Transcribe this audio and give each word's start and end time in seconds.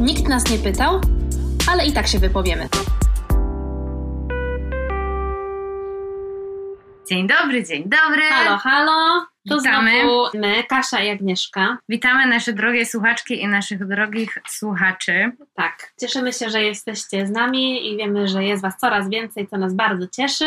Nikt 0.00 0.28
nas 0.28 0.50
nie 0.50 0.58
pytał, 0.58 1.00
ale 1.70 1.86
i 1.86 1.92
tak 1.92 2.06
się 2.06 2.18
wypowiemy. 2.18 2.68
Dzień 7.08 7.26
dobry, 7.26 7.64
dzień 7.64 7.82
dobry. 7.82 8.22
Halo, 8.22 8.58
halo. 8.58 9.26
To 9.48 9.58
Witamy. 9.58 9.90
znowu 10.02 10.24
my, 10.34 10.64
Kasia 10.64 11.00
i 11.02 11.10
Agnieszka. 11.10 11.78
Witamy 11.88 12.26
nasze 12.26 12.52
drogie 12.52 12.86
słuchaczki 12.86 13.42
i 13.42 13.48
naszych 13.48 13.86
drogich 13.88 14.38
słuchaczy. 14.48 15.32
Tak, 15.54 15.92
cieszymy 16.00 16.32
się, 16.32 16.50
że 16.50 16.62
jesteście 16.62 17.26
z 17.26 17.30
nami 17.30 17.92
i 17.92 17.96
wiemy, 17.96 18.28
że 18.28 18.44
jest 18.44 18.62
Was 18.62 18.76
coraz 18.78 19.08
więcej, 19.10 19.46
co 19.48 19.56
nas 19.56 19.74
bardzo 19.74 20.06
cieszy. 20.08 20.46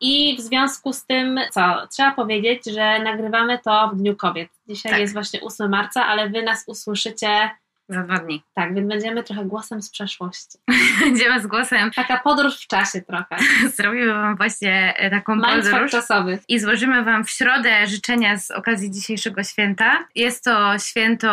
I 0.00 0.36
w 0.38 0.40
związku 0.40 0.92
z 0.92 1.06
tym, 1.06 1.40
co, 1.50 1.86
trzeba 1.92 2.10
powiedzieć, 2.10 2.64
że 2.64 2.98
nagrywamy 3.02 3.58
to 3.64 3.90
w 3.94 3.96
Dniu 3.96 4.16
Kobiet. 4.16 4.50
Dzisiaj 4.68 4.92
Tak. 4.92 5.00
jest 5.00 5.12
właśnie 5.14 5.40
8 5.40 5.70
marca, 5.70 6.06
ale 6.06 6.28
Wy 6.28 6.42
nas 6.42 6.64
usłyszycie, 6.66 7.50
Za 7.88 8.02
dwa 8.02 8.18
dni. 8.18 8.42
tak, 8.54 8.74
więc 8.74 8.88
będziemy 8.88 9.22
trochę 9.22 9.44
głosem 9.44 9.82
z 9.82 9.90
przeszłości. 9.90 10.58
Będziemy 11.04 11.40
z 11.40 11.46
głosem. 11.46 11.90
Taka 11.90 12.18
podróż 12.18 12.64
w 12.64 12.66
czasie 12.66 13.02
trochę. 13.02 13.36
Zrobimy 13.76 14.12
Wam 14.14 14.36
właśnie 14.36 14.94
e, 14.96 15.10
taką 15.10 15.34
Mindfuck 15.36 15.70
podróż. 15.70 15.90
czasowy. 15.90 16.38
I 16.48 16.58
złożymy 16.60 17.04
Wam 17.04 17.24
w 17.24 17.30
środę 17.30 17.86
życzenia 17.86 18.36
z 18.38 18.50
okazji 18.50 18.90
dzisiejszego 18.90 19.42
święta. 19.42 20.06
Jest 20.14 20.44
to 20.44 20.78
święto 20.78 21.28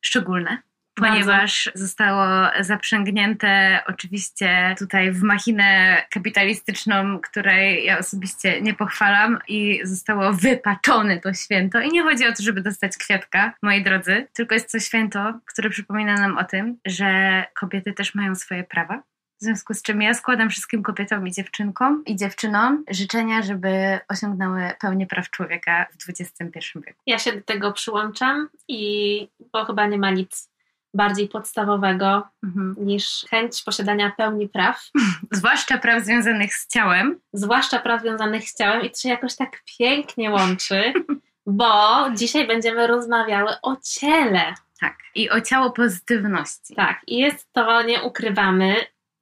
szczególne. 0.00 0.62
Bardzo. 1.00 1.14
Ponieważ 1.14 1.70
zostało 1.74 2.26
zaprzęgnięte 2.60 3.80
oczywiście 3.86 4.74
tutaj 4.78 5.12
w 5.12 5.22
machinę 5.22 5.96
kapitalistyczną, 6.10 7.20
której 7.20 7.84
ja 7.84 7.98
osobiście 7.98 8.60
nie 8.60 8.74
pochwalam, 8.74 9.38
i 9.48 9.80
zostało 9.84 10.32
wypaczone 10.32 11.20
to 11.20 11.34
święto. 11.34 11.80
I 11.80 11.88
nie 11.88 12.02
chodzi 12.02 12.26
o 12.26 12.32
to, 12.32 12.42
żeby 12.42 12.60
dostać 12.60 12.96
kwiatka, 12.96 13.52
moi 13.62 13.82
drodzy, 13.82 14.26
tylko 14.32 14.54
jest 14.54 14.72
to 14.72 14.78
święto, 14.78 15.40
które 15.46 15.70
przypomina 15.70 16.14
nam 16.14 16.38
o 16.38 16.44
tym, 16.44 16.78
że 16.86 17.44
kobiety 17.54 17.92
też 17.92 18.14
mają 18.14 18.34
swoje 18.34 18.64
prawa. 18.64 19.02
W 19.40 19.44
związku 19.44 19.74
z 19.74 19.82
czym 19.82 20.02
ja 20.02 20.14
składam 20.14 20.50
wszystkim 20.50 20.82
kobietom 20.82 21.26
i 21.26 21.32
dziewczynkom 21.32 22.04
i 22.06 22.16
dziewczynom 22.16 22.84
życzenia, 22.90 23.42
żeby 23.42 23.98
osiągnęły 24.08 24.70
pełnię 24.80 25.06
praw 25.06 25.30
człowieka 25.30 25.86
w 26.00 26.08
XXI 26.08 26.54
wieku. 26.74 27.00
Ja 27.06 27.18
się 27.18 27.32
do 27.32 27.42
tego 27.42 27.72
przyłączam 27.72 28.48
i 28.68 29.28
bo 29.52 29.64
chyba 29.64 29.86
nie 29.86 29.98
ma 29.98 30.10
nic 30.10 30.49
bardziej 30.94 31.28
podstawowego 31.28 32.22
Mhm. 32.44 32.74
niż 32.78 33.26
chęć 33.30 33.62
posiadania 33.62 34.12
pełni 34.16 34.48
praw, 34.48 34.82
Zwłaszcza 35.32 35.78
praw 35.78 36.04
związanych 36.04 36.54
z 36.54 36.68
ciałem. 36.68 37.20
zwłaszcza 37.32 37.78
praw 37.78 38.00
związanych 38.00 38.48
z 38.48 38.56
ciałem 38.56 38.82
i 38.82 38.90
to 38.90 38.98
się 38.98 39.08
jakoś 39.08 39.36
tak 39.36 39.50
pięknie 39.78 40.30
łączy, 40.30 40.92
bo 41.46 42.04
dzisiaj 42.14 42.46
będziemy 42.46 42.86
rozmawiały 42.86 43.50
o 43.62 43.76
ciele. 43.84 44.54
Tak. 44.80 44.96
I 45.14 45.30
o 45.30 45.40
ciało 45.40 45.70
pozytywności. 45.70 46.74
Tak, 46.74 47.00
i 47.06 47.18
jest 47.18 47.52
to, 47.52 47.82
nie 47.82 48.02
ukrywamy, 48.02 48.74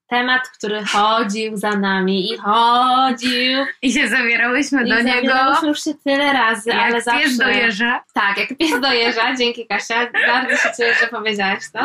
temat, 0.08 0.48
który 0.48 0.84
chodził 0.84 1.56
za 1.56 1.70
nami 1.70 2.32
i 2.32 2.38
chodził. 2.38 3.64
I 3.82 3.92
się 3.92 4.08
zabierałyśmy 4.08 4.86
I 4.86 4.88
do 4.88 5.02
niego. 5.02 5.34
już 5.62 5.84
się 5.84 5.94
tyle 6.04 6.32
razy, 6.32 6.74
ale 6.74 6.94
Jak 6.94 7.02
zawsze... 7.02 7.22
pies 7.22 7.36
dojeżdża. 7.36 8.04
Tak, 8.14 8.38
jak 8.38 8.58
pies 8.58 8.80
dojeżdża, 8.80 9.34
dzięki 9.36 9.66
Kasia, 9.66 10.06
bardzo 10.26 10.56
się 10.56 10.68
cieszę, 10.76 11.00
że 11.00 11.06
powiedziałaś 11.06 11.62
to. 11.72 11.78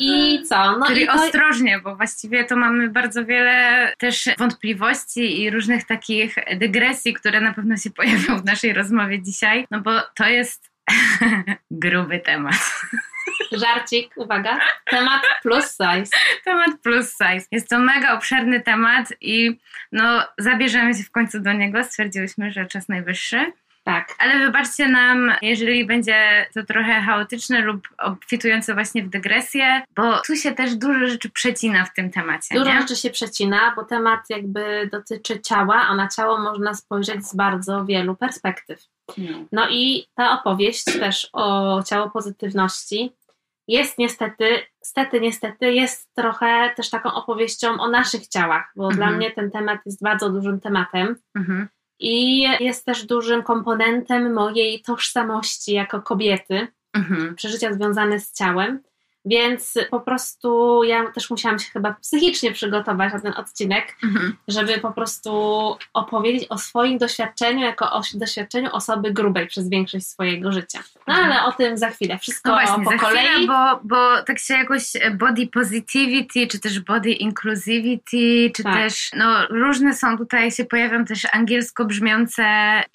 I 0.00 0.42
co? 0.48 0.78
No 0.78 0.86
Czyli 0.86 1.02
i 1.02 1.06
to... 1.06 1.12
ostrożnie, 1.12 1.80
bo 1.84 1.96
właściwie 1.96 2.44
to 2.44 2.56
mamy 2.56 2.90
bardzo 2.90 3.24
wiele 3.24 3.92
też 3.98 4.28
wątpliwości 4.38 5.42
i 5.42 5.50
różnych 5.50 5.86
takich 5.86 6.34
dygresji, 6.56 7.14
które 7.14 7.40
na 7.40 7.54
pewno 7.54 7.76
się 7.76 7.90
pojawią 7.90 8.38
w 8.38 8.44
naszej 8.44 8.72
rozmowie 8.72 9.22
dzisiaj, 9.22 9.66
no 9.70 9.80
bo 9.80 9.90
to 10.14 10.26
jest 10.26 10.70
gruby 11.70 12.18
temat. 12.18 12.70
Żarcik, 13.52 14.14
uwaga, 14.16 14.58
temat 14.84 15.22
plus 15.42 15.64
size. 15.64 16.10
Temat 16.44 16.70
plus 16.82 17.10
size. 17.10 17.46
Jest 17.52 17.68
to 17.68 17.78
mega 17.78 18.14
obszerny 18.14 18.60
temat 18.60 19.12
i 19.20 19.58
no 19.92 20.24
zabierzemy 20.38 20.94
się 20.94 21.02
w 21.02 21.10
końcu 21.10 21.40
do 21.40 21.52
niego. 21.52 21.84
Stwierdziłyśmy, 21.84 22.50
że 22.52 22.66
czas 22.66 22.88
najwyższy. 22.88 23.52
Tak, 23.88 24.14
Ale 24.18 24.38
wybaczcie 24.38 24.88
nam, 24.88 25.32
jeżeli 25.42 25.86
będzie 25.86 26.46
to 26.54 26.62
trochę 26.62 27.00
chaotyczne 27.00 27.60
lub 27.60 27.88
obfitujące 27.98 28.74
właśnie 28.74 29.02
w 29.02 29.08
dygresję, 29.08 29.82
bo 29.96 30.20
tu 30.26 30.36
się 30.36 30.52
też 30.52 30.74
dużo 30.74 31.06
rzeczy 31.06 31.30
przecina 31.30 31.84
w 31.84 31.94
tym 31.94 32.10
temacie. 32.10 32.54
dużo 32.54 32.72
nie? 32.72 32.80
rzeczy 32.80 32.96
się 32.96 33.10
przecina, 33.10 33.72
bo 33.76 33.84
temat 33.84 34.20
jakby 34.30 34.88
dotyczy 34.92 35.40
ciała, 35.40 35.74
a 35.74 35.94
na 35.94 36.08
ciało 36.08 36.38
można 36.38 36.74
spojrzeć 36.74 37.26
z 37.26 37.36
bardzo 37.36 37.84
wielu 37.84 38.16
perspektyw. 38.16 38.82
No 39.52 39.68
i 39.70 40.06
ta 40.14 40.40
opowieść 40.40 40.84
też 40.84 41.28
o 41.32 41.82
ciało 41.82 42.10
pozytywności 42.10 43.12
jest 43.68 43.98
niestety, 43.98 44.58
stety, 44.82 45.20
niestety, 45.20 45.72
jest 45.72 46.14
trochę 46.14 46.70
też 46.76 46.90
taką 46.90 47.12
opowieścią 47.14 47.68
o 47.80 47.88
naszych 47.90 48.26
ciałach, 48.28 48.72
bo 48.76 48.84
Mhm. 48.84 48.96
dla 48.96 49.16
mnie 49.16 49.30
ten 49.30 49.50
temat 49.50 49.78
jest 49.86 50.02
bardzo 50.02 50.30
dużym 50.30 50.60
tematem. 50.60 51.16
Mhm. 51.36 51.68
I 52.00 52.40
jest 52.60 52.86
też 52.86 53.04
dużym 53.06 53.42
komponentem 53.42 54.32
mojej 54.32 54.82
tożsamości 54.82 55.72
jako 55.72 56.02
kobiety, 56.02 56.66
Mhm. 56.94 57.34
przeżycia 57.34 57.72
związane 57.72 58.20
z 58.20 58.32
ciałem. 58.32 58.82
Więc 59.28 59.74
po 59.90 60.00
prostu 60.00 60.80
ja 60.84 61.12
też 61.12 61.30
musiałam 61.30 61.58
się 61.58 61.70
chyba 61.72 61.94
psychicznie 62.02 62.52
przygotować 62.52 63.12
na 63.12 63.20
ten 63.20 63.32
odcinek, 63.36 63.96
Mhm. 64.04 64.36
żeby 64.48 64.78
po 64.78 64.92
prostu 64.92 65.30
opowiedzieć 65.94 66.46
o 66.50 66.58
swoim 66.58 66.98
doświadczeniu 66.98 67.60
jako 67.60 67.92
o 67.92 68.02
doświadczeniu 68.14 68.70
osoby 68.72 69.12
grubej 69.12 69.46
przez 69.46 69.68
większość 69.68 70.06
swojego 70.06 70.52
życia. 70.52 70.80
No 71.06 71.14
ale 71.14 71.44
o 71.44 71.52
tym 71.52 71.78
za 71.78 71.90
chwilę. 71.90 72.18
Wszystko 72.18 72.50
No 72.50 72.54
właśnie, 72.56 72.84
po 72.84 72.90
za 72.90 72.98
kolei. 72.98 73.26
chwilę, 73.26 73.46
bo, 73.46 73.80
bo 73.84 74.22
tak 74.22 74.38
się 74.38 74.54
jakoś 74.54 74.84
body 75.14 75.46
positivity, 75.46 76.46
czy 76.46 76.60
też 76.60 76.80
body 76.80 77.10
inclusivity, 77.12 78.50
czy 78.56 78.62
Tak. 78.62 78.74
też, 78.74 79.10
no 79.16 79.46
różne 79.50 79.94
są 79.94 80.18
tutaj, 80.18 80.50
się 80.50 80.64
pojawią 80.64 81.04
też 81.04 81.26
angielsko 81.32 81.84
brzmiące 81.84 82.44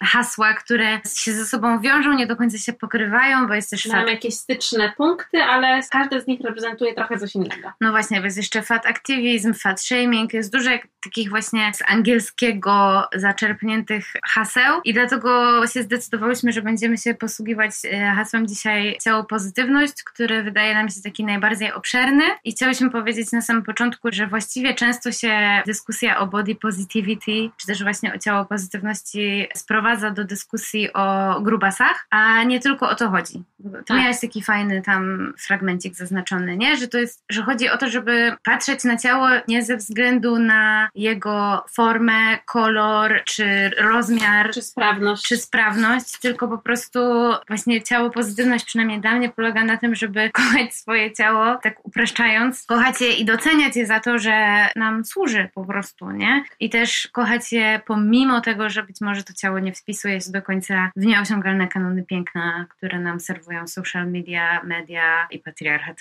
hasła, 0.04 0.54
które 0.54 1.00
się 1.16 1.34
ze 1.34 1.46
sobą 1.46 1.80
wiążą, 1.80 2.14
nie 2.14 2.28
do 2.28 2.36
końca 2.36 2.58
się 2.58 2.74
pokrywają, 2.74 3.48
bo 3.48 3.54
jest 3.54 3.70
też 3.70 3.86
Mamy 3.86 4.12
jakieś 4.12 4.34
styczne 4.34 4.94
punkty, 4.98 5.44
ale 5.44 5.82
każdy 5.92 6.22
z 6.24 6.28
nich 6.28 6.42
reprezentuje 6.42 6.94
trochę 6.94 7.18
coś 7.18 7.36
innego. 7.36 7.72
No 7.82 7.92
właśnie, 7.92 8.20
bo 8.20 8.26
jest 8.26 8.38
jeszcze 8.38 8.62
fat 8.62 8.86
activism, 8.86 9.54
fat 9.54 9.82
shaming, 9.82 10.34
jest 10.34 10.54
dużo 10.54 10.70
takich 11.04 11.30
właśnie 11.30 11.72
z 11.74 11.92
angielskiego 11.92 13.04
zaczerpniętych 13.16 14.06
haseł 14.26 14.82
i 14.84 14.94
dlatego 14.94 15.62
się 15.68 15.84
zdecydowałyśmy, 15.84 16.52
że 16.52 16.62
będziemy 16.62 16.98
się 16.98 17.14
posługiwać 17.14 17.72
e, 17.92 18.14
hasłem 18.16 18.48
dzisiaj 18.48 18.98
ciało 19.04 19.24
pozytywność, 19.24 20.04
który 20.04 20.44
wydaje 20.44 20.74
nam 20.74 20.90
się 20.90 21.02
taki 21.02 21.26
najbardziej 21.26 21.74
obszerny 21.74 22.24
i 22.44 22.52
chciałyśmy 22.52 22.90
powiedzieć 22.90 23.32
na 23.32 23.42
samym 23.42 23.64
początku, 23.64 24.10
że 24.12 24.28
właściwie 24.28 24.74
często 24.74 25.12
się 25.12 25.62
dyskusja 25.66 26.20
o 26.20 26.28
body 26.28 26.56
positivity, 26.56 27.50
czy 27.58 27.68
też 27.68 27.84
właśnie 27.84 28.14
o 28.14 28.18
ciało 28.18 28.46
pozytywności 28.46 29.48
sprowadza 29.56 30.12
do 30.12 30.24
dyskusji 30.24 30.94
o 30.94 31.42
grubasach, 31.42 32.08
a 32.10 32.44
nie 32.44 32.60
tylko 32.60 32.90
o 32.90 32.96
to 32.96 33.10
chodzi. 33.10 33.44
Ty 33.64 33.84
Tak. 33.88 33.98
miałaś 33.98 34.20
taki 34.22 34.44
fajny 34.44 34.82
tam 34.82 35.34
fragmencik 35.38 35.96
zaznaczony, 35.96 36.13
nie? 36.58 36.78
Że 36.78 36.88
to 36.88 36.98
jest, 36.98 37.24
że 37.32 37.42
chodzi 37.44 37.70
o 37.70 37.78
to, 37.78 37.90
żeby 37.90 38.36
patrzeć 38.44 38.84
na 38.84 38.98
ciało 38.98 39.28
nie 39.48 39.64
ze 39.64 39.78
względu 39.78 40.40
na 40.40 40.90
jego 40.96 41.66
formę, 41.76 42.38
kolor, 42.46 43.22
czy 43.26 43.72
rozmiar, 43.78 44.52
Czy 44.54 44.62
sprawność? 44.62 45.24
czy 45.28 45.38
sprawność, 45.38 46.20
tylko 46.20 46.48
po 46.48 46.58
prostu 46.58 47.00
właśnie 47.48 47.84
ciało 47.84 48.10
pozytywność, 48.10 48.66
przynajmniej 48.66 49.02
dla 49.02 49.16
mnie, 49.16 49.30
polega 49.30 49.64
na 49.64 49.78
tym, 49.78 49.96
żeby 49.96 50.30
kochać 50.34 50.74
swoje 50.74 51.14
ciało, 51.14 51.56
tak 51.56 51.86
upraszczając, 51.86 52.66
kochać 52.66 53.02
je 53.02 53.14
i 53.14 53.26
doceniać 53.26 53.76
je 53.76 53.86
za 53.86 54.00
to, 54.00 54.20
że 54.20 54.68
nam 54.76 55.06
służy 55.06 55.50
po 55.56 55.66
prostu, 55.66 56.12
nie? 56.12 56.44
I 56.60 56.70
też 56.70 57.10
kochać 57.12 57.52
je 57.52 57.82
pomimo 57.86 58.42
tego, 58.42 58.70
że 58.70 58.84
być 58.84 59.02
może 59.02 59.24
to 59.24 59.34
ciało 59.34 59.60
nie 59.60 59.74
wpisuje 59.74 60.22
się 60.22 60.32
do 60.32 60.42
końca 60.42 60.92
w 60.96 61.06
nieosiągalne 61.06 61.68
kanony 61.68 62.04
piękna, 62.04 62.66
które 62.70 63.00
nam 63.00 63.20
serwują 63.20 63.68
social 63.68 64.12
media, 64.12 64.62
media 64.64 65.28
i 65.32 65.40
patriarchat. 65.40 65.93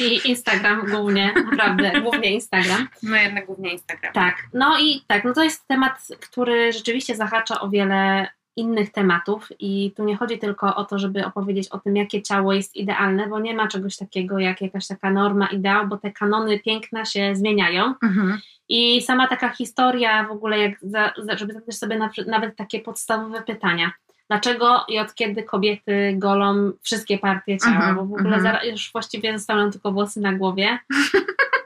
I 0.00 0.28
Instagram 0.28 0.86
głównie, 0.90 1.32
naprawdę, 1.50 2.00
głównie 2.00 2.30
Instagram. 2.32 2.88
No 3.02 3.16
jednak 3.16 3.46
głównie 3.46 3.72
Instagram. 3.72 4.12
Tak, 4.12 4.36
no 4.54 4.78
i 4.80 5.02
tak, 5.06 5.24
no 5.24 5.32
to 5.32 5.44
jest 5.44 5.68
temat, 5.68 6.08
który 6.20 6.72
rzeczywiście 6.72 7.16
zahacza 7.16 7.60
o 7.60 7.68
wiele 7.68 8.28
innych 8.56 8.92
tematów 8.92 9.48
i 9.58 9.92
tu 9.96 10.04
nie 10.04 10.16
chodzi 10.16 10.38
tylko 10.38 10.76
o 10.76 10.84
to, 10.84 10.98
żeby 10.98 11.24
opowiedzieć 11.24 11.68
o 11.68 11.78
tym, 11.78 11.96
jakie 11.96 12.22
ciało 12.22 12.52
jest 12.52 12.76
idealne, 12.76 13.26
bo 13.28 13.40
nie 13.40 13.54
ma 13.54 13.68
czegoś 13.68 13.96
takiego 13.96 14.38
jak 14.38 14.60
jakaś 14.60 14.86
taka 14.86 15.10
norma, 15.10 15.46
ideał, 15.46 15.86
bo 15.88 15.96
te 15.96 16.10
kanony 16.12 16.58
piękna 16.58 17.04
się 17.04 17.34
zmieniają 17.36 17.94
Mhm. 18.02 18.38
i 18.68 19.02
sama 19.02 19.26
taka 19.28 19.48
historia 19.48 20.24
w 20.24 20.30
ogóle, 20.30 20.58
jak 20.58 20.72
za, 20.82 21.12
za, 21.18 21.36
żeby 21.36 21.52
zadać 21.52 21.74
sobie 21.76 21.98
na, 21.98 22.10
nawet 22.26 22.56
takie 22.56 22.80
podstawowe 22.80 23.42
pytania. 23.42 23.92
Dlaczego 24.30 24.84
i 24.88 24.98
od 24.98 25.14
kiedy 25.14 25.42
kobiety 25.42 26.14
golą 26.18 26.72
wszystkie 26.82 27.18
partie 27.18 27.58
ciała? 27.58 27.74
Mhm, 27.74 27.96
Bo 27.96 28.04
w 28.04 28.20
ogóle 28.20 28.36
mhm. 28.36 28.68
już 28.70 28.92
właściwie 28.92 29.38
zostały 29.38 29.60
nam 29.60 29.72
tylko 29.72 29.92
włosy 29.92 30.20
na 30.20 30.32
głowie 30.32 30.78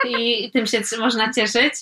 i, 0.05 0.15
i 0.45 0.51
tym 0.51 0.67
się 0.67 0.81
można 0.99 1.33
cieszyć. 1.33 1.75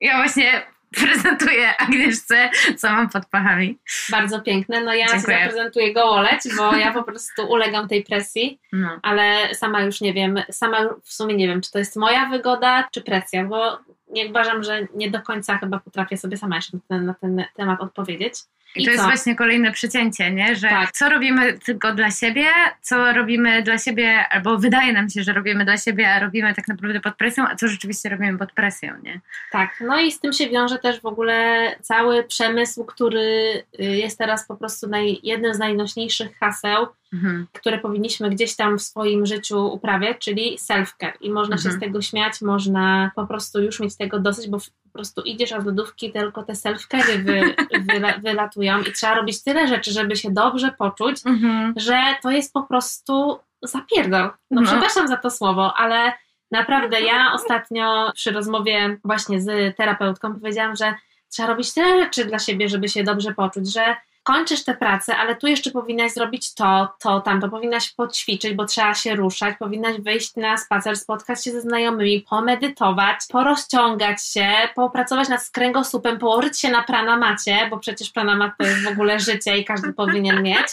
Ja 0.00 0.16
właśnie 0.16 0.66
prezentuję 0.94 1.76
Agnieszce, 1.76 2.50
co 2.76 2.90
mam 2.90 3.08
pod 3.08 3.26
pachami. 3.26 3.78
Bardzo 4.10 4.40
piękne. 4.40 4.80
No 4.80 4.94
ja 4.94 5.06
Dziękuję. 5.06 5.38
zaprezentuję 5.38 5.92
gołoleć, 5.92 6.40
bo 6.56 6.76
ja 6.76 6.92
po 6.92 7.02
prostu 7.02 7.48
ulegam 7.48 7.88
tej 7.88 8.04
presji, 8.04 8.60
no. 8.72 9.00
ale 9.02 9.54
sama 9.54 9.82
już 9.82 10.00
nie 10.00 10.12
wiem, 10.12 10.42
sama 10.50 10.78
w 11.02 11.12
sumie 11.12 11.34
nie 11.34 11.48
wiem, 11.48 11.60
czy 11.60 11.70
to 11.70 11.78
jest 11.78 11.96
moja 11.96 12.26
wygoda, 12.26 12.88
czy 12.92 13.02
presja, 13.02 13.44
bo 13.44 13.78
nie 14.10 14.28
uważam, 14.28 14.64
że 14.64 14.86
nie 14.94 15.10
do 15.10 15.22
końca 15.22 15.58
chyba 15.58 15.78
potrafię 15.78 16.16
sobie 16.16 16.36
sama 16.36 16.56
jeszcze 16.56 16.76
na 16.76 16.82
ten, 16.88 17.06
na 17.06 17.14
ten 17.14 17.44
temat 17.54 17.80
odpowiedzieć. 17.80 18.34
I, 18.76 18.82
I 18.82 18.84
to 18.84 18.90
co? 18.90 18.90
jest 18.90 19.04
właśnie 19.04 19.36
kolejne 19.36 19.72
przecięcie, 19.72 20.30
nie? 20.30 20.56
że 20.56 20.68
tak. 20.68 20.92
co 20.92 21.08
robimy 21.08 21.58
tylko 21.58 21.94
dla 21.94 22.10
siebie, 22.10 22.46
co 22.82 23.12
robimy 23.12 23.62
dla 23.62 23.78
siebie, 23.78 24.24
albo 24.30 24.58
wydaje 24.58 24.92
nam 24.92 25.08
się, 25.10 25.22
że 25.22 25.32
robimy 25.32 25.64
dla 25.64 25.76
siebie, 25.76 26.14
a 26.14 26.18
robimy 26.20 26.54
tak 26.54 26.68
naprawdę 26.68 27.00
pod 27.00 27.16
presją, 27.16 27.44
a 27.48 27.56
co 27.56 27.68
rzeczywiście 27.68 28.08
robimy 28.08 28.38
pod 28.38 28.52
presją. 28.52 28.94
Nie? 29.02 29.20
Tak, 29.52 29.70
no 29.80 30.00
i 30.00 30.12
z 30.12 30.20
tym 30.20 30.32
się 30.32 30.48
wiąże 30.48 30.78
też 30.78 31.00
w 31.00 31.06
ogóle 31.06 31.70
cały 31.82 32.24
przemysł, 32.24 32.84
który 32.84 33.62
y, 33.80 33.84
jest 33.84 34.18
teraz 34.18 34.46
po 34.46 34.56
prostu 34.56 34.88
naj, 34.88 35.20
jednym 35.22 35.54
z 35.54 35.58
najnośniejszych 35.58 36.38
haseł, 36.38 36.86
mhm. 37.12 37.46
które 37.52 37.78
powinniśmy 37.78 38.30
gdzieś 38.30 38.56
tam 38.56 38.78
w 38.78 38.82
swoim 38.82 39.26
życiu 39.26 39.66
uprawiać, 39.66 40.16
czyli 40.18 40.58
self-care. 40.58 41.12
I 41.20 41.30
można 41.30 41.56
mhm. 41.56 41.72
się 41.72 41.78
z 41.78 41.80
tego 41.80 42.02
śmiać, 42.02 42.40
można 42.40 43.10
po 43.16 43.26
prostu 43.26 43.62
już 43.62 43.80
mieć 43.80 43.96
tego 43.96 44.18
dosyć, 44.18 44.48
bo 44.48 44.58
prostu 44.96 45.22
idziesz 45.22 45.52
od 45.52 45.66
lodówki, 45.66 46.12
tylko 46.12 46.42
te 46.42 46.52
self-care 46.52 47.24
wy, 47.24 47.54
wylatują 48.24 48.80
i 48.80 48.92
trzeba 48.92 49.14
robić 49.14 49.42
tyle 49.42 49.68
rzeczy, 49.68 49.92
żeby 49.92 50.16
się 50.16 50.30
dobrze 50.30 50.72
poczuć, 50.78 51.16
mhm. 51.26 51.74
że 51.76 51.98
to 52.22 52.30
jest 52.30 52.52
po 52.52 52.62
prostu 52.62 53.38
zapierdol. 53.62 54.30
No, 54.50 54.60
no 54.60 54.62
przepraszam 54.62 55.08
za 55.08 55.16
to 55.16 55.30
słowo, 55.30 55.74
ale 55.76 56.12
naprawdę 56.50 57.00
ja 57.00 57.30
ostatnio 57.34 58.12
przy 58.14 58.30
rozmowie 58.30 58.98
właśnie 59.04 59.40
z 59.40 59.76
terapeutką 59.76 60.40
powiedziałam, 60.40 60.76
że 60.76 60.94
trzeba 61.28 61.48
robić 61.48 61.74
tyle 61.74 62.04
rzeczy 62.04 62.24
dla 62.24 62.38
siebie, 62.38 62.68
żeby 62.68 62.88
się 62.88 63.04
dobrze 63.04 63.34
poczuć, 63.34 63.72
że 63.72 63.96
kończysz 64.26 64.64
tę 64.64 64.74
pracę, 64.74 65.16
ale 65.16 65.36
tu 65.36 65.46
jeszcze 65.46 65.70
powinnaś 65.70 66.12
zrobić 66.12 66.54
to, 66.54 66.88
to, 67.00 67.20
tamto, 67.20 67.48
powinnaś 67.48 67.92
poćwiczyć, 67.92 68.54
bo 68.54 68.64
trzeba 68.64 68.94
się 68.94 69.16
ruszać, 69.16 69.56
powinnaś 69.58 70.00
wyjść 70.00 70.36
na 70.36 70.56
spacer, 70.56 70.96
spotkać 70.96 71.44
się 71.44 71.52
ze 71.52 71.60
znajomymi, 71.60 72.26
pomedytować, 72.30 73.16
porozciągać 73.28 74.26
się, 74.26 74.48
popracować 74.74 75.28
nad 75.28 75.50
kręgosłupem, 75.52 76.18
położyć 76.18 76.60
się 76.60 76.70
na 76.70 76.82
pranamacie, 76.82 77.56
bo 77.70 77.78
przecież 77.78 78.10
pranamat 78.10 78.52
to 78.58 78.64
jest 78.64 78.84
w 78.84 78.88
ogóle 78.88 79.20
życie 79.20 79.58
i 79.58 79.64
każdy 79.64 79.92
powinien 79.92 80.42
mieć. 80.42 80.66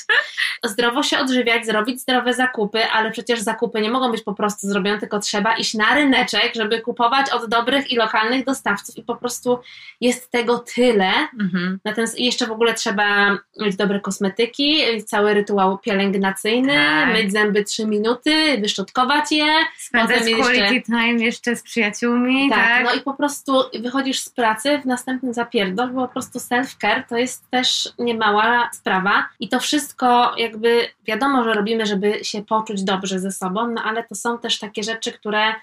Zdrowo 0.63 1.03
się 1.03 1.19
odżywiać, 1.19 1.65
zrobić 1.65 2.01
zdrowe 2.01 2.33
zakupy, 2.33 2.85
ale 2.85 3.11
przecież 3.11 3.39
zakupy 3.39 3.81
nie 3.81 3.91
mogą 3.91 4.11
być 4.11 4.21
po 4.23 4.33
prostu 4.33 4.67
zrobione, 4.67 4.99
tylko 4.99 5.19
trzeba 5.19 5.55
iść 5.55 5.73
na 5.73 5.95
ryneczek, 5.95 6.55
żeby 6.55 6.81
kupować 6.81 7.31
od 7.31 7.49
dobrych 7.49 7.91
i 7.91 7.95
lokalnych 7.95 8.45
dostawców 8.45 8.97
i 8.97 9.03
po 9.03 9.15
prostu 9.15 9.59
jest 10.01 10.31
tego 10.31 10.59
tyle. 10.59 11.11
Mhm. 11.39 11.79
Na 11.85 11.93
ten, 11.93 12.05
jeszcze 12.17 12.47
w 12.47 12.51
ogóle 12.51 12.73
trzeba 12.73 13.37
mieć 13.59 13.75
dobre 13.75 13.99
kosmetyki, 13.99 14.81
cały 15.05 15.33
rytuał 15.33 15.77
pielęgnacyjny, 15.77 16.73
tak. 16.73 17.13
myć 17.13 17.31
zęby 17.31 17.63
3 17.63 17.85
minuty, 17.85 18.57
wyszczotkować 18.61 19.31
je. 19.31 19.53
Spędzać 19.77 20.19
quality 20.19 20.73
jeszcze... 20.75 20.81
time 20.81 21.23
jeszcze 21.25 21.55
z 21.55 21.63
przyjaciółmi. 21.63 22.49
Tak, 22.49 22.59
tak, 22.59 22.85
no 22.85 22.93
i 22.93 23.01
po 23.01 23.13
prostu 23.13 23.53
wychodzisz 23.79 24.19
z 24.19 24.29
pracy 24.29 24.79
w 24.79 24.85
następny 24.85 25.33
zapierdol, 25.33 25.89
bo 25.89 26.07
po 26.07 26.13
prostu 26.13 26.39
self-care 26.39 27.03
to 27.09 27.17
jest 27.17 27.49
też 27.49 27.89
niemała 27.99 28.69
sprawa 28.73 29.29
i 29.39 29.49
to 29.49 29.59
wszystko 29.59 30.33
jakby 30.37 30.87
wiadomo, 31.07 31.43
że 31.43 31.53
robimy, 31.53 31.85
żeby 31.85 32.19
się 32.23 32.45
poczuć 32.45 32.83
dobrze 32.83 33.19
ze 33.19 33.31
sobą, 33.31 33.67
no 33.67 33.83
ale 33.83 34.03
to 34.03 34.15
są 34.15 34.37
też 34.37 34.59
takie 34.59 34.83
rzeczy, 34.83 35.11
które 35.11 35.53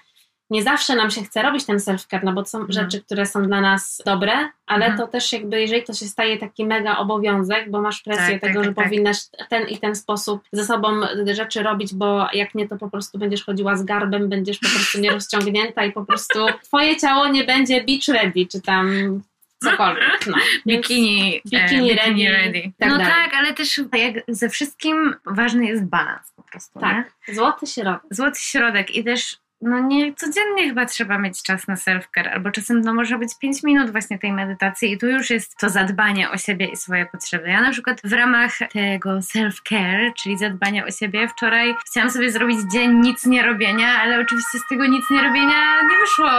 nie 0.51 0.63
zawsze 0.63 0.95
nam 0.95 1.11
się 1.11 1.23
chce 1.23 1.41
robić 1.41 1.65
ten 1.65 1.77
self-care, 1.77 2.23
no 2.23 2.33
bo 2.33 2.43
to 2.43 2.49
są 2.49 2.59
no. 2.59 2.65
rzeczy, 2.69 3.01
które 3.01 3.25
są 3.25 3.47
dla 3.47 3.61
nas 3.61 4.01
dobre, 4.05 4.33
ale 4.65 4.85
mhm. 4.85 4.97
to 4.97 5.07
też 5.07 5.33
jakby, 5.33 5.61
jeżeli 5.61 5.83
to 5.83 5.93
się 5.93 6.05
staje 6.05 6.37
taki 6.37 6.65
mega 6.65 6.97
obowiązek, 6.97 7.71
bo 7.71 7.81
masz 7.81 8.01
presję 8.01 8.39
tak, 8.39 8.41
tego, 8.41 8.59
tak, 8.59 8.69
że 8.69 8.73
tak, 8.73 8.85
powinnaś 8.85 9.17
ten 9.49 9.67
i 9.67 9.77
ten 9.77 9.95
sposób 9.95 10.41
ze 10.51 10.65
sobą 10.65 10.87
rzeczy 11.33 11.63
robić, 11.63 11.93
bo 11.93 12.27
jak 12.33 12.55
nie, 12.55 12.67
to 12.67 12.77
po 12.77 12.89
prostu 12.89 13.19
będziesz 13.19 13.45
chodziła 13.45 13.75
z 13.75 13.83
garbem, 13.83 14.29
będziesz 14.29 14.59
po 14.59 14.69
prostu 14.69 14.99
nierozciągnięta 15.05 15.85
i 15.85 15.91
po 15.91 16.05
prostu 16.05 16.39
twoje 16.63 16.97
ciało 16.97 17.27
nie 17.27 17.43
będzie 17.43 17.83
beach 17.83 18.07
ready, 18.07 18.45
czy 18.51 18.61
tam 18.61 19.21
cokolwiek. 19.63 20.27
No. 20.27 20.37
Bikini, 20.67 21.41
bikini, 21.45 21.91
e, 21.91 21.95
bikini 21.95 22.29
ready. 22.29 22.31
ready. 22.31 22.71
Tak 22.79 22.89
no 22.89 22.97
dalej. 22.97 23.13
tak, 23.13 23.33
ale 23.33 23.53
też 23.53 23.81
jak 23.93 24.15
ze 24.27 24.49
wszystkim 24.49 25.15
ważny 25.25 25.65
jest 25.65 25.85
balans 25.85 26.31
po 26.35 26.43
prostu. 26.43 26.79
Tak, 26.79 27.11
nie? 27.27 27.35
złoty 27.35 27.67
środek. 27.67 28.01
Złoty 28.11 28.39
środek 28.39 28.95
i 28.95 29.03
też 29.03 29.40
no 29.61 29.79
nie 29.79 30.13
codziennie 30.13 30.67
chyba 30.67 30.85
trzeba 30.85 31.17
mieć 31.17 31.43
czas 31.43 31.67
na 31.67 31.75
self-care, 31.75 32.27
albo 32.33 32.51
czasem 32.51 32.81
no 32.81 32.93
może 32.93 33.17
być 33.17 33.37
5 33.39 33.63
minut 33.63 33.91
właśnie 33.91 34.19
tej 34.19 34.33
medytacji 34.33 34.91
i 34.93 34.97
tu 34.97 35.07
już 35.07 35.29
jest 35.29 35.57
to 35.57 35.69
zadbanie 35.69 36.31
o 36.31 36.37
siebie 36.37 36.65
i 36.65 36.77
swoje 36.77 37.05
potrzeby. 37.05 37.49
Ja 37.49 37.61
na 37.61 37.71
przykład 37.71 38.01
w 38.03 38.13
ramach 38.13 38.57
tego 38.73 39.09
self-care, 39.09 40.11
czyli 40.23 40.37
zadbania 40.37 40.85
o 40.85 40.91
siebie, 40.91 41.27
wczoraj 41.27 41.75
chciałam 41.89 42.11
sobie 42.11 42.31
zrobić 42.31 42.59
dzień 42.73 42.91
nic 42.93 43.25
nie 43.25 43.43
robienia, 43.43 43.87
ale 44.01 44.19
oczywiście 44.19 44.59
z 44.59 44.67
tego 44.69 44.87
nic 44.87 45.09
nie 45.09 45.23
robienia 45.23 45.81
nie 45.81 45.97
wyszło 46.01 46.31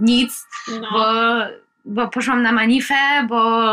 nic, 0.00 0.46
no. 0.80 0.88
bo 0.92 1.04
bo 1.86 2.08
poszłam 2.08 2.42
na 2.42 2.52
manifę, 2.52 3.26
bo 3.28 3.66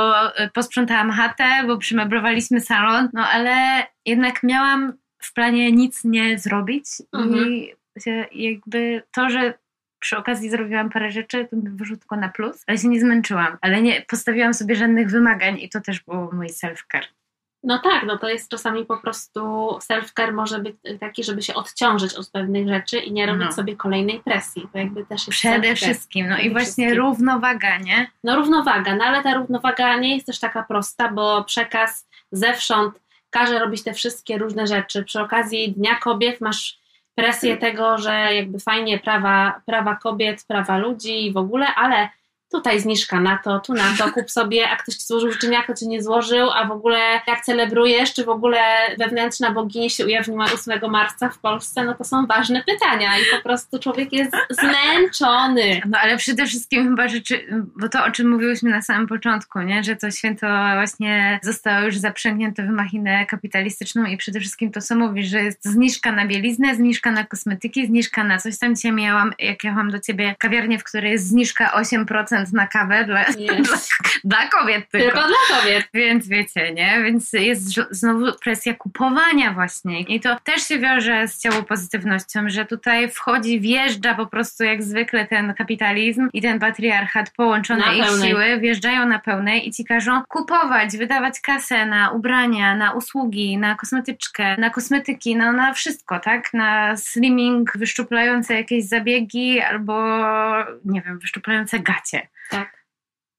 posprzątałam 0.53 1.11
chatę, 1.11 1.45
bo 1.67 1.77
przymeblowaliśmy 1.77 2.61
salon, 2.61 3.09
no 3.13 3.27
ale 3.27 3.87
jednak 4.05 4.43
miałam 4.43 4.93
w 5.17 5.33
planie 5.33 5.71
nic 5.71 6.03
nie 6.03 6.39
zrobić 6.39 6.85
mhm. 7.13 7.47
i 7.47 7.73
jakby 8.31 9.03
to, 9.11 9.29
że 9.29 9.53
przy 9.99 10.17
okazji 10.17 10.49
zrobiłam 10.49 10.89
parę 10.89 11.11
rzeczy, 11.11 11.47
to 11.49 11.55
mi 11.55 11.69
wyszło 11.69 11.97
tylko 11.97 12.15
na 12.15 12.29
plus, 12.29 12.63
ale 12.67 12.77
się 12.77 12.87
nie 12.87 12.99
zmęczyłam, 12.99 13.57
ale 13.61 13.81
nie 13.81 14.01
postawiłam 14.01 14.53
sobie 14.53 14.75
żadnych 14.75 15.09
wymagań 15.09 15.59
i 15.59 15.69
to 15.69 15.81
też 15.81 15.99
było 15.99 16.29
mój 16.33 16.47
self-care. 16.47 17.05
No 17.63 17.79
tak, 17.79 18.03
no 18.05 18.17
to 18.17 18.29
jest 18.29 18.49
czasami 18.49 18.85
po 18.85 18.97
prostu 18.97 19.39
self-care 19.89 20.33
może 20.33 20.59
być 20.59 20.75
taki, 20.99 21.23
żeby 21.23 21.41
się 21.41 21.53
odciążyć 21.53 22.13
od 22.13 22.29
pewnych 22.29 22.67
rzeczy 22.67 22.99
i 22.99 23.11
nie 23.11 23.25
robić 23.25 23.45
no. 23.45 23.51
sobie 23.51 23.75
kolejnej 23.75 24.19
presji. 24.19 24.67
To 24.73 24.77
jakby 24.77 25.05
też 25.05 25.27
jest 25.27 25.39
Przede 25.39 25.75
wszystkim, 25.75 26.29
no 26.29 26.35
Przede 26.35 26.49
i 26.49 26.51
właśnie 26.51 26.85
wszystkim. 26.85 27.05
równowaga, 27.05 27.77
nie? 27.77 28.11
No 28.23 28.35
równowaga, 28.35 28.95
no 28.95 29.03
ale 29.03 29.23
ta 29.23 29.33
równowaga 29.33 29.97
nie 29.97 30.13
jest 30.15 30.25
też 30.25 30.39
taka 30.39 30.63
prosta, 30.63 31.11
bo 31.11 31.43
przekaz 31.43 32.07
zewsząd 32.31 32.99
każe 33.29 33.59
robić 33.59 33.83
te 33.83 33.93
wszystkie 33.93 34.37
różne 34.37 34.67
rzeczy. 34.67 35.03
Przy 35.03 35.21
okazji 35.21 35.71
Dnia 35.71 35.95
Kobiet 35.95 36.41
masz 36.41 36.80
presję 37.15 37.57
tego, 37.57 37.97
że 37.97 38.11
jakby 38.11 38.59
fajnie 38.59 38.99
prawa, 38.99 39.61
prawa 39.65 39.95
kobiet, 39.95 40.45
prawa 40.47 40.77
ludzi 40.77 41.25
i 41.25 41.33
w 41.33 41.37
ogóle, 41.37 41.75
ale 41.75 42.09
tutaj 42.51 42.79
zniżka 42.79 43.19
na 43.19 43.37
to, 43.43 43.59
tu 43.59 43.73
na 43.73 43.83
to, 43.97 44.11
kup 44.11 44.31
sobie, 44.31 44.69
a 44.69 44.75
ktoś 44.75 44.95
ci 44.95 45.07
złożył 45.07 45.31
życzeniaka, 45.31 45.73
czy 45.73 45.87
nie 45.87 46.03
złożył, 46.03 46.49
a 46.51 46.65
w 46.65 46.71
ogóle 46.71 46.99
jak 47.27 47.45
celebrujesz, 47.45 48.13
czy 48.13 48.25
w 48.25 48.29
ogóle 48.29 48.59
wewnętrzna 48.99 49.51
bogini 49.51 49.89
się 49.89 50.05
ujawniła 50.05 50.45
8 50.45 50.91
marca 50.91 51.29
w 51.29 51.39
Polsce, 51.39 51.83
no 51.83 51.93
to 51.93 52.03
są 52.03 52.25
ważne 52.25 52.63
pytania 52.63 53.17
i 53.17 53.21
po 53.37 53.43
prostu 53.43 53.79
człowiek 53.79 54.13
jest 54.13 54.31
zmęczony. 54.49 55.81
No 55.89 55.97
ale 55.99 56.17
przede 56.17 56.45
wszystkim 56.45 56.89
chyba 56.89 57.07
rzeczy, 57.07 57.47
bo 57.75 57.89
to 57.89 58.05
o 58.05 58.11
czym 58.11 58.29
mówiłyśmy 58.29 58.69
na 58.69 58.81
samym 58.81 59.07
początku, 59.07 59.61
nie? 59.61 59.83
że 59.83 59.95
to 59.95 60.11
święto 60.11 60.47
właśnie 60.47 61.39
zostało 61.43 61.85
już 61.85 61.97
zaprzęgnięte 61.97 62.63
w 62.63 62.69
machinę 62.69 63.25
kapitalistyczną 63.25 64.05
i 64.05 64.17
przede 64.17 64.39
wszystkim 64.39 64.71
to, 64.71 64.81
co 64.81 64.95
mówisz, 64.95 65.27
że 65.27 65.43
jest 65.43 65.65
zniżka 65.65 66.11
na 66.11 66.27
bieliznę, 66.27 66.75
zniżka 66.75 67.11
na 67.11 67.23
kosmetyki, 67.23 67.87
zniżka 67.87 68.23
na 68.23 68.37
coś 68.37 68.59
tam. 68.59 68.75
Dzisiaj 68.75 68.91
miałam, 68.91 69.33
jak 69.39 69.63
jechałam 69.63 69.91
do 69.91 69.99
ciebie, 69.99 70.35
kawiarnię, 70.39 70.79
w 70.79 70.83
której 70.83 71.11
jest 71.11 71.27
zniżka 71.27 71.71
8% 71.75 72.40
na 72.53 72.67
kawę 72.67 73.05
dla, 73.05 73.25
dla, 73.33 73.77
dla, 74.23 74.47
kobiet 74.47 74.89
tylko. 74.89 75.07
Tylko 75.07 75.27
dla 75.27 75.57
kobiet. 75.57 75.87
Więc 75.93 76.27
wiecie, 76.27 76.73
nie? 76.73 77.03
Więc 77.03 77.33
jest 77.33 77.79
znowu 77.91 78.25
presja 78.43 78.73
kupowania 78.73 79.53
właśnie. 79.53 80.01
I 80.01 80.19
to 80.19 80.37
też 80.43 80.67
się 80.67 80.79
wiąże 80.79 81.27
z 81.27 81.39
ciało 81.39 81.63
pozytywnością, 81.63 82.43
że 82.47 82.65
tutaj 82.65 83.11
wchodzi, 83.11 83.59
wjeżdża 83.59 84.13
po 84.13 84.25
prostu 84.25 84.63
jak 84.63 84.83
zwykle 84.83 85.27
ten 85.27 85.53
kapitalizm 85.53 86.29
i 86.33 86.41
ten 86.41 86.59
patriarchat 86.59 87.31
połączone 87.37 87.85
na 87.85 87.93
ich 87.93 88.05
pełnej. 88.05 88.29
siły, 88.29 88.59
wjeżdżają 88.59 89.05
na 89.05 89.19
pełnej 89.19 89.67
i 89.67 89.71
ci 89.71 89.85
każą 89.85 90.21
kupować, 90.27 90.97
wydawać 90.97 91.41
kasę 91.41 91.85
na 91.85 92.09
ubrania, 92.09 92.75
na 92.75 92.91
usługi, 92.91 93.57
na 93.57 93.75
kosmetyczkę, 93.75 94.57
na 94.57 94.69
kosmetyki, 94.69 95.35
no 95.35 95.51
na 95.51 95.73
wszystko, 95.73 96.19
tak? 96.19 96.53
Na 96.53 96.97
slimming, 96.97 97.77
wyszczuplające 97.77 98.53
jakieś 98.53 98.85
zabiegi 98.85 99.61
albo, 99.61 99.93
nie 100.85 101.01
wiem, 101.01 101.19
wyszczuplające 101.19 101.79
gacie. 101.79 102.27
Tak. 102.49 102.85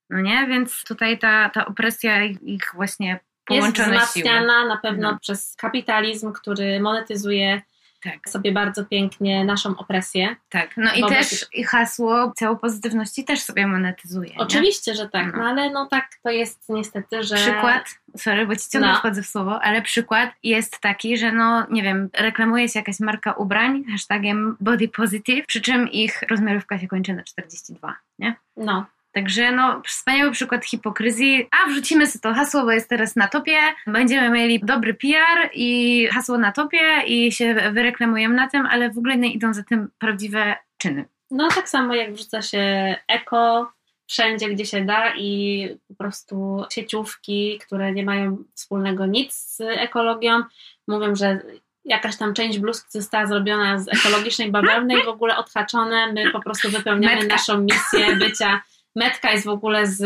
No 0.09 0.21
nie? 0.21 0.47
Więc 0.47 0.83
tutaj 0.83 1.19
ta, 1.19 1.49
ta 1.49 1.65
opresja 1.65 2.23
ich 2.25 2.63
właśnie 2.73 3.19
połączone 3.45 3.93
Jest 3.93 4.07
wzmacniana 4.11 4.59
siły. 4.59 4.69
na 4.69 4.77
pewno 4.77 5.11
no. 5.11 5.19
przez 5.19 5.55
kapitalizm, 5.55 6.33
który 6.33 6.79
monetyzuje 6.79 7.61
tak. 8.03 8.29
sobie 8.29 8.51
bardzo 8.51 8.85
pięknie 8.85 9.45
naszą 9.45 9.77
opresję. 9.77 10.35
Tak, 10.49 10.77
no 10.77 10.93
i 10.93 11.05
też 11.05 11.45
i 11.53 11.63
hasło 11.63 12.33
całą 12.35 12.57
pozytywności 12.57 13.23
też 13.23 13.41
sobie 13.41 13.67
monetyzuje. 13.67 14.33
Oczywiście, 14.37 14.91
nie? 14.91 14.97
że 14.97 15.09
tak, 15.09 15.33
no. 15.33 15.37
no. 15.37 15.49
ale 15.49 15.69
no 15.69 15.87
tak 15.91 16.09
to 16.23 16.29
jest 16.29 16.69
niestety, 16.69 17.23
że... 17.23 17.35
Przykład, 17.35 17.99
sorry, 18.17 18.47
bo 18.47 18.55
ci 18.55 18.69
ciągle 18.69 18.91
no. 18.91 18.97
wchodzę 18.97 19.23
w 19.23 19.27
słowo, 19.27 19.61
ale 19.61 19.81
przykład 19.81 20.29
jest 20.43 20.79
taki, 20.79 21.17
że 21.17 21.31
no 21.31 21.67
nie 21.71 21.83
wiem, 21.83 22.09
reklamuje 22.13 22.69
się 22.69 22.79
jakaś 22.79 22.99
marka 22.99 23.33
ubrań 23.33 23.83
hashtagiem 23.91 24.57
body 24.59 24.87
positive, 24.87 25.45
przy 25.45 25.61
czym 25.61 25.89
ich 25.89 26.21
rozmiarówka 26.29 26.79
się 26.79 26.87
kończy 26.87 27.13
na 27.13 27.23
42, 27.23 27.95
nie? 28.19 28.35
No. 28.57 28.85
Także 29.13 29.51
no, 29.51 29.81
wspaniały 29.85 30.31
przykład 30.31 30.65
hipokryzji. 30.65 31.47
A 31.51 31.69
wrzucimy 31.69 32.07
sobie 32.07 32.21
to 32.21 32.33
hasło, 32.33 32.63
bo 32.63 32.71
jest 32.71 32.89
teraz 32.89 33.15
na 33.15 33.27
topie. 33.27 33.59
Będziemy 33.87 34.29
mieli 34.29 34.59
dobry 34.59 34.93
PR 34.93 35.49
i 35.53 36.07
hasło 36.07 36.37
na 36.37 36.51
topie 36.51 37.01
i 37.07 37.31
się 37.31 37.55
wyreklamujemy 37.73 38.35
na 38.35 38.49
tym, 38.49 38.65
ale 38.65 38.89
w 38.89 38.97
ogóle 38.97 39.17
nie 39.17 39.33
idą 39.33 39.53
za 39.53 39.63
tym 39.63 39.89
prawdziwe 39.99 40.55
czyny. 40.77 41.05
No 41.31 41.47
tak 41.55 41.69
samo 41.69 41.95
jak 41.95 42.13
wrzuca 42.13 42.41
się 42.41 42.95
eko 43.07 43.71
wszędzie, 44.07 44.49
gdzie 44.49 44.65
się 44.65 44.85
da 44.85 45.15
i 45.15 45.69
po 45.87 45.95
prostu 45.95 46.63
sieciówki, 46.71 47.59
które 47.65 47.91
nie 47.91 48.03
mają 48.03 48.43
wspólnego 48.55 49.05
nic 49.05 49.35
z 49.35 49.61
ekologią, 49.61 50.43
mówią, 50.87 51.15
że 51.15 51.39
jakaś 51.85 52.17
tam 52.17 52.33
część 52.33 52.59
bluzki 52.59 52.87
została 52.89 53.25
zrobiona 53.25 53.79
z 53.79 53.87
ekologicznej 53.87 54.51
bawełny 54.51 54.93
i 54.99 55.05
w 55.05 55.07
ogóle 55.07 55.37
odhaczone, 55.37 56.13
my 56.13 56.31
po 56.31 56.41
prostu 56.41 56.69
wypełniamy 56.69 57.15
Metka. 57.15 57.35
naszą 57.35 57.61
misję 57.61 58.15
bycia 58.15 58.61
Metka 58.95 59.31
jest 59.31 59.45
w 59.45 59.49
ogóle 59.49 59.87
z, 59.87 59.97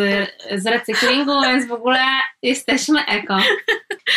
z 0.55 0.65
recyklingu, 0.65 1.41
więc 1.41 1.67
w 1.67 1.71
ogóle 1.71 2.05
jesteśmy 2.41 3.05
eko. 3.05 3.37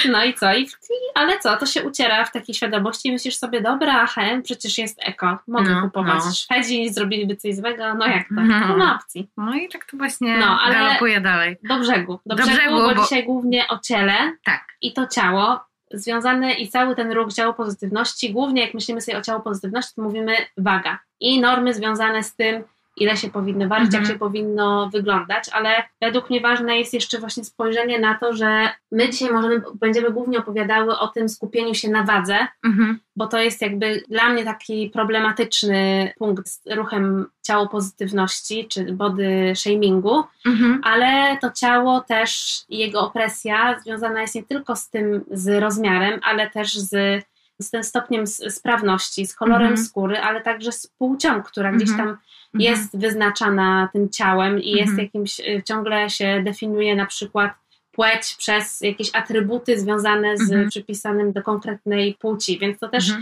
No 0.09 0.25
i 0.25 0.35
co? 0.35 0.55
I, 0.55 0.69
ale 1.15 1.39
co? 1.39 1.57
To 1.57 1.67
się 1.67 1.83
uciera 1.83 2.25
w 2.25 2.33
takiej 2.33 2.55
świadomości 2.55 3.09
i 3.09 3.13
myślisz 3.13 3.37
sobie, 3.37 3.61
dobra, 3.61 4.07
HM 4.07 4.43
przecież 4.43 4.79
jest 4.79 4.99
eko. 5.03 5.39
Mogę 5.49 5.71
no, 5.71 5.83
kupować. 5.83 6.25
No. 6.25 6.33
Szwedzi 6.33 6.91
zrobiliby 6.91 7.37
coś 7.37 7.57
złego, 7.57 7.95
no 7.95 8.07
jak 8.07 8.29
to? 8.29 8.35
No. 8.35 8.69
Nie 8.69 8.77
ma 8.77 8.97
opcji. 8.97 9.31
No 9.37 9.55
i 9.55 9.69
tak 9.69 9.85
to 9.85 9.97
właśnie 9.97 10.39
no, 10.39 10.61
ale 10.61 10.75
galopuje 10.75 11.21
dalej. 11.21 11.57
Do 11.63 11.79
brzegu. 11.79 12.21
Do, 12.27 12.37
do 12.37 12.43
brzegu, 12.43 12.59
brzegu, 12.59 12.77
bo, 12.77 12.95
bo 12.95 13.03
dzisiaj 13.03 13.25
głównie 13.25 13.69
o 13.69 13.79
ciele 13.79 14.37
tak. 14.45 14.65
i 14.83 14.93
to 14.93 15.07
ciało 15.07 15.61
związany 15.91 16.55
i 16.55 16.69
cały 16.69 16.97
ten 16.97 17.13
ruch 17.13 17.33
ciało 17.33 17.55
pozytywności, 17.55 18.33
głównie 18.33 18.63
jak 18.63 18.75
myślimy 18.75 19.01
sobie 19.01 19.19
o 19.19 19.23
ciało 19.23 19.41
pozytywności, 19.41 19.93
to 19.97 20.03
mówimy 20.03 20.37
waga 20.57 20.99
i 21.21 21.41
normy 21.41 21.75
związane 21.75 22.23
z 22.23 22.37
tym, 22.37 22.65
ile 22.97 23.17
się 23.17 23.31
powinno 23.31 23.69
ważyć, 23.69 23.87
mhm. 23.87 24.05
jak 24.05 24.13
się 24.13 24.19
powinno 24.19 24.91
wyglądać, 24.93 25.49
ale 25.53 25.83
według 26.01 26.31
mnie 26.31 26.41
ważne 26.41 26.79
jest 26.79 26.95
jeszcze 26.95 27.19
właśnie 27.19 27.45
spojrzenie 27.45 27.99
na 27.99 28.15
to, 28.15 28.33
że 28.33 28.69
my 28.93 29.11
dzisiaj 29.11 29.33
możemy, 29.33 29.63
będziemy 29.75 30.11
głównie 30.11 30.39
opowiadały 30.39 30.99
o 30.99 31.09
tym 31.09 31.29
skupieniu 31.29 31.75
się 31.75 31.91
na 31.91 32.03
wadze, 32.03 32.47
mhm. 32.65 32.99
bo 33.17 33.27
to 33.27 33.39
jest 33.39 33.63
jakby 33.63 34.03
dla 34.09 34.29
mnie 34.29 34.45
taki 34.45 34.91
problematyczny 34.91 36.13
punkt 36.19 36.49
z 36.49 36.63
ruchem 36.75 37.27
ciało 37.43 37.69
pozytywności, 37.69 38.69
czy 38.69 38.93
body 38.93 39.53
shamingu, 39.57 40.25
mhm. 40.47 40.81
ale 40.85 41.39
to 41.41 41.51
ciało 41.51 42.01
też, 42.01 42.61
jego 42.69 43.01
opresja 43.01 43.81
związana 43.81 44.21
jest 44.21 44.35
nie 44.35 44.43
tylko 44.43 44.77
z 44.77 44.91
tym, 44.91 45.25
z 45.31 45.61
rozmiarem, 45.61 46.21
ale 46.23 46.51
też 46.51 46.79
z 46.79 47.25
z 47.61 47.71
tym 47.71 47.85
stopniem 47.85 48.27
sprawności, 48.27 49.27
z 49.27 49.35
kolorem 49.35 49.75
-hmm. 49.75 49.85
skóry, 49.85 50.19
ale 50.19 50.41
także 50.41 50.73
z 50.73 50.87
płcią, 50.87 51.43
która 51.43 51.73
gdzieś 51.73 51.91
mhm. 51.91 52.09
tam 52.09 52.19
mm 52.55 52.67
-hmm. 52.67 52.71
jest 52.71 52.99
wyznaczana 52.99 53.89
tym 53.93 54.11
ciałem 54.11 54.63
i 54.63 54.71
jest 54.71 54.91
mhm. 54.91 54.99
jakimś, 54.99 55.41
y, 55.41 55.63
ciągle 55.65 56.11
się 56.11 56.43
definiuje 56.45 56.97
na 56.97 57.07
przykład 57.07 57.53
płeć 57.93 58.35
przez 58.39 58.81
jakieś 58.81 59.11
atrybuty 59.15 59.81
związane 59.81 60.37
z 60.37 60.41
mhm. 60.41 60.69
przypisanym 60.69 61.33
do 61.33 61.43
konkretnej 61.43 62.15
płci, 62.15 62.59
więc 62.59 62.79
to 62.79 62.89
też 62.89 63.13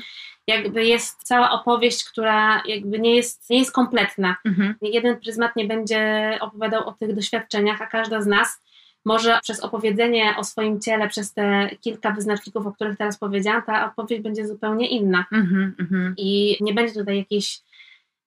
jakby 0.47 0.85
jest 0.85 1.23
cała 1.23 1.51
opowieść, 1.51 2.05
która 2.05 2.63
jakby 2.67 2.99
nie 2.99 3.17
jest, 3.17 3.51
nie 3.51 3.59
jest 3.59 3.73
kompletna. 3.73 4.37
Jeden 4.83 5.21
pryzmat 5.21 5.57
nie 5.57 5.65
będzie 5.65 6.39
opowiadał 6.41 6.89
o 6.89 6.93
tych 6.93 7.15
doświadczeniach, 7.15 7.83
a 7.83 7.87
każda 7.87 8.23
z 8.23 8.27
nas 8.27 8.61
może 9.05 9.39
przez 9.43 9.61
opowiedzenie 9.61 10.35
o 10.37 10.45
swoim 10.45 10.81
ciele, 10.81 11.09
przez 11.09 11.35
te 11.35 11.71
kilka 11.81 12.11
wyznaczników, 12.11 12.67
o 12.67 12.73
których 12.73 12.99
teraz 12.99 13.19
powiedziałam, 13.19 13.63
ta 13.63 13.87
opowieść 13.87 14.23
będzie 14.23 14.47
zupełnie 14.47 14.89
inna. 14.89 15.25
Mm 15.33 15.75
-hmm. 15.81 16.13
I 16.17 16.57
nie 16.61 16.75
będzie 16.75 16.95
tutaj 16.95 17.19
jakiejś, 17.19 17.61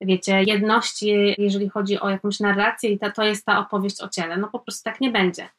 wiecie, 0.01 0.43
jedności, 0.43 1.35
jeżeli 1.37 1.69
chodzi 1.69 1.99
o 1.99 2.09
jakąś 2.09 2.39
narrację, 2.39 2.89
i 2.89 2.99
to, 2.99 3.11
to 3.11 3.23
jest 3.23 3.45
ta 3.45 3.59
opowieść 3.59 4.01
o 4.01 4.09
ciele. 4.09 4.37
No 4.37 4.47
po 4.47 4.59
prostu 4.59 4.83
tak 4.83 5.01
nie 5.01 5.11
będzie. 5.11 5.49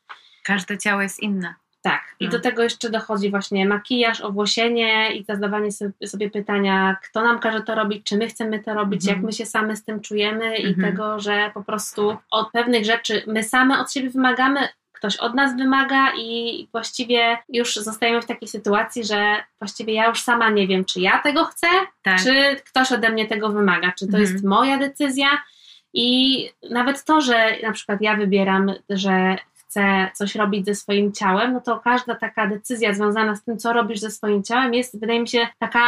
Każde 0.45 0.79
ciało 0.79 1.03
jest 1.03 1.21
inne. 1.21 1.55
Tak, 1.83 2.03
i 2.21 2.29
do 2.29 2.37
no. 2.37 2.43
tego 2.43 2.63
jeszcze 2.63 2.91
dochodzi 2.91 3.31
właśnie 3.31 3.67
makijaż, 3.67 4.21
owłosienie 4.21 5.17
i 5.17 5.25
zadawanie 5.25 5.69
sobie 6.07 6.31
pytania, 6.31 6.97
kto 7.03 7.23
nam 7.23 7.39
każe 7.39 7.63
to 7.63 7.75
robić, 7.75 8.05
czy 8.05 8.17
my 8.17 8.29
chcemy 8.29 8.63
to 8.63 8.75
robić, 8.75 9.05
jak 9.05 9.17
mhm. 9.17 9.27
my 9.27 9.33
się 9.33 9.47
same 9.47 9.77
z 9.77 9.85
tym 9.85 10.01
czujemy 10.01 10.57
i 10.57 10.67
mhm. 10.67 10.91
tego, 10.91 11.21
że 11.21 11.51
po 11.55 11.63
prostu 11.63 12.17
od 12.31 12.51
pewnych 12.51 12.85
rzeczy 12.85 13.23
my 13.27 13.45
same 13.45 13.81
od 13.81 13.93
siebie 13.93 14.11
wymagamy, 14.11 14.69
ktoś 15.03 15.17
od 15.17 15.35
nas 15.35 15.57
wymaga 15.57 16.13
i 16.19 16.69
właściwie 16.73 17.39
już 17.49 17.77
zostajemy 17.77 18.23
w 18.23 18.27
takiej 18.27 18.49
sytuacji, 18.49 19.05
że 19.05 19.37
właściwie 19.61 19.95
ja 19.95 20.09
już 20.09 20.23
sama 20.23 20.51
nie 20.51 20.67
wiem, 20.67 20.85
czy 20.85 21.01
ja 21.01 21.19
tego 21.19 21.45
chcę, 21.45 21.67
tak. 22.03 22.23
czy 22.23 22.57
ktoś 22.65 22.93
ode 22.93 23.11
mnie 23.11 23.27
tego 23.27 23.49
wymaga, 23.49 23.93
czy 23.99 24.07
to 24.07 24.17
mhm. 24.17 24.23
jest 24.23 24.45
moja 24.45 24.79
decyzja. 24.79 25.29
I 25.95 26.49
nawet 26.71 27.05
to, 27.05 27.21
że 27.21 27.57
na 27.63 27.73
przykład 27.73 28.01
ja 28.01 28.17
wybieram, 28.17 28.73
że 28.91 29.37
chcę 29.55 30.11
coś 30.15 30.35
robić 30.35 30.67
ze 30.67 30.75
swoim 30.75 31.13
ciałem, 31.13 31.53
no 31.53 31.61
to 31.61 31.81
każda 31.81 32.15
taka 32.15 32.47
decyzja 32.47 32.95
związana 32.95 33.37
z 33.37 33.45
tym, 33.45 33.59
co 33.59 33.73
robisz 33.73 34.01
ze 34.01 34.11
swoim 34.11 34.43
ciałem, 34.43 34.75
jest, 34.75 35.01
wydaje 35.01 35.21
mi 35.21 35.29
się, 35.29 35.49
taka 35.59 35.83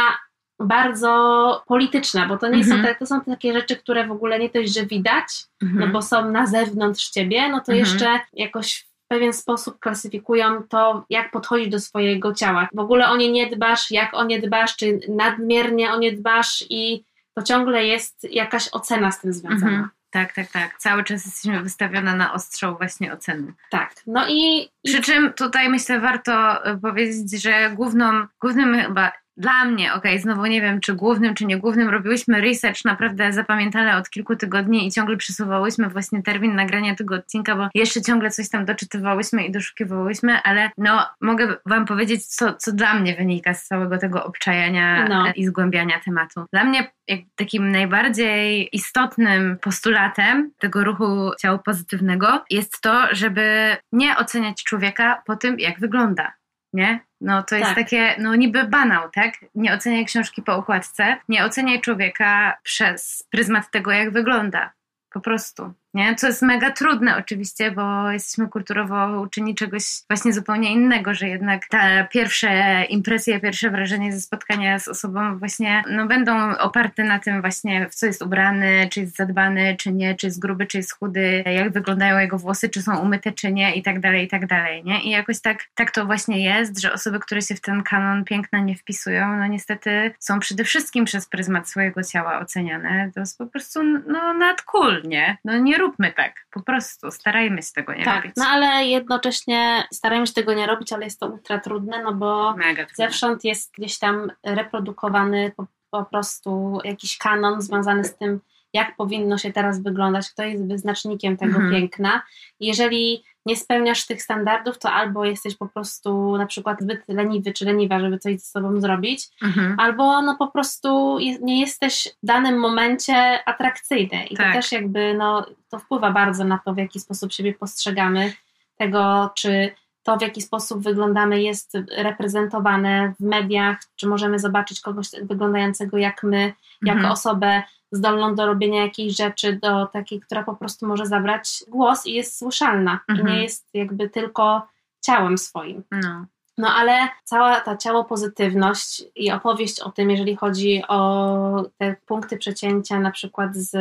bardzo 0.59 1.63
polityczna, 1.67 2.27
bo 2.27 2.37
to 2.37 2.47
nie 2.49 2.63
są, 2.65 2.81
te, 2.81 2.95
to 2.95 3.05
są 3.05 3.21
takie 3.21 3.53
rzeczy, 3.53 3.75
które 3.75 4.07
w 4.07 4.11
ogóle 4.11 4.39
nie 4.39 4.49
dość, 4.49 4.73
że 4.73 4.85
widać, 4.85 5.27
no 5.61 5.87
bo 5.87 6.01
są 6.01 6.31
na 6.31 6.47
zewnątrz 6.47 7.09
ciebie, 7.09 7.49
no 7.49 7.61
to 7.61 7.71
jeszcze 7.71 8.19
jakoś 8.33 8.85
pewien 9.07 9.33
sposób 9.33 9.79
klasyfikują 9.79 10.63
to, 10.63 11.05
jak 11.09 11.31
podchodzić 11.31 11.69
do 11.69 11.79
swojego 11.79 12.33
ciała. 12.33 12.67
W 12.73 12.79
ogóle 12.79 13.09
o 13.09 13.17
nie 13.17 13.31
nie 13.31 13.49
dbasz, 13.49 13.91
jak 13.91 14.13
o 14.13 14.23
nie 14.23 14.41
dbasz, 14.41 14.75
czy 14.75 14.99
nadmiernie 15.09 15.91
o 15.91 15.99
nie 15.99 16.11
dbasz 16.11 16.65
i 16.69 17.03
to 17.33 17.43
ciągle 17.43 17.85
jest 17.85 18.27
jakaś 18.31 18.69
ocena 18.71 19.11
z 19.11 19.21
tym 19.21 19.33
związana. 19.33 19.71
Mhm. 19.71 19.89
Tak, 20.09 20.33
tak, 20.33 20.51
tak. 20.51 20.77
Cały 20.77 21.03
czas 21.03 21.25
jesteśmy 21.25 21.61
wystawione 21.63 22.15
na 22.15 22.33
ostrzał 22.33 22.77
właśnie 22.77 23.13
oceny. 23.13 23.53
Tak. 23.69 23.95
No 24.07 24.27
i, 24.27 24.69
i... 24.83 24.89
Przy 24.91 25.01
czym 25.01 25.33
tutaj 25.33 25.69
myślę 25.69 25.99
warto 25.99 26.61
powiedzieć, 26.81 27.41
że 27.41 27.71
główną, 27.75 28.27
głównym 28.41 28.81
chyba 28.81 29.11
dla 29.37 29.65
mnie, 29.65 29.93
okej, 29.93 30.11
okay, 30.11 30.21
znowu 30.21 30.45
nie 30.45 30.61
wiem, 30.61 30.79
czy 30.81 30.93
głównym, 30.93 31.35
czy 31.35 31.45
nie 31.45 31.57
głównym, 31.57 31.89
robiłyśmy 31.89 32.41
research 32.41 32.85
naprawdę 32.85 33.33
zapamiętane 33.33 33.97
od 33.97 34.09
kilku 34.09 34.35
tygodni 34.35 34.87
i 34.87 34.91
ciągle 34.91 35.17
przesuwałyśmy 35.17 35.89
właśnie 35.89 36.23
termin 36.23 36.55
nagrania 36.55 36.95
tego 36.95 37.15
odcinka, 37.15 37.55
bo 37.55 37.67
jeszcze 37.75 38.01
ciągle 38.01 38.31
coś 38.31 38.49
tam 38.49 38.65
doczytywałyśmy 38.65 39.45
i 39.45 39.51
doszukiwałyśmy, 39.51 40.41
ale 40.43 40.69
no, 40.77 41.09
mogę 41.21 41.55
Wam 41.65 41.85
powiedzieć, 41.85 42.25
co, 42.25 42.53
co 42.53 42.71
dla 42.71 42.93
mnie 42.93 43.15
wynika 43.15 43.53
z 43.53 43.67
całego 43.67 43.97
tego 43.97 44.25
obczajania 44.25 45.07
no. 45.07 45.25
i 45.35 45.45
zgłębiania 45.45 45.99
tematu. 46.05 46.45
Dla 46.53 46.63
mnie 46.63 46.91
takim 47.35 47.71
najbardziej 47.71 48.69
istotnym 48.71 49.57
postulatem 49.61 50.51
tego 50.59 50.83
ruchu 50.83 51.31
ciała 51.41 51.57
pozytywnego 51.57 52.43
jest 52.49 52.81
to, 52.81 53.07
żeby 53.11 53.77
nie 53.91 54.17
oceniać 54.17 54.63
człowieka 54.63 55.21
po 55.25 55.35
tym, 55.35 55.59
jak 55.59 55.79
wygląda 55.79 56.33
nie? 56.75 56.99
No 57.21 57.43
to 57.43 57.55
jest 57.55 57.67
tak. 57.67 57.77
takie, 57.77 58.15
no 58.19 58.35
niby 58.35 58.63
banał, 58.63 59.09
tak? 59.09 59.33
Nie 59.55 59.73
oceniaj 59.73 60.05
książki 60.05 60.41
po 60.41 60.57
układce, 60.57 61.17
nie 61.29 61.45
oceniaj 61.45 61.81
człowieka 61.81 62.57
przez 62.63 63.27
pryzmat 63.29 63.71
tego, 63.71 63.91
jak 63.91 64.11
wygląda. 64.11 64.73
Po 65.09 65.21
prostu 65.21 65.73
nie? 65.95 66.15
Co 66.15 66.27
jest 66.27 66.41
mega 66.41 66.71
trudne 66.71 67.17
oczywiście, 67.17 67.71
bo 67.71 68.11
jesteśmy 68.11 68.47
kulturowo 68.47 69.21
uczyni 69.21 69.55
czegoś 69.55 69.83
właśnie 70.09 70.33
zupełnie 70.33 70.73
innego, 70.73 71.13
że 71.13 71.27
jednak 71.27 71.67
te 71.67 72.07
pierwsze 72.11 72.83
impresje, 72.89 73.39
pierwsze 73.39 73.69
wrażenie 73.69 74.13
ze 74.13 74.21
spotkania 74.21 74.79
z 74.79 74.87
osobą 74.87 75.37
właśnie 75.37 75.83
no, 75.89 76.07
będą 76.07 76.57
oparte 76.57 77.03
na 77.03 77.19
tym 77.19 77.41
właśnie, 77.41 77.89
w 77.89 77.95
co 77.95 78.05
jest 78.05 78.21
ubrany, 78.21 78.87
czy 78.91 78.99
jest 79.01 79.15
zadbany, 79.15 79.75
czy 79.79 79.91
nie, 79.91 80.15
czy 80.15 80.27
jest 80.27 80.39
gruby, 80.39 80.67
czy 80.67 80.77
jest 80.77 80.99
chudy, 80.99 81.43
jak 81.45 81.71
wyglądają 81.71 82.19
jego 82.19 82.37
włosy, 82.37 82.69
czy 82.69 82.81
są 82.81 82.99
umyte, 82.99 83.31
czy 83.31 83.51
nie 83.51 83.75
i 83.75 83.83
tak 83.83 83.99
dalej, 83.99 84.25
i 84.25 84.27
tak 84.27 84.47
dalej, 84.47 84.83
nie? 84.83 85.03
I 85.03 85.09
jakoś 85.09 85.41
tak, 85.41 85.63
tak 85.75 85.91
to 85.91 86.05
właśnie 86.05 86.43
jest, 86.43 86.81
że 86.81 86.93
osoby, 86.93 87.19
które 87.19 87.41
się 87.41 87.55
w 87.55 87.61
ten 87.61 87.83
kanon 87.83 88.23
piękna 88.23 88.59
nie 88.59 88.75
wpisują, 88.75 89.37
no 89.37 89.47
niestety 89.47 90.11
są 90.19 90.39
przede 90.39 90.63
wszystkim 90.63 91.05
przez 91.05 91.27
pryzmat 91.27 91.69
swojego 91.69 92.03
ciała 92.03 92.39
oceniane. 92.39 93.11
To 93.13 93.19
jest 93.19 93.37
po 93.37 93.45
prostu 93.45 93.83
no 93.83 94.33
nad 94.33 94.61
cool, 94.61 95.01
nie? 95.05 95.37
No 95.45 95.57
nie 95.57 95.77
róbmy 95.85 96.13
tak, 96.13 96.33
po 96.51 96.61
prostu 96.63 97.11
starajmy 97.11 97.61
się 97.61 97.71
tego 97.75 97.93
nie 97.93 98.05
tak, 98.05 98.15
robić. 98.15 98.35
No 98.37 98.45
ale 98.45 98.85
jednocześnie 98.85 99.87
starajmy 99.93 100.27
się 100.27 100.33
tego 100.33 100.53
nie 100.53 100.67
robić, 100.67 100.93
ale 100.93 101.05
jest 101.05 101.19
to 101.19 101.27
ultra 101.27 101.59
trudne, 101.59 102.03
no 102.03 102.13
bo 102.13 102.55
zewsząd 102.95 103.43
jest 103.43 103.73
gdzieś 103.77 103.99
tam 103.99 104.31
reprodukowany 104.43 105.51
po, 105.57 105.65
po 105.91 106.05
prostu 106.05 106.79
jakiś 106.83 107.17
kanon 107.17 107.61
związany 107.61 108.03
z 108.03 108.17
tym, 108.17 108.39
jak 108.75 108.95
powinno 108.95 109.37
się 109.37 109.53
teraz 109.53 109.83
wyglądać, 109.83 110.29
kto 110.29 110.43
jest 110.43 110.67
wyznacznikiem 110.67 111.37
tego 111.37 111.55
mhm. 111.55 111.71
piękna. 111.71 112.21
Jeżeli 112.59 113.23
nie 113.45 113.55
spełniasz 113.55 114.05
tych 114.05 114.21
standardów, 114.21 114.79
to 114.79 114.91
albo 114.91 115.25
jesteś 115.25 115.55
po 115.55 115.67
prostu 115.67 116.37
na 116.37 116.45
przykład 116.45 116.81
zbyt 116.81 117.07
leniwy 117.07 117.53
czy 117.53 117.65
leniwa, 117.65 117.99
żeby 117.99 118.19
coś 118.19 118.39
z 118.39 118.51
sobą 118.51 118.81
zrobić, 118.81 119.27
mhm. 119.43 119.79
albo 119.79 120.21
no 120.21 120.35
po 120.35 120.47
prostu 120.47 121.17
nie 121.41 121.61
jesteś 121.61 122.07
w 122.23 122.25
danym 122.25 122.59
momencie 122.59 123.49
atrakcyjny. 123.49 124.25
I 124.25 124.35
tak. 124.35 124.47
to 124.47 124.53
też 124.53 124.71
jakby 124.71 125.13
no, 125.13 125.45
to 125.69 125.79
wpływa 125.79 126.11
bardzo 126.11 126.43
na 126.43 126.59
to, 126.65 126.73
w 126.73 126.77
jaki 126.77 126.99
sposób 126.99 127.33
siebie 127.33 127.53
postrzegamy, 127.53 128.33
tego 128.77 129.29
czy 129.35 129.71
to, 130.05 130.17
w 130.17 130.21
jaki 130.21 130.41
sposób 130.41 130.83
wyglądamy, 130.83 131.41
jest 131.41 131.77
reprezentowane 131.97 133.13
w 133.19 133.23
mediach, 133.23 133.77
czy 133.95 134.07
możemy 134.07 134.39
zobaczyć 134.39 134.81
kogoś 134.81 135.07
wyglądającego 135.23 135.97
jak 135.97 136.23
my, 136.23 136.53
jako 136.81 136.97
mhm. 136.97 137.11
osobę 137.11 137.63
zdolną 137.91 138.35
do 138.35 138.45
robienia 138.45 138.81
jakiejś 138.81 139.15
rzeczy, 139.15 139.59
do 139.61 139.85
takiej, 139.85 140.19
która 140.19 140.43
po 140.43 140.55
prostu 140.55 140.87
może 140.87 141.05
zabrać 141.05 141.63
głos 141.67 142.05
i 142.05 142.13
jest 142.13 142.37
słyszalna. 142.37 142.91
Mhm. 142.91 143.19
I 143.19 143.23
nie 143.23 143.29
mhm. 143.29 143.43
jest 143.43 143.69
jakby 143.73 144.09
tylko 144.09 144.67
ciałem 145.01 145.37
swoim. 145.37 145.83
No. 145.91 146.25
No 146.57 146.67
ale 146.67 147.07
cała 147.23 147.61
ta 147.61 147.77
ciało 147.77 148.03
pozytywność 148.03 149.03
i 149.15 149.31
opowieść 149.31 149.79
o 149.79 149.91
tym, 149.91 150.11
jeżeli 150.11 150.35
chodzi 150.35 150.83
o 150.87 151.63
te 151.77 151.95
punkty 152.05 152.37
przecięcia 152.37 152.99
na 152.99 153.11
przykład 153.11 153.55
z 153.55 153.71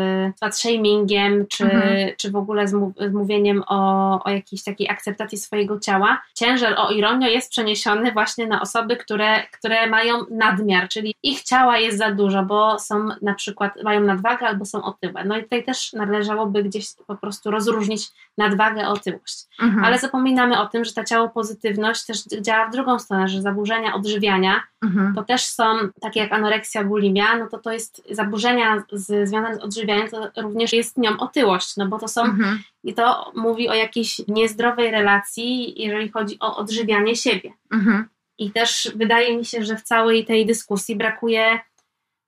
fat 0.41 0.59
shamingiem, 0.59 1.47
czy, 1.47 1.65
mhm. 1.65 2.11
czy 2.17 2.31
w 2.31 2.37
ogóle 2.37 2.69
z, 2.69 2.75
mówieniem 3.13 3.63
o, 3.67 4.25
o 4.25 4.31
jakiejś 4.31 4.65
takiej 4.65 4.89
akceptacji 4.91 5.39
swojego 5.39 5.81
ciała, 5.81 6.23
ciężar 6.35 6.75
o 6.77 6.91
ironię 6.91 7.31
jest 7.31 7.51
przeniesiony 7.51 8.13
właśnie 8.13 8.47
na 8.47 8.61
osoby, 8.61 8.97
które, 8.97 9.43
które 9.53 9.87
mają 9.87 10.15
nadmiar, 10.31 10.89
czyli 10.89 11.15
ich 11.23 11.43
ciała 11.43 11.79
jest 11.79 11.99
za 11.99 12.11
dużo, 12.11 12.43
bo 12.43 12.79
są 12.79 13.09
na 13.23 13.35
przykład, 13.35 13.83
mają 13.83 14.01
nadwagę 14.01 14.47
albo 14.47 14.65
są 14.65 14.83
otyłe. 14.83 15.25
No 15.25 15.39
i 15.39 15.43
tutaj 15.43 15.65
też 15.65 15.93
należałoby 15.93 16.63
gdzieś 16.63 16.87
po 17.07 17.17
prostu 17.17 17.51
rozróżnić 17.51 18.11
nadwagę, 18.39 18.89
otyłość. 18.89 19.45
Mhm. 19.63 19.85
Ale 19.85 19.99
zapominamy 19.99 20.61
o 20.61 20.67
tym, 20.67 20.85
że 20.85 20.93
ta 20.93 21.05
ciało 21.05 21.29
pozytywność 21.29 22.07
też 22.07 22.25
działa 22.25 22.64
w 22.69 22.73
drugą 22.73 22.99
stronę, 22.99 23.29
że 23.29 23.43
zaburzenia 23.43 23.95
odżywiania 23.95 24.63
mhm. 24.85 25.15
to 25.15 25.23
też 25.23 25.45
są 25.45 25.65
takie 26.01 26.21
jak 26.21 26.33
anoreksja, 26.33 26.85
bulimia, 26.85 27.39
no 27.39 27.49
to 27.49 27.59
to 27.59 27.73
jest 27.73 28.03
zaburzenia 28.11 28.85
z, 28.93 29.29
związane 29.29 29.57
z 29.57 29.59
odżywianiem, 29.59 30.09
to 30.09 30.43
również 30.43 30.73
jest 30.73 30.99
nią 30.99 31.19
otyłość, 31.19 31.77
no 31.77 31.87
bo 31.87 31.99
to 31.99 32.09
są 32.09 32.23
mhm. 32.23 32.63
i 32.85 32.95
to 32.95 33.33
mówi 33.35 33.69
o 33.69 33.75
jakiejś 33.75 34.21
niezdrowej 34.29 34.91
relacji, 34.91 35.83
jeżeli 35.83 36.09
chodzi 36.09 36.37
o 36.41 36.57
odżywianie 36.57 37.17
siebie. 37.17 37.53
Mhm. 37.73 38.09
I 38.39 38.51
też 38.51 38.93
wydaje 38.95 39.37
mi 39.37 39.45
się, 39.45 39.65
że 39.65 39.77
w 39.77 39.83
całej 39.83 40.25
tej 40.25 40.47
dyskusji 40.47 40.97
brakuje 40.97 41.61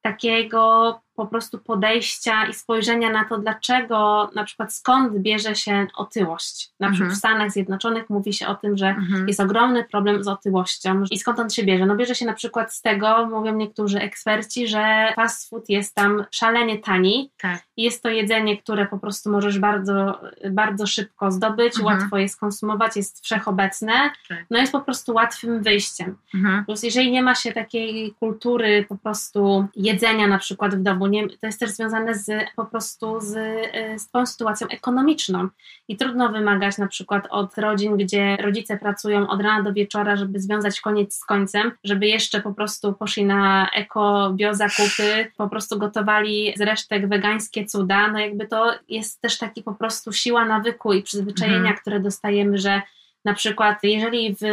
takiego 0.02 1.00
po 1.16 1.26
prostu 1.26 1.58
podejścia 1.58 2.46
i 2.46 2.54
spojrzenia 2.54 3.11
na 3.11 3.25
to, 3.25 3.38
dlaczego, 3.38 4.30
na 4.35 4.44
przykład 4.44 4.75
skąd 4.75 5.18
bierze 5.18 5.54
się 5.54 5.87
otyłość. 5.96 6.70
Na 6.80 6.88
przykład 6.88 7.06
mhm. 7.06 7.14
w 7.14 7.18
Stanach 7.18 7.50
Zjednoczonych 7.50 8.11
mówi 8.11 8.32
się 8.32 8.46
o 8.46 8.54
tym, 8.54 8.76
że 8.76 8.88
mhm. 8.88 9.28
jest 9.28 9.40
ogromny 9.40 9.85
problem 9.85 10.25
z 10.25 10.28
otyłością. 10.28 11.04
I 11.11 11.18
skąd 11.18 11.38
on 11.38 11.50
się 11.50 11.64
bierze? 11.64 11.87
No 11.87 11.96
bierze 11.96 12.14
się 12.14 12.26
na 12.26 12.32
przykład 12.32 12.75
z 12.75 12.82
tego, 12.82 13.26
mówią 13.26 13.56
niektórzy 13.56 14.00
eksperci, 14.00 14.68
że 14.68 15.12
fast 15.16 15.50
food 15.50 15.68
jest 15.68 15.94
tam 15.94 16.25
szalenie 16.30 16.78
tani. 16.78 17.30
Tak. 17.40 17.62
Jest 17.76 18.02
to 18.02 18.08
jedzenie, 18.08 18.56
które 18.56 18.87
po 18.87 18.99
prostu 18.99 19.30
możesz 19.30 19.58
bardzo, 19.58 20.20
bardzo 20.50 20.87
szybko 20.87 21.30
zdobyć, 21.30 21.78
mhm. 21.78 21.87
łatwo 21.87 22.18
je 22.18 22.28
skonsumować, 22.28 22.96
jest 22.96 23.25
wszechobecne. 23.25 23.92
Tak. 24.28 24.44
No 24.50 24.58
jest 24.58 24.73
po 24.73 24.80
prostu 24.80 25.14
łatwym 25.14 25.62
wyjściem. 25.62 26.16
Mhm. 26.35 26.64
Plus 26.64 26.82
jeżeli 26.82 27.11
nie 27.11 27.23
ma 27.23 27.35
się 27.35 27.52
takiej 27.52 28.14
kultury 28.20 28.87
po 28.88 28.96
prostu 28.96 29.66
jedzenia 29.76 30.26
na 30.26 30.38
przykład 30.38 30.75
w 30.75 30.82
domu, 30.82 31.05
nie, 31.06 31.28
to 31.28 31.46
jest 31.46 31.60
też 31.60 31.70
związane 31.70 32.14
z, 32.14 32.50
po 32.56 32.64
prostu 32.64 33.20
z, 33.20 33.36
e, 33.36 33.98
z 33.98 34.10
tą 34.10 34.26
sytuacją 34.26 34.68
ekonomiczną 34.68 35.48
i 35.88 35.96
trudno 35.96 36.28
wymagać 36.28 36.78
na 36.78 36.86
przykład 36.86 37.26
od 37.30 37.58
rodzin, 37.58 37.96
gdzie 37.96 38.36
rodzice 38.36 38.78
pracują 38.78 39.28
od 39.28 39.40
rana 39.40 39.62
do 39.62 39.72
wieczora, 39.72 40.16
żeby 40.16 40.40
związać 40.40 40.80
koniec 40.80 41.14
z 41.14 41.25
końcem, 41.25 41.72
żeby 41.84 42.06
jeszcze 42.06 42.40
po 42.40 42.54
prostu 42.54 42.92
poszli 42.92 43.25
na 43.25 43.70
eko, 43.70 44.32
bio 44.34 44.54
zakupy, 44.54 45.32
po 45.36 45.48
prostu 45.48 45.78
gotowali 45.78 46.54
z 46.56 46.60
resztek 46.60 47.08
wegańskie 47.08 47.64
cuda, 47.64 48.12
no 48.12 48.18
jakby 48.18 48.46
to 48.46 48.75
jest 48.88 49.20
też 49.20 49.38
taki 49.38 49.62
po 49.62 49.75
prostu 49.75 50.12
siła 50.12 50.44
nawyku 50.44 50.92
i 50.92 51.02
przyzwyczajenia, 51.02 51.58
mhm. 51.58 51.76
które 51.76 52.00
dostajemy, 52.00 52.58
że 52.58 52.82
na 53.25 53.34
przykład 53.34 53.78
jeżeli 53.82 54.36
w 54.40 54.44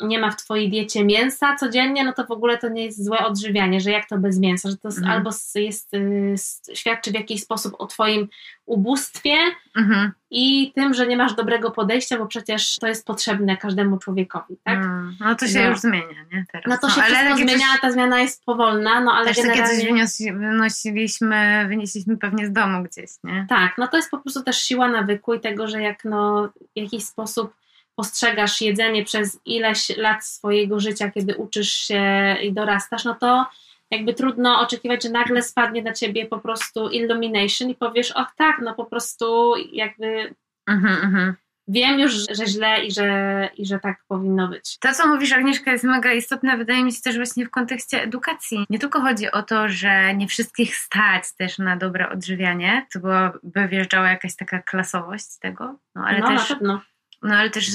nie 0.00 0.18
ma 0.18 0.30
w 0.30 0.36
twojej 0.36 0.70
diecie 0.70 1.04
mięsa 1.04 1.56
codziennie, 1.56 2.04
no 2.04 2.12
to 2.12 2.26
w 2.26 2.30
ogóle 2.30 2.58
to 2.58 2.68
nie 2.68 2.84
jest 2.84 3.04
złe 3.04 3.18
odżywianie, 3.18 3.80
że 3.80 3.90
jak 3.90 4.08
to 4.08 4.18
bez 4.18 4.38
mięsa, 4.38 4.70
że 4.70 4.76
to 4.76 4.88
mhm. 4.88 5.10
albo 5.10 5.30
jest, 5.54 5.94
y, 5.94 6.34
świadczy 6.74 7.10
w 7.10 7.14
jakiś 7.14 7.42
sposób 7.42 7.74
o 7.78 7.86
twoim 7.86 8.28
ubóstwie 8.66 9.34
mhm. 9.76 10.12
i 10.30 10.72
tym, 10.74 10.94
że 10.94 11.06
nie 11.06 11.16
masz 11.16 11.34
dobrego 11.34 11.70
podejścia, 11.70 12.18
bo 12.18 12.26
przecież 12.26 12.76
to 12.76 12.86
jest 12.86 13.06
potrzebne 13.06 13.56
każdemu 13.56 13.98
człowiekowi, 13.98 14.56
tak? 14.64 14.78
Mm, 14.78 15.16
no 15.20 15.34
to 15.34 15.46
się 15.46 15.62
no. 15.62 15.68
już 15.68 15.78
zmienia, 15.78 16.24
nie? 16.32 16.44
Teraz. 16.52 16.66
No 16.68 16.78
to 16.78 16.94
się 16.94 17.00
no, 17.00 17.06
wszystko 17.06 17.36
zmienia, 17.36 17.66
coś, 17.72 17.80
ta 17.80 17.92
zmiana 17.92 18.20
jest 18.20 18.44
powolna, 18.44 19.00
no 19.00 19.12
ale 19.12 19.26
też 19.26 19.36
generalnie... 19.36 19.62
takie 19.62 19.76
coś 19.76 20.32
wynosiliśmy, 20.32 21.66
wynieśliśmy 21.68 22.16
pewnie 22.16 22.46
z 22.46 22.52
domu 22.52 22.82
gdzieś, 22.82 23.10
nie? 23.24 23.46
Tak, 23.48 23.74
no 23.78 23.88
to 23.88 23.96
jest 23.96 24.10
po 24.10 24.18
prostu 24.18 24.42
też 24.42 24.62
siła 24.62 24.88
nawyku 24.88 25.34
i 25.34 25.40
tego, 25.40 25.68
że 25.68 25.82
jak 25.82 26.04
no 26.04 26.48
w 26.48 26.80
jakiś 26.80 27.04
sposób 27.04 27.54
postrzegasz 27.96 28.60
jedzenie 28.60 29.04
przez 29.04 29.40
ileś 29.44 29.96
lat 29.96 30.24
swojego 30.24 30.80
życia, 30.80 31.10
kiedy 31.10 31.36
uczysz 31.36 31.72
się 31.72 32.36
i 32.42 32.52
dorastasz, 32.52 33.04
no 33.04 33.14
to 33.14 33.46
jakby 33.92 34.14
trudno 34.14 34.60
oczekiwać, 34.60 35.02
że 35.02 35.10
nagle 35.10 35.42
spadnie 35.42 35.82
na 35.82 35.92
ciebie 35.92 36.26
po 36.26 36.38
prostu 36.38 36.88
illumination 36.88 37.70
i 37.70 37.74
powiesz, 37.74 38.10
och 38.10 38.28
tak, 38.36 38.60
no 38.64 38.74
po 38.74 38.84
prostu 38.84 39.54
jakby 39.72 40.34
mhm, 40.66 40.94
mhm. 41.04 41.34
wiem 41.68 42.00
już, 42.00 42.12
że 42.12 42.46
źle 42.46 42.84
i 42.84 42.92
że, 42.92 43.48
i 43.56 43.66
że 43.66 43.78
tak 43.78 44.04
powinno 44.08 44.48
być. 44.48 44.78
To, 44.78 44.92
co 44.92 45.08
mówisz, 45.08 45.32
Agnieszka, 45.32 45.72
jest 45.72 45.84
mega 45.84 46.12
istotne, 46.12 46.56
wydaje 46.56 46.84
mi 46.84 46.92
się 46.92 47.02
też 47.02 47.16
właśnie 47.16 47.46
w 47.46 47.50
kontekście 47.50 48.02
edukacji. 48.02 48.66
Nie 48.70 48.78
tylko 48.78 49.00
chodzi 49.00 49.30
o 49.30 49.42
to, 49.42 49.68
że 49.68 50.14
nie 50.14 50.28
wszystkich 50.28 50.76
stać 50.76 51.24
też 51.38 51.58
na 51.58 51.76
dobre 51.76 52.10
odżywianie, 52.10 52.86
to 52.92 53.00
byłaby 53.00 53.68
wjeżdżała 53.68 54.08
jakaś 54.10 54.36
taka 54.36 54.62
klasowość 54.62 55.38
tego, 55.40 55.78
no 55.94 56.04
ale 56.04 56.18
no, 56.18 56.28
też... 56.28 56.50
Na 56.50 56.56
pewno 56.56 56.80
no 57.22 57.34
ale 57.36 57.50
też 57.50 57.66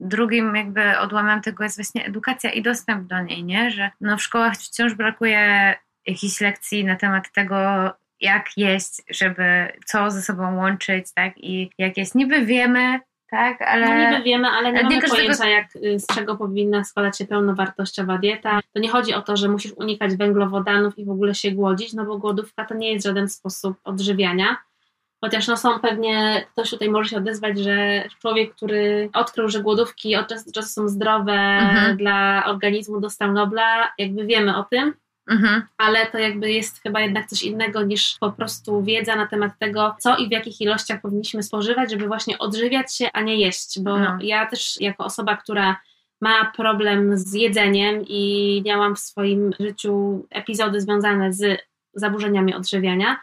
drugim 0.00 0.56
jakby 0.56 0.98
odłamem 0.98 1.42
tego 1.42 1.64
jest 1.64 1.76
właśnie 1.76 2.04
edukacja 2.04 2.50
i 2.50 2.62
dostęp 2.62 3.08
do 3.08 3.22
niej, 3.22 3.44
nie? 3.44 3.70
Że 3.70 3.90
no 4.00 4.16
w 4.16 4.22
szkołach 4.22 4.54
wciąż 4.54 4.94
brakuje 4.94 5.74
jakichś 6.06 6.40
lekcji 6.40 6.84
na 6.84 6.96
temat 6.96 7.32
tego, 7.32 7.56
jak 8.20 8.46
jeść, 8.56 9.02
żeby 9.10 9.72
co 9.86 10.10
ze 10.10 10.22
sobą 10.22 10.56
łączyć, 10.56 11.06
tak? 11.14 11.32
I 11.36 11.70
jak 11.78 11.96
jest. 11.96 12.14
Niby 12.14 12.46
wiemy, 12.46 13.00
tak, 13.30 13.62
ale... 13.62 13.88
No 13.88 14.10
niby 14.10 14.22
wiemy, 14.22 14.48
ale 14.48 14.72
nie 14.72 14.78
ale 14.78 14.88
mamy 14.88 15.08
pojęcia, 15.08 15.36
tego... 15.36 15.50
jak, 15.50 15.76
y, 15.76 16.00
z 16.00 16.06
czego 16.06 16.36
powinna 16.36 16.84
składać 16.84 17.18
się 17.18 17.26
pełnowartościowa 17.26 18.18
dieta. 18.18 18.60
To 18.72 18.80
nie 18.80 18.88
chodzi 18.88 19.14
o 19.14 19.22
to, 19.22 19.36
że 19.36 19.48
musisz 19.48 19.72
unikać 19.72 20.16
węglowodanów 20.16 20.98
i 20.98 21.04
w 21.04 21.10
ogóle 21.10 21.34
się 21.34 21.50
głodzić, 21.50 21.92
no 21.92 22.04
bo 22.04 22.18
głodówka 22.18 22.64
to 22.64 22.74
nie 22.74 22.92
jest 22.92 23.06
żaden 23.06 23.28
sposób 23.28 23.76
odżywiania. 23.84 24.56
Chociaż 25.26 25.48
no 25.48 25.56
są 25.56 25.80
pewnie, 25.80 26.46
ktoś 26.52 26.70
tutaj 26.70 26.90
może 26.90 27.10
się 27.10 27.16
odezwać, 27.16 27.58
że 27.58 28.04
człowiek, 28.20 28.54
który 28.54 29.10
odkrył, 29.12 29.48
że 29.48 29.62
głodówki 29.62 30.16
od 30.16 30.28
czasu 30.28 30.44
do 30.46 30.52
czasu 30.52 30.68
są 30.68 30.88
zdrowe 30.88 31.32
mhm. 31.32 31.96
dla 31.96 32.44
organizmu, 32.46 33.00
dostał 33.00 33.32
Nobla, 33.32 33.92
jakby 33.98 34.26
wiemy 34.26 34.56
o 34.56 34.64
tym, 34.64 34.94
Mhm. 35.30 35.62
Ale 35.78 36.06
to 36.06 36.18
jakby 36.18 36.52
jest 36.52 36.82
chyba 36.82 37.00
jednak 37.00 37.26
coś 37.26 37.42
innego 37.42 37.82
niż 37.82 38.16
po 38.20 38.32
prostu 38.32 38.82
wiedza 38.82 39.16
na 39.16 39.26
temat 39.26 39.52
tego, 39.58 39.96
co 39.98 40.16
i 40.16 40.28
w 40.28 40.30
jakich 40.30 40.60
ilościach 40.60 41.00
powinniśmy 41.00 41.42
spożywać, 41.42 41.90
żeby 41.90 42.06
właśnie 42.06 42.38
odżywiać 42.38 42.94
się, 42.94 43.12
a 43.12 43.20
nie 43.20 43.36
jeść. 43.36 43.80
Bo 43.80 43.98
no. 43.98 44.18
ja 44.20 44.46
też 44.46 44.80
jako 44.80 45.04
osoba, 45.04 45.36
która 45.36 45.76
ma 46.20 46.52
problem 46.56 47.18
z 47.18 47.32
jedzeniem 47.32 48.04
i 48.08 48.62
miałam 48.66 48.96
w 48.96 48.98
swoim 48.98 49.50
życiu 49.60 50.26
epizody 50.30 50.80
związane 50.80 51.32
z 51.32 51.60
zaburzeniami 51.94 52.54
odżywiania, 52.54 53.16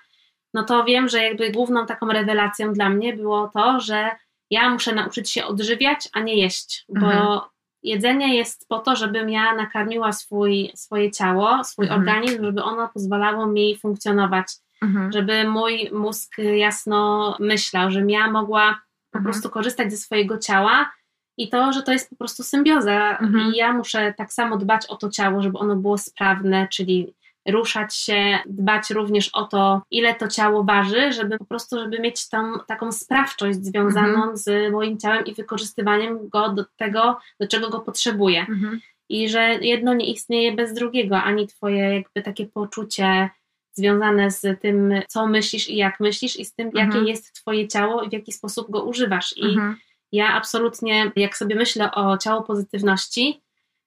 no 0.53 0.63
to 0.63 0.83
wiem, 0.83 1.09
że 1.09 1.23
jakby 1.23 1.51
główną 1.51 1.85
taką 1.85 2.07
rewelacją 2.07 2.73
dla 2.73 2.89
mnie 2.89 3.13
było 3.13 3.47
to, 3.53 3.79
że 3.79 4.09
ja 4.49 4.69
muszę 4.69 4.95
nauczyć 4.95 5.31
się 5.31 5.45
odżywiać, 5.45 6.09
a 6.13 6.19
nie 6.19 6.35
jeść, 6.35 6.85
bo 6.89 7.05
mhm. 7.05 7.39
jedzenie 7.83 8.35
jest 8.35 8.67
po 8.67 8.79
to, 8.79 8.95
żebym 8.95 9.29
ja 9.29 9.55
nakarmiła 9.55 10.11
swój, 10.11 10.71
swoje 10.75 11.11
ciało, 11.11 11.63
swój 11.63 11.85
mhm. 11.85 12.01
organizm, 12.01 12.45
żeby 12.45 12.63
ono 12.63 12.89
pozwalało 12.93 13.47
mi 13.47 13.77
funkcjonować, 13.77 14.47
mhm. 14.81 15.11
żeby 15.11 15.47
mój 15.47 15.89
mózg 15.93 16.37
jasno 16.37 17.35
myślał, 17.39 17.91
żebym 17.91 18.09
ja 18.09 18.31
mogła 18.31 18.81
po 19.11 19.17
mhm. 19.17 19.33
prostu 19.33 19.49
korzystać 19.49 19.91
ze 19.91 19.97
swojego 19.97 20.37
ciała 20.37 20.91
i 21.37 21.49
to, 21.49 21.73
że 21.73 21.83
to 21.83 21.91
jest 21.91 22.09
po 22.09 22.15
prostu 22.15 22.43
symbioza 22.43 23.17
mhm. 23.17 23.53
i 23.53 23.57
ja 23.57 23.73
muszę 23.73 24.13
tak 24.17 24.33
samo 24.33 24.57
dbać 24.57 24.85
o 24.85 24.95
to 24.95 25.09
ciało, 25.09 25.41
żeby 25.41 25.57
ono 25.57 25.75
było 25.75 25.97
sprawne, 25.97 26.67
czyli 26.67 27.13
ruszać 27.47 27.95
się, 27.95 28.39
dbać 28.45 28.89
również 28.89 29.29
o 29.29 29.43
to, 29.43 29.81
ile 29.91 30.15
to 30.15 30.27
ciało 30.27 30.63
waży, 30.63 31.13
żeby 31.13 31.37
po 31.37 31.45
prostu, 31.45 31.79
żeby 31.79 31.99
mieć 31.99 32.29
tam 32.29 32.59
taką 32.67 32.91
sprawczość 32.91 33.65
związaną 33.65 34.15
mhm. 34.15 34.37
z 34.37 34.71
moim 34.71 34.97
ciałem 34.97 35.25
i 35.25 35.33
wykorzystywaniem 35.33 36.29
go 36.29 36.49
do 36.49 36.65
tego, 36.77 37.17
do 37.39 37.47
czego 37.47 37.69
go 37.69 37.79
potrzebuję. 37.79 38.39
Mhm. 38.39 38.79
I 39.09 39.29
że 39.29 39.41
jedno 39.61 39.93
nie 39.93 40.11
istnieje 40.11 40.51
bez 40.51 40.73
drugiego, 40.73 41.21
ani 41.21 41.47
twoje 41.47 41.93
jakby 41.93 42.21
takie 42.21 42.45
poczucie 42.45 43.29
związane 43.73 44.31
z 44.31 44.61
tym, 44.61 44.93
co 45.07 45.27
myślisz 45.27 45.69
i 45.69 45.75
jak 45.75 45.99
myślisz, 45.99 46.39
i 46.39 46.45
z 46.45 46.53
tym, 46.53 46.67
mhm. 46.67 46.87
jakie 46.87 47.09
jest 47.09 47.33
twoje 47.33 47.67
ciało 47.67 48.03
i 48.03 48.09
w 48.09 48.13
jaki 48.13 48.31
sposób 48.31 48.71
go 48.71 48.83
używasz. 48.83 49.37
I 49.37 49.45
mhm. 49.45 49.77
ja 50.11 50.33
absolutnie, 50.33 51.11
jak 51.15 51.37
sobie 51.37 51.55
myślę 51.55 51.91
o 51.91 52.17
ciało 52.17 52.41
pozytywności, 52.41 53.41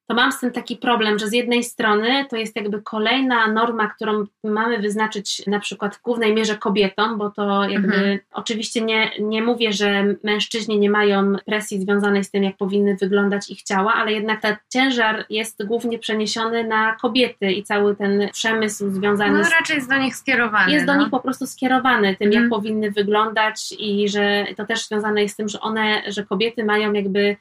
to 0.06 0.14
mam 0.14 0.32
z 0.32 0.40
tym 0.40 0.50
taki 0.50 0.76
problem, 0.76 1.18
że 1.18 1.28
z 1.28 1.32
jednej 1.32 1.64
strony 1.64 2.26
to 2.30 2.36
jest 2.36 2.56
jakby 2.56 2.82
kolejna 2.82 3.52
norma, 3.52 3.86
którą 3.88 4.24
mamy 4.44 4.78
wyznaczyć 4.78 5.46
na 5.46 5.60
przykład 5.60 5.96
w 5.96 6.02
głównej 6.02 6.34
mierze 6.34 6.56
kobietom, 6.56 7.18
bo 7.18 7.30
to 7.30 7.64
jakby 7.64 7.94
mhm. 7.94 8.18
oczywiście 8.32 8.80
nie, 8.80 9.10
nie 9.20 9.42
mówię, 9.42 9.72
że 9.72 10.14
mężczyźni 10.22 10.78
nie 10.78 10.90
mają 10.90 11.36
presji 11.46 11.80
związanej 11.80 12.24
z 12.24 12.30
tym, 12.30 12.44
jak 12.44 12.56
powinny 12.56 12.96
wyglądać 12.96 13.50
ich 13.50 13.62
ciała, 13.62 13.94
ale 13.94 14.12
jednak 14.12 14.40
ten 14.42 14.56
ciężar 14.72 15.24
jest 15.30 15.64
głównie 15.64 15.98
przeniesiony 15.98 16.64
na 16.64 16.96
kobiety 17.02 17.52
i 17.52 17.62
cały 17.62 17.96
ten 17.96 18.28
przemysł 18.32 18.90
związany 18.90 19.38
no, 19.38 19.44
z... 19.44 19.50
raczej 19.50 19.76
jest 19.76 19.88
do 19.88 19.98
nich 19.98 20.16
skierowany. 20.16 20.72
Jest 20.72 20.86
no. 20.86 20.94
do 20.94 21.00
nich 21.00 21.10
po 21.10 21.20
prostu 21.20 21.46
skierowany 21.46 22.16
tym, 22.16 22.32
jak 22.32 22.42
mhm. 22.42 22.50
powinny 22.50 22.90
wyglądać 22.90 23.74
i 23.78 24.08
że 24.08 24.46
to 24.56 24.66
też 24.66 24.86
związane 24.86 25.22
jest 25.22 25.34
z 25.34 25.36
tym, 25.36 25.48
że 25.48 25.60
one, 25.60 26.02
że 26.06 26.24
kobiety 26.24 26.64
mają 26.64 26.92
jakby 26.92 27.36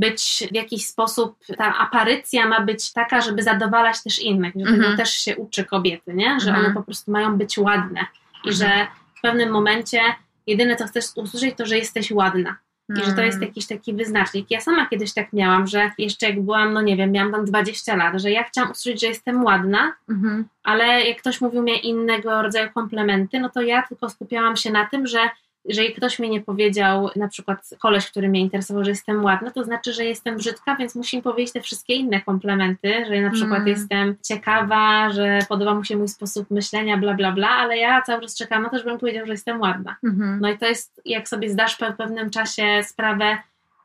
być 0.00 0.48
w 0.52 0.54
jakiś 0.54 0.86
sposób, 0.86 1.36
ta 1.58 1.78
aparycja 1.78 2.48
ma 2.48 2.60
być 2.60 2.92
taka, 2.92 3.20
żeby 3.20 3.42
zadowalać 3.42 4.02
też 4.02 4.18
innych, 4.18 4.52
że 4.56 4.64
tego 4.64 4.76
mhm. 4.76 4.96
też 4.96 5.10
się 5.10 5.36
uczy 5.36 5.64
kobiety, 5.64 6.14
nie? 6.14 6.40
że 6.40 6.50
one 6.50 6.58
mhm. 6.58 6.74
po 6.74 6.82
prostu 6.82 7.12
mają 7.12 7.38
być 7.38 7.58
ładne 7.58 8.06
i 8.44 8.52
że 8.52 8.66
mhm. 8.66 8.86
w 9.18 9.20
pewnym 9.20 9.50
momencie 9.50 10.00
jedyne 10.46 10.76
co 10.76 10.86
chcesz 10.86 11.04
usłyszeć 11.16 11.54
to, 11.56 11.66
że 11.66 11.78
jesteś 11.78 12.10
ładna. 12.10 12.56
I 13.02 13.04
że 13.04 13.12
to 13.12 13.22
jest 13.22 13.42
jakiś 13.42 13.66
taki 13.66 13.94
wyznacznik. 13.94 14.46
Ja 14.50 14.60
sama 14.60 14.86
kiedyś 14.86 15.14
tak 15.14 15.32
miałam, 15.32 15.66
że 15.66 15.90
jeszcze 15.98 16.26
jak 16.26 16.42
byłam, 16.42 16.72
no 16.72 16.82
nie 16.82 16.96
wiem, 16.96 17.12
miałam 17.12 17.32
tam 17.32 17.44
20 17.44 17.96
lat, 17.96 18.20
że 18.20 18.30
ja 18.30 18.44
chciałam 18.44 18.70
usłyszeć, 18.70 19.00
że 19.00 19.06
jestem 19.06 19.44
ładna, 19.44 19.92
ale 20.62 20.84
jak 21.04 21.18
ktoś 21.18 21.40
mówił 21.40 21.62
mi 21.62 21.86
innego 21.86 22.42
rodzaju 22.42 22.70
komplementy, 22.74 23.40
no 23.40 23.48
to 23.50 23.62
ja 23.62 23.86
tylko 23.88 24.10
skupiałam 24.10 24.56
się 24.56 24.70
na 24.72 24.86
tym, 24.86 25.06
że 25.06 25.18
jeżeli 25.64 25.94
ktoś 25.94 26.18
mi 26.18 26.30
nie 26.30 26.40
powiedział, 26.40 27.10
na 27.16 27.28
przykład 27.28 27.70
koleś, 27.78 28.10
który 28.10 28.28
mnie 28.28 28.40
interesował, 28.40 28.84
że 28.84 28.90
jestem 28.90 29.24
ładna, 29.24 29.50
to 29.50 29.64
znaczy, 29.64 29.92
że 29.92 30.04
jestem 30.04 30.36
brzydka, 30.36 30.76
więc 30.76 30.94
musi 30.94 31.16
mi 31.16 31.22
powiedzieć 31.22 31.52
te 31.52 31.60
wszystkie 31.60 31.94
inne 31.94 32.20
komplementy, 32.20 33.04
że 33.08 33.20
na 33.20 33.30
przykład 33.30 33.58
mm. 33.58 33.68
jestem 33.68 34.16
ciekawa, 34.22 35.10
że 35.10 35.38
podoba 35.48 35.74
mu 35.74 35.84
się 35.84 35.96
mój 35.96 36.08
sposób 36.08 36.50
myślenia, 36.50 36.96
bla, 36.96 37.14
bla, 37.14 37.32
bla, 37.32 37.48
ale 37.48 37.78
ja 37.78 38.02
cały 38.02 38.22
czas 38.22 38.36
czekam 38.36 38.62
na 38.62 38.68
to, 38.68 38.78
żebym 38.78 38.98
powiedział, 38.98 39.26
że 39.26 39.32
jestem 39.32 39.60
ładna. 39.60 39.96
Mm 40.04 40.16
-hmm. 40.16 40.38
No 40.40 40.50
i 40.50 40.58
to 40.58 40.66
jest, 40.66 41.00
jak 41.04 41.28
sobie 41.28 41.50
zdasz 41.50 41.76
w 41.76 41.96
pewnym 41.96 42.30
czasie 42.30 42.82
sprawę, 42.82 43.38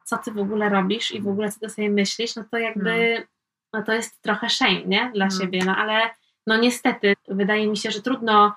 co 0.03 0.17
ty 0.17 0.31
w 0.31 0.39
ogóle 0.39 0.69
robisz 0.69 1.11
i 1.11 1.21
w 1.21 1.27
ogóle 1.27 1.51
co 1.51 1.59
ty 1.59 1.69
sobie 1.69 1.89
myślisz, 1.89 2.35
no 2.35 2.43
to 2.51 2.57
jakby, 2.57 3.25
no, 3.73 3.79
no 3.79 3.85
to 3.85 3.93
jest 3.93 4.21
trochę 4.21 4.49
shame, 4.49 4.83
nie? 4.85 5.11
Dla 5.13 5.25
mm. 5.25 5.39
siebie, 5.39 5.59
no 5.65 5.75
ale 5.75 6.01
no 6.47 6.57
niestety, 6.57 7.13
wydaje 7.27 7.67
mi 7.67 7.77
się, 7.77 7.91
że 7.91 8.01
trudno 8.01 8.55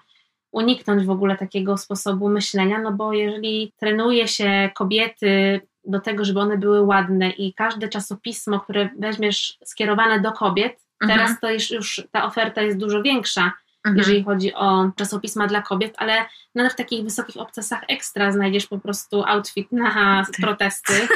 uniknąć 0.52 1.04
w 1.04 1.10
ogóle 1.10 1.36
takiego 1.36 1.76
sposobu 1.76 2.28
myślenia, 2.28 2.78
no 2.78 2.92
bo 2.92 3.12
jeżeli 3.12 3.72
trenuje 3.76 4.28
się 4.28 4.70
kobiety 4.74 5.60
do 5.84 6.00
tego, 6.00 6.24
żeby 6.24 6.40
one 6.40 6.58
były 6.58 6.82
ładne 6.82 7.30
i 7.30 7.54
każde 7.54 7.88
czasopismo, 7.88 8.60
które 8.60 8.88
weźmiesz 8.98 9.58
skierowane 9.64 10.20
do 10.20 10.32
kobiet, 10.32 10.84
mhm. 11.02 11.18
teraz 11.18 11.40
to 11.40 11.50
już, 11.50 11.70
już 11.70 12.02
ta 12.12 12.24
oferta 12.24 12.62
jest 12.62 12.78
dużo 12.78 13.02
większa, 13.02 13.52
mhm. 13.86 13.96
jeżeli 13.96 14.24
chodzi 14.24 14.54
o 14.54 14.90
czasopisma 14.96 15.46
dla 15.46 15.62
kobiet, 15.62 15.94
ale 15.96 16.24
nawet 16.54 16.72
w 16.72 16.76
takich 16.76 17.04
wysokich 17.04 17.36
obcasach 17.36 17.84
ekstra 17.88 18.32
znajdziesz 18.32 18.66
po 18.66 18.78
prostu 18.78 19.24
outfit 19.26 19.72
na 19.72 20.24
protesty. 20.40 20.92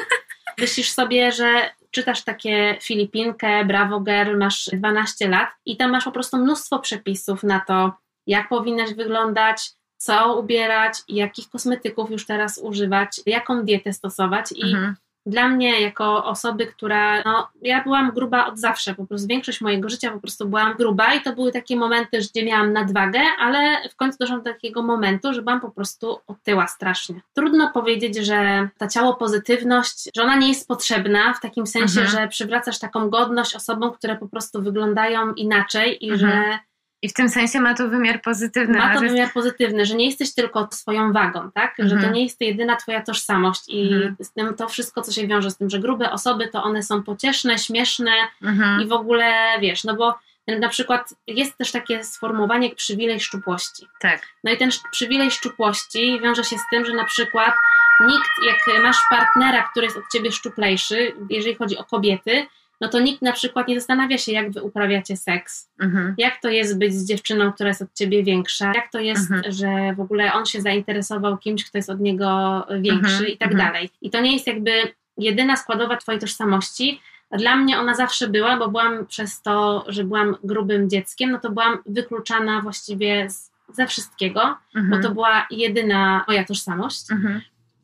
Myślisz 0.59 0.91
sobie, 0.91 1.33
że 1.33 1.71
czytasz 1.91 2.25
takie 2.25 2.79
Filipinkę, 2.83 3.65
Bravo 3.65 4.01
Girl, 4.01 4.39
masz 4.39 4.71
12 4.73 5.29
lat 5.29 5.49
i 5.67 5.77
tam 5.77 5.91
masz 5.91 6.05
po 6.05 6.13
prostu 6.13 6.37
mnóstwo 6.37 6.79
przepisów 6.79 7.43
na 7.43 7.61
to, 7.61 7.93
jak 8.27 8.49
powinnaś 8.49 8.95
wyglądać, 8.95 9.73
co 10.03 10.39
ubierać, 10.39 10.95
jakich 11.09 11.49
kosmetyków 11.49 12.11
już 12.11 12.27
teraz 12.27 12.61
używać, 12.63 13.21
jaką 13.27 13.65
dietę 13.65 13.93
stosować 13.93 14.53
i 14.53 14.63
mhm. 14.63 14.95
dla 15.27 15.49
mnie 15.49 15.81
jako 15.81 16.25
osoby, 16.25 16.67
która, 16.67 17.23
no 17.23 17.49
ja 17.63 17.83
byłam 17.85 18.11
gruba 18.11 18.47
od 18.47 18.59
zawsze, 18.59 18.95
po 18.95 19.07
prostu 19.07 19.29
większość 19.29 19.61
mojego 19.61 19.89
życia 19.89 20.11
po 20.11 20.21
prostu 20.21 20.49
byłam 20.49 20.77
gruba 20.77 21.15
i 21.15 21.21
to 21.21 21.35
były 21.35 21.53
takie 21.53 21.77
momenty, 21.77 22.19
gdzie 22.19 22.45
miałam 22.45 22.73
nadwagę, 22.73 23.21
ale 23.39 23.89
w 23.89 23.97
końcu 23.97 24.19
doszłam 24.19 24.43
do 24.43 24.53
takiego 24.53 24.83
momentu, 24.83 25.33
że 25.33 25.43
byłam 25.43 25.61
po 25.61 25.71
prostu 25.71 26.19
otyła 26.27 26.67
strasznie. 26.67 27.21
Trudno 27.35 27.71
powiedzieć, 27.71 28.17
że 28.17 28.69
ta 28.79 28.89
ciało 28.89 29.15
pozytywność, 29.15 30.09
że 30.17 30.23
ona 30.23 30.37
nie 30.37 30.49
jest 30.49 30.69
potrzebna 30.69 31.35
w 31.35 31.41
takim 31.41 31.67
sensie, 31.67 32.01
mhm. 32.01 32.09
że 32.11 32.29
przywracasz 32.29 32.79
taką 32.79 33.11
godność 33.11 33.57
osobom, 33.57 33.93
które 33.93 34.17
po 34.17 34.29
prostu 34.29 34.63
wyglądają 34.63 35.35
inaczej 35.35 36.07
i 36.07 36.11
mhm. 36.11 36.31
że 36.31 36.59
i 37.03 37.09
w 37.09 37.13
tym 37.13 37.29
sensie 37.29 37.61
ma 37.61 37.75
to 37.75 37.89
wymiar 37.89 38.23
pozytywny. 38.23 38.79
Ma 38.79 38.95
to 38.95 39.01
wymiar 39.01 39.33
pozytywny, 39.33 39.87
że 39.87 39.95
nie 39.95 40.07
jesteś 40.07 40.35
tylko 40.35 40.69
swoją 40.73 41.13
wagą, 41.13 41.51
tak? 41.55 41.75
Że 41.79 41.89
to 41.89 41.95
mhm. 41.95 42.13
nie 42.13 42.25
jest 42.25 42.41
jedyna 42.41 42.77
twoja 42.77 43.03
tożsamość 43.03 43.63
i 43.69 43.95
mhm. 43.95 44.17
z 44.21 44.33
tym 44.33 44.55
to 44.55 44.69
wszystko, 44.69 45.03
co 45.03 45.13
się 45.13 45.27
wiąże 45.27 45.51
z 45.51 45.57
tym, 45.57 45.71
że 45.71 45.79
grube 45.79 46.11
osoby 46.11 46.49
to 46.49 46.63
one 46.63 46.83
są 46.83 47.03
pocieszne, 47.03 47.59
śmieszne 47.59 48.13
mhm. 48.43 48.81
i 48.81 48.87
w 48.87 48.93
ogóle 48.93 49.35
wiesz, 49.61 49.85
no 49.85 49.97
bo 49.97 50.15
na 50.49 50.69
przykład 50.69 51.15
jest 51.27 51.57
też 51.57 51.73
takie 51.73 52.05
sformułowanie 52.05 52.69
jak 52.69 52.77
przywilej 52.77 53.21
szczupłości. 53.21 53.87
Tak. 54.01 54.27
No 54.45 54.53
i 54.53 54.57
ten 54.57 54.71
przywilej 54.93 55.31
szczupłości 55.31 56.21
wiąże 56.21 56.45
się 56.45 56.57
z 56.59 56.63
tym, 56.71 56.85
że 56.85 56.93
na 56.93 57.05
przykład 57.05 57.55
nikt, 58.01 58.31
jak 58.47 58.83
masz 58.83 58.97
partnera, 59.11 59.69
który 59.71 59.87
jest 59.87 59.97
od 59.97 60.05
ciebie 60.13 60.33
szczuplejszy, 60.33 61.15
jeżeli 61.31 61.55
chodzi 61.55 61.79
o 61.79 61.85
kobiety, 61.85 62.47
no 62.83 62.89
to 62.89 63.01
nikt 63.01 63.23
na 63.23 63.33
przykład 63.33 63.69
nie 63.69 63.75
zastanawia 63.75 64.19
się, 64.19 64.33
jak 64.33 64.51
wy 64.51 64.63
uprawiacie 64.63 65.17
seks, 65.17 65.71
mhm. 65.81 66.15
jak 66.19 66.41
to 66.41 66.49
jest 66.49 66.79
być 66.79 66.95
z 66.95 67.09
dziewczyną, 67.09 67.53
która 67.53 67.69
jest 67.69 67.83
od 67.83 67.95
ciebie 67.95 68.25
większa, 68.25 68.73
jak 68.75 68.91
to 68.93 69.01
jest, 69.01 69.31
mhm. 69.31 69.53
że 69.53 69.95
w 69.95 70.01
ogóle 70.01 70.33
on 70.33 70.47
się 70.47 70.61
zainteresował 70.61 71.39
kimś, 71.39 71.65
kto 71.65 71.79
jest 71.79 71.91
od 71.91 72.01
niego 72.01 72.63
większy 72.81 73.13
mhm. 73.13 73.31
i 73.33 73.37
tak 73.37 73.53
mhm. 73.53 73.69
dalej. 73.69 73.91
I 74.01 74.11
to 74.11 74.21
nie 74.21 74.33
jest 74.33 74.47
jakby 74.47 74.71
jedyna 75.19 75.57
składowa 75.57 75.97
twojej 75.97 76.21
tożsamości, 76.21 77.01
dla 77.31 77.57
mnie 77.57 77.79
ona 77.79 77.95
zawsze 77.95 78.29
była, 78.29 78.57
bo 78.57 78.69
byłam 78.69 79.07
przez 79.07 79.43
to, 79.43 79.85
że 79.89 80.05
byłam 80.05 80.37
grubym 80.45 80.91
dzieckiem, 80.91 81.31
no 81.31 81.39
to 81.39 81.51
byłam 81.51 81.79
wykluczana 81.87 82.61
właściwie 82.61 83.31
z, 83.31 83.51
ze 83.73 83.87
wszystkiego, 83.87 84.57
mhm. 84.77 84.91
bo 84.91 85.09
to 85.09 85.15
była 85.15 85.47
jedyna 85.51 86.25
moja 86.29 86.45
tożsamość. 86.45 87.11
Mhm. 87.11 87.41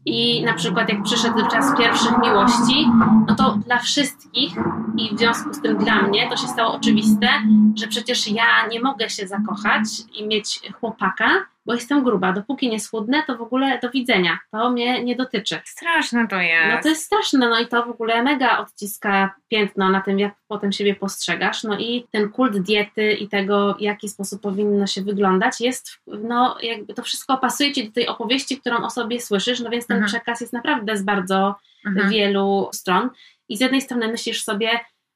I 0.08 0.44
na 0.44 0.54
przykład 0.54 0.88
jak 0.88 1.02
przyszedł 1.02 1.48
czas 1.50 1.78
pierwszych 1.78 2.18
miłości, 2.18 2.86
no 3.28 3.34
to 3.34 3.58
dla 3.66 3.78
wszystkich 3.78 4.52
i 4.96 5.14
w 5.14 5.18
związku 5.18 5.54
z 5.54 5.60
tym 5.60 5.78
dla 5.78 6.02
mnie 6.02 6.28
to 6.30 6.36
się 6.36 6.46
stało 6.46 6.74
oczywiste, 6.74 7.28
że 7.74 7.86
przecież 7.86 8.28
ja 8.28 8.66
nie 8.70 8.80
mogę 8.80 9.10
się 9.10 9.28
zakochać 9.28 9.84
i 10.14 10.26
mieć 10.26 10.60
chłopaka, 10.80 11.30
bo 11.68 11.74
jestem 11.74 12.04
gruba. 12.04 12.32
Dopóki 12.32 12.70
nie 12.70 12.80
schudnę, 12.80 13.22
to 13.26 13.36
w 13.36 13.42
ogóle 13.42 13.78
do 13.82 13.90
widzenia. 13.90 14.38
To 14.50 14.70
mnie 14.70 15.04
nie 15.04 15.16
dotyczy. 15.16 15.60
Straszne 15.64 16.28
to 16.28 16.40
jest. 16.40 16.76
No 16.76 16.82
to 16.82 16.88
jest 16.88 17.04
straszne, 17.04 17.48
no 17.48 17.60
i 17.60 17.66
to 17.66 17.86
w 17.86 17.90
ogóle 17.90 18.22
mega 18.22 18.58
odciska 18.58 19.34
piętno 19.48 19.88
na 19.88 20.00
tym, 20.00 20.18
jak 20.18 20.34
potem 20.46 20.72
siebie 20.72 20.94
postrzegasz. 20.94 21.64
No 21.64 21.78
i 21.78 22.06
ten 22.10 22.28
kult 22.28 22.58
diety 22.58 23.12
i 23.12 23.28
tego, 23.28 23.74
w 23.74 23.80
jaki 23.80 24.08
sposób 24.08 24.42
powinno 24.42 24.86
się 24.86 25.02
wyglądać, 25.02 25.60
jest, 25.60 25.90
no 26.06 26.56
jakby 26.62 26.94
to 26.94 27.02
wszystko 27.02 27.38
pasuje 27.38 27.72
ci 27.72 27.86
do 27.86 27.92
tej 27.92 28.08
opowieści, 28.08 28.60
którą 28.60 28.76
o 28.76 28.90
sobie 28.90 29.20
słyszysz, 29.20 29.60
no 29.60 29.70
więc 29.70 29.86
ten 29.86 29.96
mhm. 29.96 30.08
przekaz 30.08 30.40
jest 30.40 30.52
naprawdę 30.52 30.96
z 30.96 31.02
bardzo 31.02 31.54
mhm. 31.86 32.10
wielu 32.10 32.68
stron. 32.72 33.10
I 33.48 33.56
z 33.56 33.60
jednej 33.60 33.80
strony 33.80 34.08
myślisz 34.08 34.44
sobie, 34.44 34.70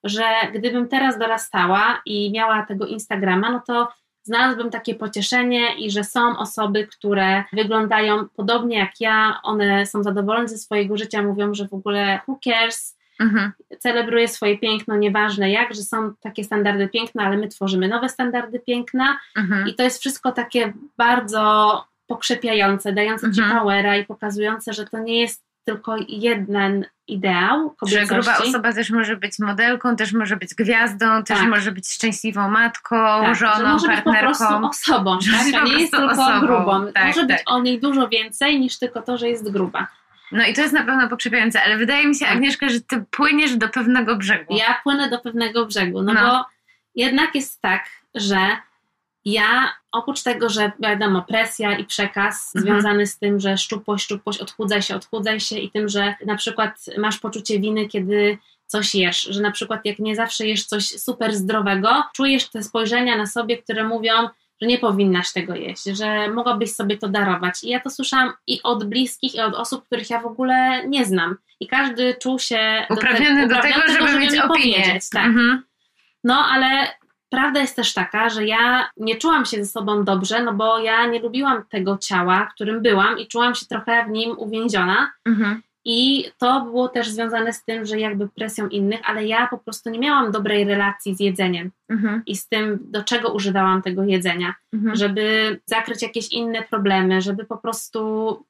że 0.04 0.24
gdybym 0.54 0.88
teraz 0.88 1.18
dorastała 1.18 2.02
i 2.06 2.32
miała 2.32 2.66
tego 2.66 2.86
Instagrama, 2.86 3.50
no 3.50 3.62
to 3.66 3.88
znalazłbym 4.22 4.70
takie 4.70 4.94
pocieszenie 4.94 5.74
i 5.78 5.90
że 5.90 6.04
są 6.04 6.38
osoby, 6.38 6.86
które 6.86 7.44
wyglądają 7.52 8.28
podobnie 8.36 8.78
jak 8.78 9.00
ja, 9.00 9.40
one 9.42 9.86
są 9.86 10.02
zadowolone 10.02 10.48
ze 10.48 10.58
swojego 10.58 10.96
życia, 10.96 11.22
mówią, 11.22 11.54
że 11.54 11.68
w 11.68 11.74
ogóle 11.74 12.20
who 12.28 12.38
cares, 12.44 12.98
mhm. 13.20 13.52
celebruje 13.78 14.28
swoje 14.28 14.58
piękno, 14.58 14.96
nieważne 14.96 15.50
jak, 15.50 15.74
że 15.74 15.82
są 15.82 16.14
takie 16.20 16.44
standardy 16.44 16.88
piękna, 16.88 17.24
ale 17.24 17.36
my 17.36 17.48
tworzymy 17.48 17.88
nowe 17.88 18.08
standardy 18.08 18.60
piękna 18.60 19.18
mhm. 19.36 19.68
i 19.68 19.74
to 19.74 19.82
jest 19.82 20.00
wszystko 20.00 20.32
takie 20.32 20.72
bardzo 20.96 21.84
pokrzepiające, 22.06 22.92
dające 22.92 23.26
mhm. 23.26 23.48
ci 23.48 23.54
powera 23.54 23.96
i 23.96 24.06
pokazujące, 24.06 24.72
że 24.72 24.86
to 24.86 24.98
nie 24.98 25.20
jest 25.20 25.51
tylko 25.64 25.96
jeden 26.08 26.84
ideał 27.08 27.70
kobiecości. 27.70 28.06
Że 28.08 28.14
gruba 28.14 28.38
osoba 28.38 28.72
też 28.72 28.90
może 28.90 29.16
być 29.16 29.38
modelką, 29.38 29.96
też 29.96 30.12
może 30.12 30.36
być 30.36 30.54
gwiazdą, 30.54 31.22
też 31.24 31.38
tak. 31.38 31.48
może 31.48 31.72
być 31.72 31.88
szczęśliwą 31.88 32.48
matką, 32.48 32.96
tak, 32.96 33.36
żoną, 33.36 33.72
może 33.72 33.86
partnerką. 33.86 34.28
Być 34.28 34.38
po 34.38 34.46
prostu 34.46 34.66
osobą, 34.66 35.18
tak? 35.52 35.64
nie 35.64 35.80
jest 35.80 35.92
tylko 35.92 36.12
osobą. 36.12 36.40
grubą. 36.40 36.92
Tak, 36.92 37.06
może 37.06 37.26
być 37.26 37.36
tak. 37.36 37.46
o 37.46 37.62
niej 37.62 37.80
dużo 37.80 38.08
więcej 38.08 38.60
niż 38.60 38.78
tylko 38.78 39.02
to, 39.02 39.18
że 39.18 39.28
jest 39.28 39.52
gruba. 39.52 39.86
No 40.32 40.46
i 40.46 40.54
to 40.54 40.60
jest 40.60 40.74
na 40.74 40.84
pewno 40.84 41.08
pokrzepiające, 41.08 41.62
ale 41.62 41.76
wydaje 41.76 42.06
mi 42.06 42.14
się, 42.14 42.24
tak. 42.24 42.34
Agnieszka, 42.34 42.68
że 42.68 42.80
ty 42.80 43.04
płyniesz 43.10 43.56
do 43.56 43.68
pewnego 43.68 44.16
brzegu. 44.16 44.56
Ja 44.56 44.80
płynę 44.82 45.10
do 45.10 45.18
pewnego 45.18 45.66
brzegu, 45.66 46.02
no, 46.02 46.12
no. 46.12 46.20
bo 46.20 46.44
jednak 46.94 47.34
jest 47.34 47.60
tak, 47.60 47.84
że 48.14 48.38
ja 49.24 49.72
oprócz 49.92 50.22
tego, 50.22 50.48
że 50.48 50.72
wiadomo, 50.80 51.22
presja 51.22 51.78
i 51.78 51.84
przekaz 51.84 52.52
mhm. 52.56 52.74
związany 52.74 53.06
z 53.06 53.18
tym, 53.18 53.40
że 53.40 53.58
szczupłość, 53.58 54.04
szczupłość, 54.04 54.40
odchudzaj 54.40 54.82
się, 54.82 54.96
odchudzaj 54.96 55.40
się 55.40 55.58
i 55.58 55.70
tym, 55.70 55.88
że 55.88 56.14
na 56.26 56.36
przykład 56.36 56.84
masz 56.98 57.18
poczucie 57.18 57.60
winy, 57.60 57.88
kiedy 57.88 58.38
coś 58.66 58.94
jesz, 58.94 59.22
że 59.22 59.40
na 59.40 59.50
przykład 59.50 59.80
jak 59.84 59.98
nie 59.98 60.16
zawsze 60.16 60.46
jesz 60.46 60.64
coś 60.64 60.88
super 60.88 61.34
zdrowego, 61.34 62.02
czujesz 62.14 62.48
te 62.48 62.62
spojrzenia 62.62 63.16
na 63.16 63.26
sobie, 63.26 63.58
które 63.58 63.84
mówią, 63.84 64.12
że 64.62 64.68
nie 64.68 64.78
powinnaś 64.78 65.32
tego 65.32 65.54
jeść, 65.54 65.84
że 65.84 66.28
mogłabyś 66.28 66.72
sobie 66.72 66.98
to 66.98 67.08
darować. 67.08 67.64
I 67.64 67.68
ja 67.68 67.80
to 67.80 67.90
słyszałam 67.90 68.32
i 68.46 68.62
od 68.62 68.84
bliskich, 68.84 69.34
i 69.34 69.40
od 69.40 69.54
osób, 69.54 69.86
których 69.86 70.10
ja 70.10 70.20
w 70.20 70.26
ogóle 70.26 70.88
nie 70.88 71.04
znam. 71.04 71.36
I 71.60 71.66
każdy 71.66 72.14
czuł 72.14 72.38
się 72.38 72.86
uprawniony 72.90 73.48
do, 73.48 73.54
te, 73.54 73.62
do, 73.62 73.62
tego, 73.62 73.80
żeby, 73.92 74.08
żeby 74.08 74.18
mieć 74.18 74.38
opinię. 74.38 74.98
Tak. 75.12 75.26
Mhm. 75.26 75.62
No, 76.24 76.46
ale 76.52 76.88
prawda 77.32 77.60
jest 77.60 77.76
też 77.76 77.94
taka, 77.94 78.28
że 78.28 78.46
ja 78.46 78.90
nie 78.96 79.16
czułam 79.16 79.44
się 79.44 79.64
ze 79.64 79.70
sobą 79.70 80.04
dobrze, 80.04 80.42
no 80.42 80.54
bo 80.54 80.78
ja 80.78 81.06
nie 81.06 81.20
lubiłam 81.20 81.62
tego 81.68 81.98
ciała, 81.98 82.48
którym 82.54 82.82
byłam 82.82 83.18
i 83.18 83.26
czułam 83.26 83.54
się 83.54 83.66
trochę 83.66 84.04
w 84.04 84.10
nim 84.10 84.38
uwięziona. 84.38 85.12
Mhm. 85.24 85.62
I 85.84 86.24
to 86.38 86.60
było 86.60 86.88
też 86.88 87.08
związane 87.08 87.52
z 87.52 87.64
tym, 87.64 87.86
że 87.86 88.00
jakby 88.00 88.28
presją 88.28 88.68
innych, 88.68 89.00
ale 89.04 89.26
ja 89.26 89.46
po 89.46 89.58
prostu 89.58 89.90
nie 89.90 89.98
miałam 89.98 90.32
dobrej 90.32 90.64
relacji 90.64 91.14
z 91.14 91.20
jedzeniem 91.20 91.70
mhm. 91.88 92.22
i 92.26 92.36
z 92.36 92.48
tym, 92.48 92.78
do 92.82 93.04
czego 93.04 93.32
używałam 93.32 93.82
tego 93.82 94.04
jedzenia, 94.04 94.54
mhm. 94.72 94.96
żeby 94.96 95.60
zakryć 95.66 96.02
jakieś 96.02 96.32
inne 96.32 96.62
problemy, 96.62 97.20
żeby 97.20 97.44
po 97.44 97.56
prostu 97.56 97.98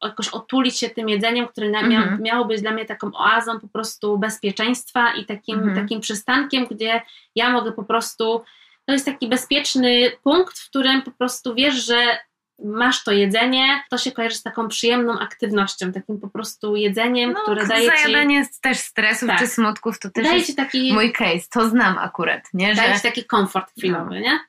jakoś 0.03 0.29
otulić 0.29 0.79
się 0.79 0.91
tym 0.91 1.09
jedzeniem, 1.09 1.47
które 1.49 1.67
mhm. 1.67 2.23
miało 2.23 2.45
być 2.45 2.63
dla 2.63 2.71
mnie 2.71 2.85
taką 2.85 3.11
oazą 3.15 3.61
po 3.61 3.69
prostu 3.69 4.19
bezpieczeństwa 4.19 5.15
i 5.15 5.25
takim, 5.25 5.59
mhm. 5.59 5.77
takim 5.77 6.01
przystankiem, 6.01 6.67
gdzie 6.71 7.03
ja 7.35 7.53
mogę 7.53 7.73
po 7.73 7.83
prostu 7.83 8.43
to 8.87 8.93
jest 8.93 9.07
taki 9.07 9.29
bezpieczny 9.29 10.11
punkt, 10.23 10.59
w 10.59 10.69
którym 10.69 11.03
po 11.03 11.11
prostu 11.11 11.55
wiesz, 11.55 11.87
że 11.87 12.19
masz 12.65 13.05
to 13.05 13.13
jedzenie, 13.13 13.83
to 13.91 13.99
się 13.99 14.13
kojarzy 14.13 14.37
z 14.37 14.43
taką 14.43 14.69
przyjemną 14.69 15.19
aktywnością, 15.19 15.93
takim 15.93 16.21
po 16.21 16.29
prostu 16.29 16.77
jedzeniem, 16.77 17.33
no, 17.33 17.43
które 17.43 17.67
daje 17.67 17.91
ci... 17.91 17.97
Zajadanie 17.97 18.47
też 18.63 18.79
stresów 18.79 19.29
tak. 19.29 19.39
czy 19.39 19.47
smutków, 19.47 19.99
to 19.99 20.11
też 20.11 20.25
daje 20.25 20.37
jest 20.37 20.47
ci 20.47 20.55
taki... 20.55 20.93
mój 20.93 21.13
case, 21.13 21.47
to 21.51 21.69
znam 21.69 21.99
akurat, 21.99 22.43
nie? 22.55 22.75
Daje 22.75 22.95
ci 22.95 23.03
taki 23.03 23.25
komfort 23.25 23.73
chwilowy, 23.79 24.11
no. 24.11 24.21
nie? 24.21 24.41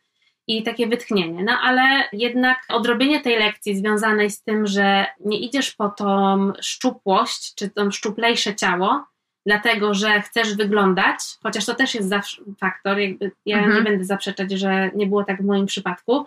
I 0.48 0.64
takie 0.64 0.88
wytchnienie. 0.88 1.44
No 1.44 1.60
ale 1.62 2.10
jednak 2.14 2.58
odrobienie 2.70 3.22
tej 3.22 3.40
lekcji 3.40 3.78
związanej 3.78 4.30
z 4.30 4.44
tym, 4.44 4.68
że 4.68 5.06
nie 5.26 5.40
idziesz 5.40 5.72
po 5.72 5.90
tą 5.90 6.54
szczupłość, 6.62 7.56
czy 7.56 7.70
tą 7.70 7.92
szczuplejsze 7.92 8.56
ciało, 8.56 9.06
dlatego 9.46 9.94
że 9.94 10.22
chcesz 10.22 10.56
wyglądać, 10.56 11.20
chociaż 11.44 11.66
to 11.66 11.76
też 11.76 11.96
jest 11.96 12.10
zawsze 12.10 12.42
faktor, 12.60 12.98
jakby 12.98 13.32
ja 13.46 13.58
mhm. 13.58 13.76
nie 13.76 13.82
będę 13.82 14.06
zaprzeczać, 14.06 14.52
że 14.52 14.92
nie 14.96 15.08
było 15.08 15.24
tak 15.24 15.42
w 15.42 15.46
moim 15.46 15.66
przypadku, 15.66 16.26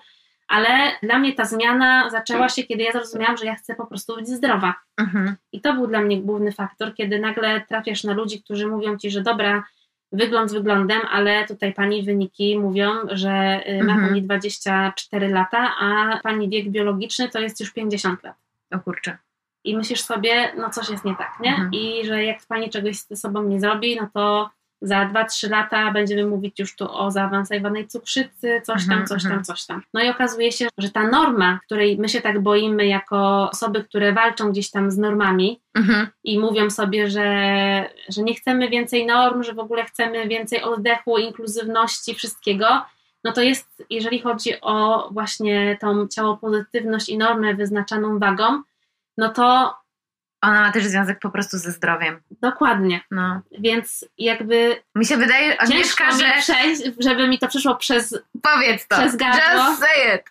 ale 0.49 0.69
dla 1.03 1.19
mnie 1.19 1.33
ta 1.33 1.45
zmiana 1.45 2.11
zaczęła 2.11 2.49
się, 2.49 2.63
kiedy 2.63 2.83
ja 2.83 2.93
zrozumiałam, 2.93 3.37
że 3.37 3.47
ja 3.47 3.55
chcę 3.55 3.75
po 3.75 3.87
prostu 3.87 4.17
być 4.17 4.29
zdrowa. 4.29 4.75
Mhm. 4.97 5.37
I 5.53 5.61
to 5.61 5.75
był 5.75 5.87
dla 5.87 6.01
mnie 6.01 6.21
główny 6.23 6.53
faktor, 6.53 6.95
kiedy 6.95 7.19
nagle 7.19 7.61
trafiasz 7.61 8.05
na 8.05 8.13
ludzi, 8.13 8.43
którzy 8.43 8.67
mówią 8.67 8.99
ci, 8.99 9.11
że 9.11 9.21
dobra, 9.21 9.65
wygląd 10.13 10.51
z 10.51 10.55
wyglądem, 10.55 11.01
ale 11.11 11.47
tutaj 11.47 11.75
pani 11.75 12.03
wyniki 12.03 12.59
mówią, 12.59 12.91
że 13.11 13.63
y, 13.69 13.85
ma 13.85 13.93
mhm. 13.93 14.09
pani 14.09 14.23
24 14.23 15.29
lata, 15.29 15.73
a 15.81 16.21
pani 16.23 16.49
wiek 16.49 16.69
biologiczny 16.69 17.29
to 17.29 17.41
jest 17.41 17.61
już 17.61 17.73
50 17.73 18.23
lat. 18.23 18.37
O 18.71 18.79
kurczę. 18.79 19.19
I 19.67 19.77
myślisz 19.77 20.01
sobie, 20.01 20.53
no 20.57 20.71
coś 20.71 20.89
jest 20.89 21.05
nie 21.05 21.17
tak, 21.17 21.33
nie? 21.41 21.51
Mhm. 21.51 21.71
I 21.73 22.07
że 22.07 22.25
jak 22.25 22.39
pani 22.49 22.71
czegoś 22.71 22.99
z 22.99 23.21
sobą 23.21 23.43
nie 23.43 23.61
zrobi, 23.61 23.97
no 24.01 24.09
to 24.15 24.51
za 24.83 25.07
2-3 25.07 25.51
lata 25.51 25.93
będziemy 25.93 26.27
mówić 26.27 26.59
już 26.59 26.77
tu 26.77 26.93
o 26.93 27.11
zaawansowanej 27.11 27.89
cukrzycy, 27.89 28.61
coś 28.65 28.87
tam, 28.87 28.99
mhm, 28.99 29.07
coś 29.07 29.23
tam, 29.23 29.33
mhm. 29.33 29.45
coś 29.45 29.67
tam. 29.67 29.83
No 29.95 30.03
i 30.03 30.09
okazuje 30.09 30.53
się, 30.53 30.69
że 30.79 30.91
ta 30.91 31.09
norma, 31.09 31.59
której 31.65 31.99
my 31.99 32.09
się 32.09 32.21
tak 32.21 32.43
boimy 32.43 32.87
jako 32.87 33.51
osoby, 33.51 33.85
które 33.85 34.13
walczą 34.13 34.51
gdzieś 34.51 34.71
tam 34.71 34.91
z 34.91 34.99
normami 34.99 35.61
mhm. 35.75 36.07
i 36.25 36.39
mówią 36.39 36.71
sobie, 36.71 37.11
że, 37.11 37.91
że 38.09 38.23
nie 38.23 38.35
chcemy 38.35 38.69
więcej 38.69 39.07
norm, 39.07 39.43
że 39.43 39.55
w 39.55 39.59
ogóle 39.59 39.85
chcemy 39.85 40.29
więcej 40.29 40.63
oddechu, 40.63 41.19
inkluzywności, 41.19 42.15
wszystkiego, 42.15 42.67
no 43.25 43.33
to 43.33 43.43
jest, 43.43 43.85
jeżeli 43.91 44.21
chodzi 44.21 44.61
o 44.61 45.09
właśnie 45.13 45.79
tą 45.81 46.09
ciało 46.09 46.37
pozytywność 46.37 47.09
i 47.09 47.19
normę 47.19 47.55
wyznaczaną 47.55 48.19
wagą, 48.19 48.63
no 49.19 49.29
to 49.29 49.75
ona 50.43 50.61
ma 50.61 50.73
też 50.73 50.85
związek 50.85 51.19
po 51.19 51.31
prostu 51.31 51.59
ze 51.59 51.73
zdrowiem. 51.73 52.23
Dokładnie. 52.43 53.01
No. 53.11 53.41
Więc 53.59 54.05
jakby. 54.19 54.83
Mi 54.95 55.07
się 55.07 55.17
wydaje, 55.17 55.61
Agnieszka, 55.61 56.11
że. 56.11 56.33
Przejść, 56.41 56.83
żeby 56.99 57.29
mi 57.29 57.39
to 57.39 57.49
przyszło 57.49 57.77
przez. 57.77 58.19
Powiedz 58.43 58.89
to. 58.89 58.97
Przez 58.97 59.17
gardło. 59.17 59.65
Just 59.65 59.81
say 59.81 60.17
it. 60.17 60.23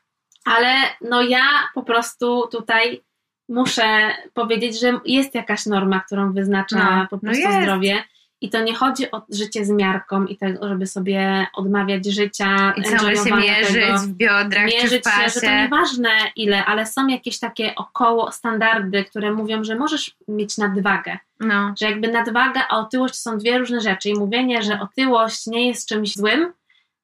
Ale 0.45 0.75
no 1.01 1.21
ja 1.21 1.43
po 1.73 1.83
prostu 1.83 2.47
tutaj 2.51 3.03
muszę 3.49 4.15
powiedzieć, 4.33 4.79
że 4.79 4.99
jest 5.05 5.35
jakaś 5.35 5.65
norma, 5.65 5.99
którą 5.99 6.33
wyznacza 6.33 6.77
no, 6.77 7.07
po 7.09 7.15
no 7.15 7.19
prostu 7.19 7.49
no 7.49 7.61
zdrowie. 7.61 8.03
I 8.41 8.49
to 8.49 8.63
nie 8.63 8.75
chodzi 8.75 9.11
o 9.11 9.21
życie 9.29 9.65
z 9.65 9.69
miarką 9.69 10.25
i 10.25 10.37
tego, 10.37 10.67
żeby 10.67 10.87
sobie 10.87 11.47
odmawiać 11.53 12.05
życia. 12.05 12.73
I 12.77 12.83
ciągle 12.83 13.15
się 13.15 13.35
mierzyć 13.35 13.73
tego, 13.73 13.97
w 13.97 14.07
biodrach 14.07 14.65
mierzyć 14.65 14.91
czy 14.91 14.99
w 14.99 15.03
pasie. 15.03 15.23
się, 15.23 15.29
że 15.29 15.41
to 15.41 15.55
nieważne 15.55 16.09
ile, 16.35 16.65
ale 16.65 16.85
są 16.85 17.07
jakieś 17.07 17.39
takie 17.39 17.75
około 17.75 18.31
standardy, 18.31 19.03
które 19.03 19.31
mówią, 19.31 19.63
że 19.63 19.75
możesz 19.75 20.15
mieć 20.27 20.57
nadwagę. 20.57 21.17
No. 21.39 21.73
Że 21.79 21.85
jakby 21.85 22.07
nadwaga 22.07 22.67
a 22.69 22.77
otyłość 22.77 23.15
są 23.15 23.37
dwie 23.37 23.57
różne 23.57 23.81
rzeczy 23.81 24.09
i 24.09 24.13
mówienie, 24.13 24.63
że 24.63 24.79
otyłość 24.79 25.47
nie 25.47 25.67
jest 25.67 25.89
czymś 25.89 26.15
złym, 26.15 26.53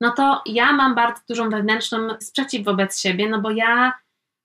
no 0.02 0.12
to 0.12 0.42
ja 0.46 0.74
mam 0.74 0.96
bardzo 0.96 1.22
dużą 1.30 1.50
wewnętrzną 1.50 1.98
sprzeciw 2.20 2.66
wobec 2.66 3.00
siebie, 3.00 3.30
no 3.30 3.42
bo 3.42 3.52
ja 3.52 3.94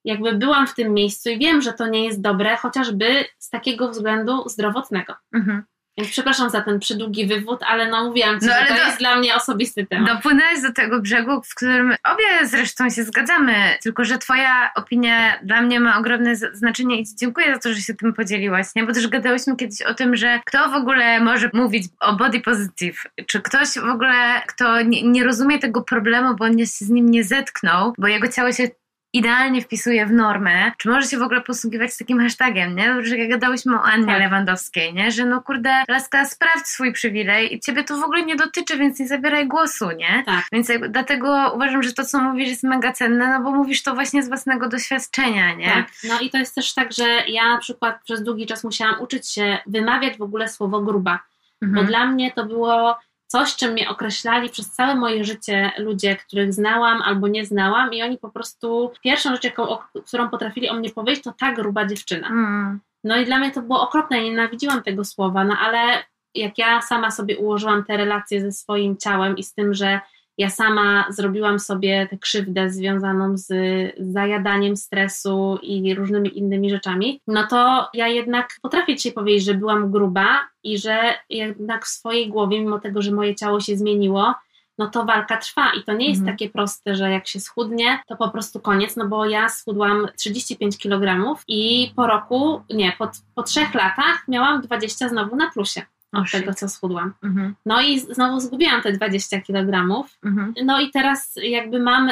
jakby 0.05 0.33
byłam 0.33 0.67
w 0.67 0.75
tym 0.75 0.95
miejscu 0.95 1.31
i 1.31 1.39
wiem, 1.39 1.63
że 1.63 1.73
to 1.73 1.87
nie 1.87 2.05
jest 2.05 2.21
dobre, 2.21 2.57
chociażby 2.57 3.25
z 3.39 3.51
takiego 3.51 3.89
względu 3.89 4.49
zdrowotnego. 4.49 5.15
Mhm. 5.35 5.63
Więc 5.99 6.11
przepraszam 6.11 6.51
za 6.51 6.61
ten 6.61 6.79
przydługi 6.79 7.27
wywód, 7.27 7.61
ale 7.63 7.89
no 7.91 8.05
mówiłam 8.05 8.41
ci, 8.41 8.47
no, 8.47 8.53
że 8.53 8.67
to 8.67 8.75
do, 8.75 8.81
jest 8.81 8.99
dla 8.99 9.17
mnie 9.17 9.35
osobisty 9.35 9.87
temat. 9.87 10.15
Dopłynęłaś 10.15 10.63
do 10.63 10.73
tego 10.73 11.01
brzegu, 11.01 11.43
w 11.43 11.55
którym 11.55 11.95
obie 12.05 12.47
zresztą 12.47 12.91
się 12.91 13.05
zgadzamy, 13.05 13.55
tylko 13.83 14.05
że 14.05 14.19
twoja 14.19 14.71
opinia 14.75 15.39
dla 15.43 15.63
mnie 15.63 15.81
ma 15.81 15.99
ogromne 15.99 16.37
znaczenie 16.37 17.01
i 17.01 17.07
ci 17.07 17.17
dziękuję 17.17 17.55
za 17.55 17.59
to, 17.59 17.73
że 17.73 17.81
się 17.81 17.95
tym 17.95 18.15
podzieliłaś, 18.15 18.67
nie? 18.77 18.85
Bo 18.85 18.93
też 18.93 19.09
gadałyśmy 19.09 19.57
kiedyś 19.57 19.83
o 19.83 19.95
tym, 19.95 20.17
że 20.17 20.41
kto 20.47 20.71
w 20.71 20.75
ogóle 20.75 21.21
może 21.21 21.51
mówić 21.53 21.85
o 22.01 22.17
body 22.17 22.41
positive, 22.41 23.03
czy 23.27 23.41
ktoś 23.41 23.69
w 23.69 23.91
ogóle, 23.91 24.43
kto 24.47 24.83
nie, 24.83 25.03
nie 25.03 25.25
rozumie 25.25 25.59
tego 25.59 25.83
problemu, 25.83 26.35
bo 26.35 26.45
on 26.45 26.59
się 26.59 26.67
z 26.67 26.91
nim 26.91 27.11
nie 27.11 27.25
zetknął, 27.25 27.93
bo 27.99 28.07
jego 28.07 28.29
ciało 28.29 28.53
się 28.53 28.69
idealnie 29.17 29.63
wpisuje 29.63 30.07
w 30.07 30.13
normę, 30.13 30.73
czy 30.79 30.89
może 30.89 31.07
się 31.07 31.19
w 31.19 31.23
ogóle 31.23 31.41
posługiwać 31.41 31.99
takim 31.99 32.21
hashtagiem, 32.21 32.77
nie? 32.77 33.05
Że 33.05 33.17
jak 33.17 33.31
gadałyśmy 33.31 33.77
o 33.77 33.83
Annie 33.83 34.07
tak. 34.07 34.19
Lewandowskiej, 34.19 34.95
nie? 34.95 35.11
Że 35.11 35.27
no 35.27 35.43
kurde, 35.43 35.85
laska, 35.89 36.25
sprawdź 36.25 36.67
swój 36.67 36.93
przywilej 36.93 37.55
i 37.55 37.61
ciebie 37.61 37.85
to 37.85 37.97
w 37.97 38.05
ogóle 38.05 38.23
nie 38.23 38.37
dotyczy, 38.37 38.79
więc 38.79 38.99
nie 38.99 39.09
zabieraj 39.09 39.49
głosu, 39.49 39.91
nie? 39.91 40.23
Tak. 40.27 40.45
Więc 40.53 40.69
jakby, 40.69 40.89
dlatego 40.89 41.53
uważam, 41.55 41.83
że 41.83 41.93
to, 41.93 42.05
co 42.05 42.21
mówisz 42.21 42.49
jest 42.49 42.63
mega 42.63 42.93
cenne, 42.93 43.29
no 43.29 43.45
bo 43.45 43.53
mówisz 43.53 43.83
to 43.83 43.95
właśnie 43.95 44.23
z 44.23 44.29
własnego 44.29 44.69
doświadczenia, 44.69 45.55
nie? 45.55 45.71
Tak. 45.71 45.87
No 46.09 46.21
i 46.21 46.31
to 46.31 46.39
jest 46.39 46.55
też 46.55 46.75
tak, 46.75 46.93
że 46.93 47.05
ja 47.29 47.49
na 47.49 47.59
przykład 47.59 48.03
przez 48.05 48.23
długi 48.23 48.47
czas 48.47 48.65
musiałam 48.65 49.01
uczyć 49.01 49.33
się 49.33 49.59
wymawiać 49.67 50.19
w 50.19 50.23
ogóle 50.23 50.49
słowo 50.49 50.81
gruba, 50.81 51.19
mhm. 51.63 51.85
bo 51.85 51.89
dla 51.91 52.07
mnie 52.07 52.33
to 52.33 52.47
było 52.47 52.99
coś, 53.27 53.57
czym 53.57 53.73
mnie 53.73 53.89
określali 53.89 54.51
przez 54.51 54.71
całe 54.71 54.95
moje 54.95 55.25
życie 55.25 55.71
ludzie, 55.79 56.17
których 56.17 56.53
znałam 56.53 57.03
albo 57.03 57.29
nie 57.29 57.47
znałam 57.47 57.93
i 57.93 58.03
oni 58.03 58.19
po 58.19 58.31
prostu, 58.31 58.91
pierwszą 59.05 59.31
rzecz, 59.31 59.45
jaką, 59.45 59.79
którą 60.07 60.29
potrafili 60.29 60.69
o 60.69 60.75
mnie 60.75 60.91
powiedzieć, 60.91 61.25
to 61.25 61.33
ta 61.39 61.53
gruba 61.53 61.87
dziewczyna. 61.87 62.29
Mm. 62.29 62.81
No 63.05 63.17
i 63.17 63.25
dla 63.25 63.39
mnie 63.39 63.51
to 63.51 63.63
było 63.63 63.81
okropne, 63.81 64.23
nienawidziłam 64.23 64.83
tego 64.83 65.05
słowa, 65.05 65.45
no 65.45 65.57
ale 65.59 66.05
jak 66.35 66.59
ja 66.59 66.83
sama 66.83 67.11
sobie 67.11 67.39
ułożyłam 67.39 67.85
te 67.85 67.97
relacje 67.97 68.41
ze 68.41 68.53
swoim 68.53 68.97
ciałem 68.97 69.37
i 69.37 69.43
z 69.43 69.55
tym, 69.55 69.75
że 69.75 70.01
ja 70.39 70.51
sama 70.51 71.05
zrobiłam 71.09 71.59
sobie 71.59 72.07
tę 72.11 72.19
krzywdę 72.19 72.71
związaną 72.71 73.37
z 73.37 73.53
zajadaniem 73.99 74.77
stresu 74.77 75.59
i 75.63 75.95
różnymi 75.95 76.39
innymi 76.39 76.71
rzeczami, 76.71 77.21
no 77.27 77.47
to 77.47 77.89
ja 77.95 78.09
jednak 78.09 78.49
potrafię 78.63 78.97
dzisiaj 78.97 79.13
powiedzieć, 79.13 79.45
że 79.45 79.55
byłam 79.55 79.91
gruba 79.91 80.49
i 80.63 80.79
że 80.79 80.99
jednak 81.31 81.85
w 81.85 81.89
swojej 81.89 82.29
głowie, 82.29 82.61
mimo 82.61 82.79
tego, 82.79 83.03
że 83.03 83.13
moje 83.13 83.35
ciało 83.35 83.61
się 83.61 83.77
zmieniło, 83.77 84.35
no 84.79 84.91
to 84.91 85.05
walka 85.05 85.37
trwa. 85.37 85.73
I 85.81 85.85
to 85.85 85.93
nie 85.93 86.09
jest 86.09 86.21
mhm. 86.21 86.37
takie 86.37 86.51
proste, 86.51 86.97
że 86.97 87.11
jak 87.11 87.27
się 87.27 87.41
schudnie, 87.41 88.01
to 88.09 88.17
po 88.17 88.29
prostu 88.29 88.61
koniec, 88.61 88.97
no 88.97 89.09
bo 89.09 89.27
ja 89.27 89.49
schudłam 89.49 90.09
35 90.17 90.79
kg 90.79 91.37
i 91.49 91.93
po 91.97 92.07
roku, 92.07 92.63
nie, 92.71 92.93
po, 92.99 93.11
po 93.35 93.43
trzech 93.43 93.75
latach 93.75 94.29
miałam 94.29 94.61
20 94.61 95.09
znowu 95.09 95.37
na 95.37 95.51
plusie 95.51 95.83
od 96.13 96.31
tego, 96.31 96.55
co 96.55 96.69
schudłam. 96.69 97.15
Mhm. 97.23 97.55
No 97.67 97.83
i 97.83 98.01
znowu 98.01 98.41
zgubiłam 98.41 98.83
te 98.83 98.93
20 98.93 99.41
kg. 99.41 100.05
Mhm. 100.25 100.55
No 100.65 100.81
i 100.81 100.91
teraz 100.91 101.35
jakby 101.43 101.79
mam 101.81 102.11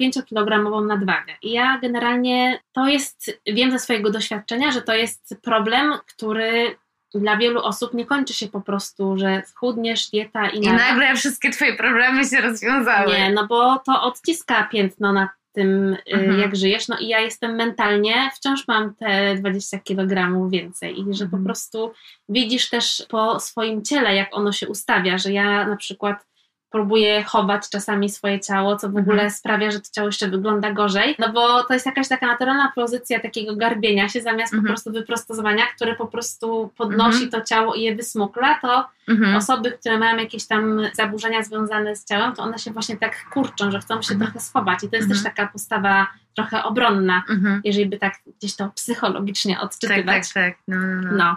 5-kilogramową 0.00 0.86
nadwagę. 0.86 1.34
I 1.42 1.52
ja 1.52 1.78
generalnie 1.78 2.60
to 2.72 2.88
jest, 2.88 3.40
wiem 3.46 3.70
ze 3.70 3.78
swojego 3.78 4.10
doświadczenia, 4.10 4.70
że 4.70 4.82
to 4.82 4.94
jest 4.94 5.36
problem, 5.42 5.92
który 6.06 6.76
dla 7.14 7.36
wielu 7.36 7.60
osób 7.62 7.94
nie 7.94 8.06
kończy 8.06 8.34
się 8.34 8.48
po 8.48 8.60
prostu, 8.60 9.18
że 9.18 9.42
schudniesz, 9.46 10.10
dieta 10.10 10.48
i, 10.48 10.58
I 10.58 10.72
nagle 10.72 11.14
wszystkie 11.14 11.50
twoje 11.50 11.76
problemy 11.76 12.24
się 12.24 12.40
rozwiązały. 12.40 13.12
Nie, 13.12 13.32
no 13.32 13.46
bo 13.46 13.78
to 13.78 14.02
odciska 14.02 14.64
piętno 14.64 15.12
na 15.12 15.28
tym, 15.52 15.92
y, 15.92 16.12
mhm. 16.12 16.38
jak 16.40 16.56
żyjesz. 16.56 16.88
No 16.88 16.98
i 16.98 17.08
ja 17.08 17.20
jestem 17.20 17.54
mentalnie, 17.54 18.30
wciąż 18.36 18.68
mam 18.68 18.94
te 18.94 19.34
20 19.34 19.78
kg 19.78 20.50
więcej 20.50 21.00
i 21.00 21.14
że 21.14 21.24
mhm. 21.24 21.30
po 21.30 21.46
prostu 21.46 21.92
widzisz 22.28 22.70
też 22.70 23.06
po 23.08 23.40
swoim 23.40 23.84
ciele, 23.84 24.14
jak 24.14 24.36
ono 24.36 24.52
się 24.52 24.68
ustawia, 24.68 25.18
że 25.18 25.32
ja 25.32 25.68
na 25.68 25.76
przykład 25.76 26.29
próbuje 26.70 27.22
chować 27.22 27.68
czasami 27.68 28.10
swoje 28.10 28.40
ciało, 28.40 28.76
co 28.76 28.88
w 28.88 28.96
ogóle 28.96 29.22
mhm. 29.22 29.30
sprawia, 29.30 29.70
że 29.70 29.80
to 29.80 29.88
ciało 29.92 30.08
jeszcze 30.08 30.28
wygląda 30.28 30.72
gorzej, 30.72 31.16
no 31.18 31.32
bo 31.32 31.64
to 31.64 31.74
jest 31.74 31.86
jakaś 31.86 32.08
taka 32.08 32.26
naturalna 32.26 32.72
pozycja 32.74 33.20
takiego 33.20 33.56
garbienia 33.56 34.08
się 34.08 34.20
zamiast 34.20 34.52
mhm. 34.52 34.62
po 34.62 34.68
prostu 34.68 34.92
wyprostowania, 34.92 35.66
które 35.76 35.96
po 35.96 36.06
prostu 36.06 36.70
podnosi 36.76 37.24
mhm. 37.24 37.30
to 37.30 37.40
ciało 37.40 37.74
i 37.74 37.82
je 37.82 37.96
wysmukla, 37.96 38.58
to 38.62 38.88
mhm. 39.08 39.36
osoby, 39.36 39.72
które 39.72 39.98
mają 39.98 40.16
jakieś 40.16 40.46
tam 40.46 40.80
zaburzenia 40.94 41.42
związane 41.42 41.96
z 41.96 42.04
ciałem, 42.04 42.34
to 42.34 42.42
one 42.42 42.58
się 42.58 42.70
właśnie 42.70 42.96
tak 42.96 43.24
kurczą, 43.30 43.70
że 43.70 43.78
chcą 43.78 44.02
się 44.02 44.14
mhm. 44.14 44.20
trochę 44.20 44.46
schować 44.46 44.84
i 44.84 44.88
to 44.88 44.96
jest 44.96 45.08
też 45.08 45.18
mhm. 45.18 45.34
taka 45.36 45.52
postawa 45.52 46.06
trochę 46.34 46.62
obronna, 46.64 47.22
jeżeli 47.64 47.86
by 47.86 47.98
tak 47.98 48.14
gdzieś 48.38 48.56
to 48.56 48.68
psychologicznie 48.68 49.60
odczytywać. 49.60 50.32
Tak, 50.32 50.44
tak, 50.44 50.54
tak. 50.54 50.58
No, 50.68 50.76
no, 50.76 51.02
no. 51.02 51.16
no. 51.16 51.36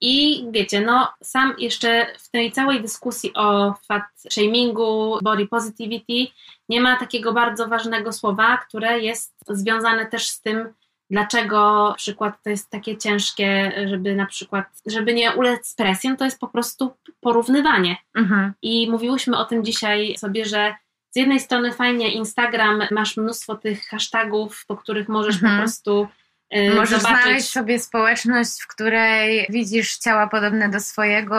I 0.00 0.46
wiecie, 0.50 0.80
no 0.80 1.08
sam 1.22 1.54
jeszcze 1.58 2.06
w 2.18 2.30
tej 2.30 2.52
całej 2.52 2.82
dyskusji 2.82 3.34
o 3.34 3.74
fat 3.88 4.04
shamingu, 4.30 5.18
body 5.22 5.46
positivity 5.46 6.32
nie 6.68 6.80
ma 6.80 6.96
takiego 6.96 7.32
bardzo 7.32 7.68
ważnego 7.68 8.12
słowa, 8.12 8.56
które 8.56 9.00
jest 9.00 9.34
związane 9.48 10.06
też 10.06 10.28
z 10.28 10.40
tym, 10.40 10.68
dlaczego 11.10 11.88
na 11.88 11.94
przykład 11.94 12.42
to 12.42 12.50
jest 12.50 12.70
takie 12.70 12.96
ciężkie, 12.96 13.72
żeby 13.88 14.14
na 14.14 14.26
przykład, 14.26 14.66
żeby 14.86 15.14
nie 15.14 15.32
ulec 15.32 15.74
presji, 15.74 16.16
to 16.18 16.24
jest 16.24 16.40
po 16.40 16.48
prostu 16.48 16.96
porównywanie. 17.20 17.96
Mhm. 18.14 18.52
I 18.62 18.90
mówiłyśmy 18.90 19.38
o 19.38 19.44
tym 19.44 19.64
dzisiaj 19.64 20.14
sobie, 20.18 20.44
że 20.44 20.74
z 21.10 21.16
jednej 21.18 21.40
strony 21.40 21.72
fajnie 21.72 22.12
Instagram, 22.12 22.82
masz 22.90 23.16
mnóstwo 23.16 23.54
tych 23.54 23.86
hashtagów, 23.86 24.64
po 24.68 24.76
których 24.76 25.08
możesz 25.08 25.34
mhm. 25.34 25.56
po 25.56 25.62
prostu 25.62 26.08
Możesz 26.52 27.00
zobaczyć... 27.00 27.22
znaleźć 27.22 27.48
sobie 27.48 27.78
społeczność, 27.78 28.62
w 28.62 28.66
której 28.66 29.46
widzisz 29.48 29.98
ciała 29.98 30.26
podobne 30.26 30.68
do 30.68 30.80
swojego, 30.80 31.36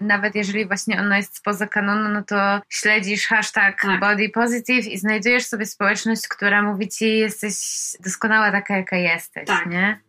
nawet 0.00 0.34
jeżeli 0.34 0.66
właśnie 0.66 1.00
ono 1.00 1.16
jest 1.16 1.36
spoza 1.36 1.66
kanonu, 1.66 2.08
no 2.08 2.22
to 2.22 2.60
śledzisz 2.68 3.26
hashtag 3.26 3.82
tak. 3.82 4.00
body 4.00 4.28
positive 4.28 4.86
i 4.86 4.98
znajdujesz 4.98 5.46
sobie 5.46 5.66
społeczność, 5.66 6.28
która 6.28 6.62
mówi 6.62 6.88
ci, 6.88 7.18
jesteś 7.18 7.54
doskonała 8.00 8.52
taka, 8.52 8.76
jaka 8.76 8.96
jesteś, 8.96 9.46
tak. 9.46 9.66
nie? 9.66 10.00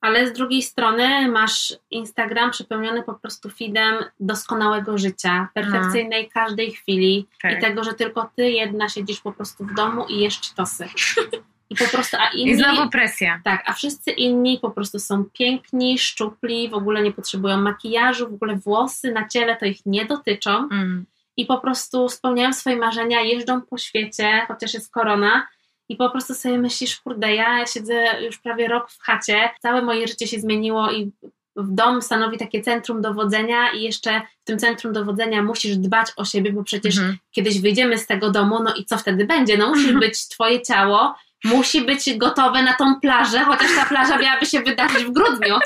Ale 0.00 0.26
z 0.26 0.32
drugiej 0.32 0.62
strony 0.62 1.28
masz 1.28 1.74
Instagram 1.90 2.50
przepełniony 2.50 3.02
po 3.02 3.14
prostu 3.14 3.50
feedem 3.50 3.94
doskonałego 4.20 4.98
życia, 4.98 5.48
perfekcyjnej 5.54 6.22
no. 6.24 6.42
każdej 6.42 6.72
chwili 6.72 7.28
tak. 7.42 7.58
i 7.58 7.60
tego, 7.60 7.84
że 7.84 7.94
tylko 7.94 8.30
ty 8.36 8.50
jedna 8.50 8.88
siedzisz 8.88 9.20
po 9.20 9.32
prostu 9.32 9.64
w 9.64 9.74
domu 9.74 10.06
i 10.08 10.20
jesz 10.20 10.52
tosy. 10.52 10.88
I 11.72 11.76
po 11.76 11.90
prostu, 11.90 12.16
a 12.20 12.28
inni... 12.28 12.50
I 12.50 12.56
znowu 12.56 12.90
presja. 12.90 13.40
Tak, 13.44 13.62
a 13.66 13.72
wszyscy 13.72 14.10
inni 14.10 14.58
po 14.58 14.70
prostu 14.70 14.98
są 14.98 15.24
piękni, 15.24 15.98
szczupli, 15.98 16.68
w 16.68 16.74
ogóle 16.74 17.02
nie 17.02 17.12
potrzebują 17.12 17.60
makijażu, 17.60 18.30
w 18.30 18.34
ogóle 18.34 18.56
włosy 18.56 19.12
na 19.12 19.28
ciele 19.28 19.56
to 19.56 19.66
ich 19.66 19.86
nie 19.86 20.04
dotyczą. 20.04 20.50
Mm. 20.50 21.04
I 21.36 21.46
po 21.46 21.58
prostu 21.58 22.08
spełniają 22.08 22.52
swoje 22.52 22.76
marzenia, 22.76 23.20
jeżdżą 23.20 23.60
po 23.60 23.78
świecie, 23.78 24.44
chociaż 24.48 24.74
jest 24.74 24.92
korona. 24.92 25.46
I 25.88 25.96
po 25.96 26.10
prostu 26.10 26.34
sobie 26.34 26.58
myślisz, 26.58 27.00
kurde, 27.00 27.34
ja 27.34 27.66
siedzę 27.66 28.22
już 28.24 28.38
prawie 28.38 28.68
rok 28.68 28.90
w 28.90 29.02
chacie, 29.02 29.50
całe 29.62 29.82
moje 29.82 30.08
życie 30.08 30.26
się 30.26 30.40
zmieniło 30.40 30.92
i 30.92 31.12
w 31.56 31.74
dom 31.74 32.02
stanowi 32.02 32.38
takie 32.38 32.60
centrum 32.60 33.02
dowodzenia 33.02 33.72
i 33.72 33.82
jeszcze 33.82 34.20
w 34.20 34.44
tym 34.44 34.58
centrum 34.58 34.92
dowodzenia 34.92 35.42
musisz 35.42 35.76
dbać 35.76 36.08
o 36.16 36.24
siebie, 36.24 36.52
bo 36.52 36.64
przecież 36.64 36.96
mhm. 36.96 37.16
kiedyś 37.30 37.60
wyjdziemy 37.60 37.98
z 37.98 38.06
tego 38.06 38.30
domu, 38.30 38.62
no 38.62 38.74
i 38.74 38.84
co 38.84 38.98
wtedy 38.98 39.26
będzie? 39.26 39.58
No 39.58 39.68
musi 39.68 39.92
być 40.06 40.28
twoje 40.28 40.62
ciało 40.62 41.14
musi 41.44 41.80
być 41.80 42.18
gotowe 42.18 42.62
na 42.62 42.74
tą 42.74 43.00
plażę, 43.00 43.40
chociaż 43.40 43.76
ta 43.76 43.84
plaża 43.84 44.18
miałaby 44.18 44.46
się 44.46 44.60
wydarzyć 44.60 45.04
w 45.04 45.12
grudniu. 45.12 45.58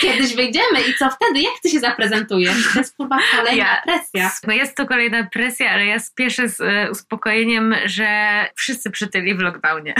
Kiedyś 0.00 0.36
wyjdziemy 0.36 0.80
i 0.88 0.94
co 0.98 1.10
wtedy? 1.10 1.40
Jak 1.40 1.52
ty 1.62 1.68
się 1.68 1.80
zaprezentujesz? 1.80 2.72
To 2.72 2.78
jest 2.78 2.96
kurwa 2.96 3.18
kolejna 3.36 3.64
ja, 3.64 3.82
presja. 3.84 4.30
No 4.46 4.52
jest 4.52 4.76
to 4.76 4.86
kolejna 4.86 5.24
presja, 5.32 5.70
ale 5.70 5.86
ja 5.86 5.98
spieszę 5.98 6.48
z 6.48 6.60
e, 6.60 6.90
uspokojeniem, 6.90 7.74
że 7.84 8.06
wszyscy 8.56 8.90
przytyli 8.90 9.34
w 9.34 9.40
lockdownie. 9.40 9.94